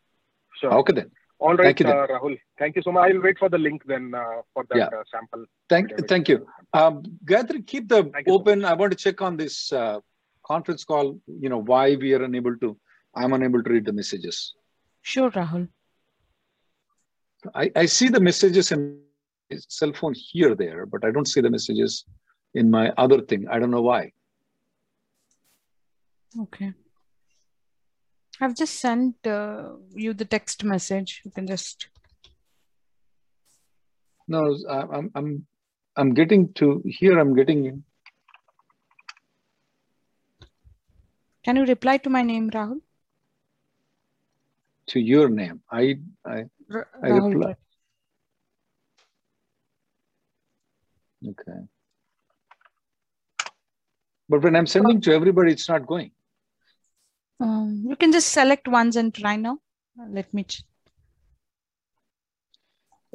Sure. 0.60 0.74
Okay 0.80 0.94
then. 0.94 1.12
All 1.40 1.56
right, 1.56 1.66
Thank 1.78 1.80
you 1.82 1.88
uh, 1.88 2.08
Rahul. 2.08 2.38
Thank 2.58 2.76
you 2.76 2.82
so 2.82 2.92
much. 2.92 3.12
I'll 3.12 3.22
wait 3.22 3.38
for 3.38 3.48
the 3.48 3.60
link 3.60 3.84
then 3.86 4.14
uh, 4.16 4.42
for 4.54 4.66
that 4.70 4.78
Yeah. 4.78 4.86
uh, 4.86 5.04
sample. 5.12 5.46
Thank, 5.70 5.92
whatever. 5.92 6.08
thank 6.08 6.30
you. 6.30 6.48
Um, 6.74 7.04
Gayatri, 7.26 7.66
keep 7.66 7.88
the 7.88 8.12
open. 8.28 8.66
I 8.66 8.74
want 8.74 8.92
to 8.92 8.98
check 8.98 9.22
on 9.22 9.38
this 9.38 9.72
uh, 9.72 10.00
conference 10.46 10.84
call. 10.84 11.20
You 11.28 11.50
know 11.50 11.62
why 11.62 11.96
we 11.96 12.14
are 12.14 12.24
unable 12.24 12.58
to. 12.58 12.76
I'm 13.16 13.34
unable 13.34 13.62
to 13.64 13.70
read 13.70 13.86
the 13.86 13.94
messages. 13.94 14.54
Sure, 15.02 15.30
Rahul. 15.32 15.68
I, 17.54 17.72
I 17.76 17.86
see 17.86 18.10
the 18.10 18.20
messages 18.20 18.72
in 18.72 19.00
cell 19.70 19.94
phone 19.94 20.16
here 20.16 20.56
there, 20.56 20.86
but 20.86 21.06
I 21.06 21.12
don't 21.12 21.28
see 21.28 21.42
the 21.42 21.52
messages 21.52 22.04
in 22.56 22.72
my 22.72 22.90
other 22.98 23.22
thing. 23.22 23.48
I 23.50 23.60
don't 23.60 23.72
know 23.72 23.82
why. 23.84 24.12
Okay. 26.40 26.74
I've 28.40 28.56
just 28.56 28.80
sent 28.80 29.26
uh, 29.26 29.70
you 29.94 30.14
the 30.14 30.26
text 30.26 30.64
message. 30.64 31.22
You 31.26 31.32
can 31.32 31.48
just. 31.48 31.88
No, 34.28 34.56
I'm 34.70 35.12
I'm 35.16 35.48
I'm 35.96 36.14
getting 36.14 36.54
to 36.54 36.84
here. 36.86 37.18
I'm 37.20 37.36
getting 37.36 37.84
Can 41.44 41.56
you 41.56 41.66
reply 41.66 41.98
to 41.98 42.10
my 42.10 42.24
name, 42.24 42.50
Rahul? 42.52 42.82
to 44.88 45.00
your 45.00 45.30
name. 45.30 45.62
I 45.72 46.00
I 46.26 46.46
R- 46.72 46.90
I 47.02 47.08
Rahul. 47.08 47.34
reply. 47.34 47.56
Okay. 51.26 51.60
But 54.30 54.44
when 54.44 54.56
I'm 54.58 54.68
sending 54.68 55.00
to 55.02 55.14
everybody, 55.14 55.54
it's 55.54 55.70
not 55.70 55.88
going. 55.88 56.12
Um, 57.40 57.84
you 57.88 57.96
can 57.96 58.12
just 58.12 58.30
select 58.30 58.68
once 58.68 58.96
and 58.96 59.14
try 59.14 59.36
now. 59.36 59.60
Let 60.10 60.34
me. 60.34 60.46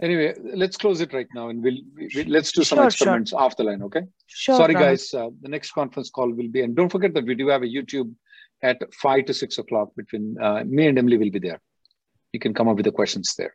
Anyway, 0.00 0.34
let's 0.54 0.76
close 0.76 1.00
it 1.00 1.12
right 1.12 1.26
now, 1.34 1.48
and 1.48 1.62
we'll, 1.62 1.76
we, 1.96 2.08
we- 2.14 2.24
let's 2.24 2.50
do 2.52 2.64
some 2.64 2.76
Sure, 2.76 2.82
sure. 2.82 2.86
experiments 2.88 3.32
off 3.32 3.56
the 3.56 3.64
line. 3.64 3.82
Okay. 3.82 4.02
Sure, 4.26 4.56
Sorry, 4.56 4.74
Rahul. 4.74 4.80
guys. 4.80 5.12
Uh, 5.14 5.28
the 5.42 5.48
next 5.48 5.72
conference 5.72 6.10
call 6.10 6.30
will 6.32 6.48
be, 6.48 6.62
and 6.62 6.74
don't 6.74 6.88
forget 6.88 7.14
that 7.14 7.24
we 7.24 7.34
do 7.34 7.48
have 7.48 7.62
a 7.62 7.66
YouTube 7.66 8.12
at 8.62 8.78
five 8.94 9.26
to 9.26 9.34
six 9.34 9.58
o'clock. 9.58 9.90
Between 9.96 10.36
uh, 10.40 10.64
me 10.66 10.86
and 10.88 10.98
Emily 10.98 11.18
will 11.18 11.30
be 11.30 11.38
there. 11.38 11.60
You 12.32 12.40
can 12.40 12.54
come 12.54 12.68
up 12.68 12.76
with 12.76 12.84
the 12.86 12.92
questions 12.92 13.34
there. 13.36 13.54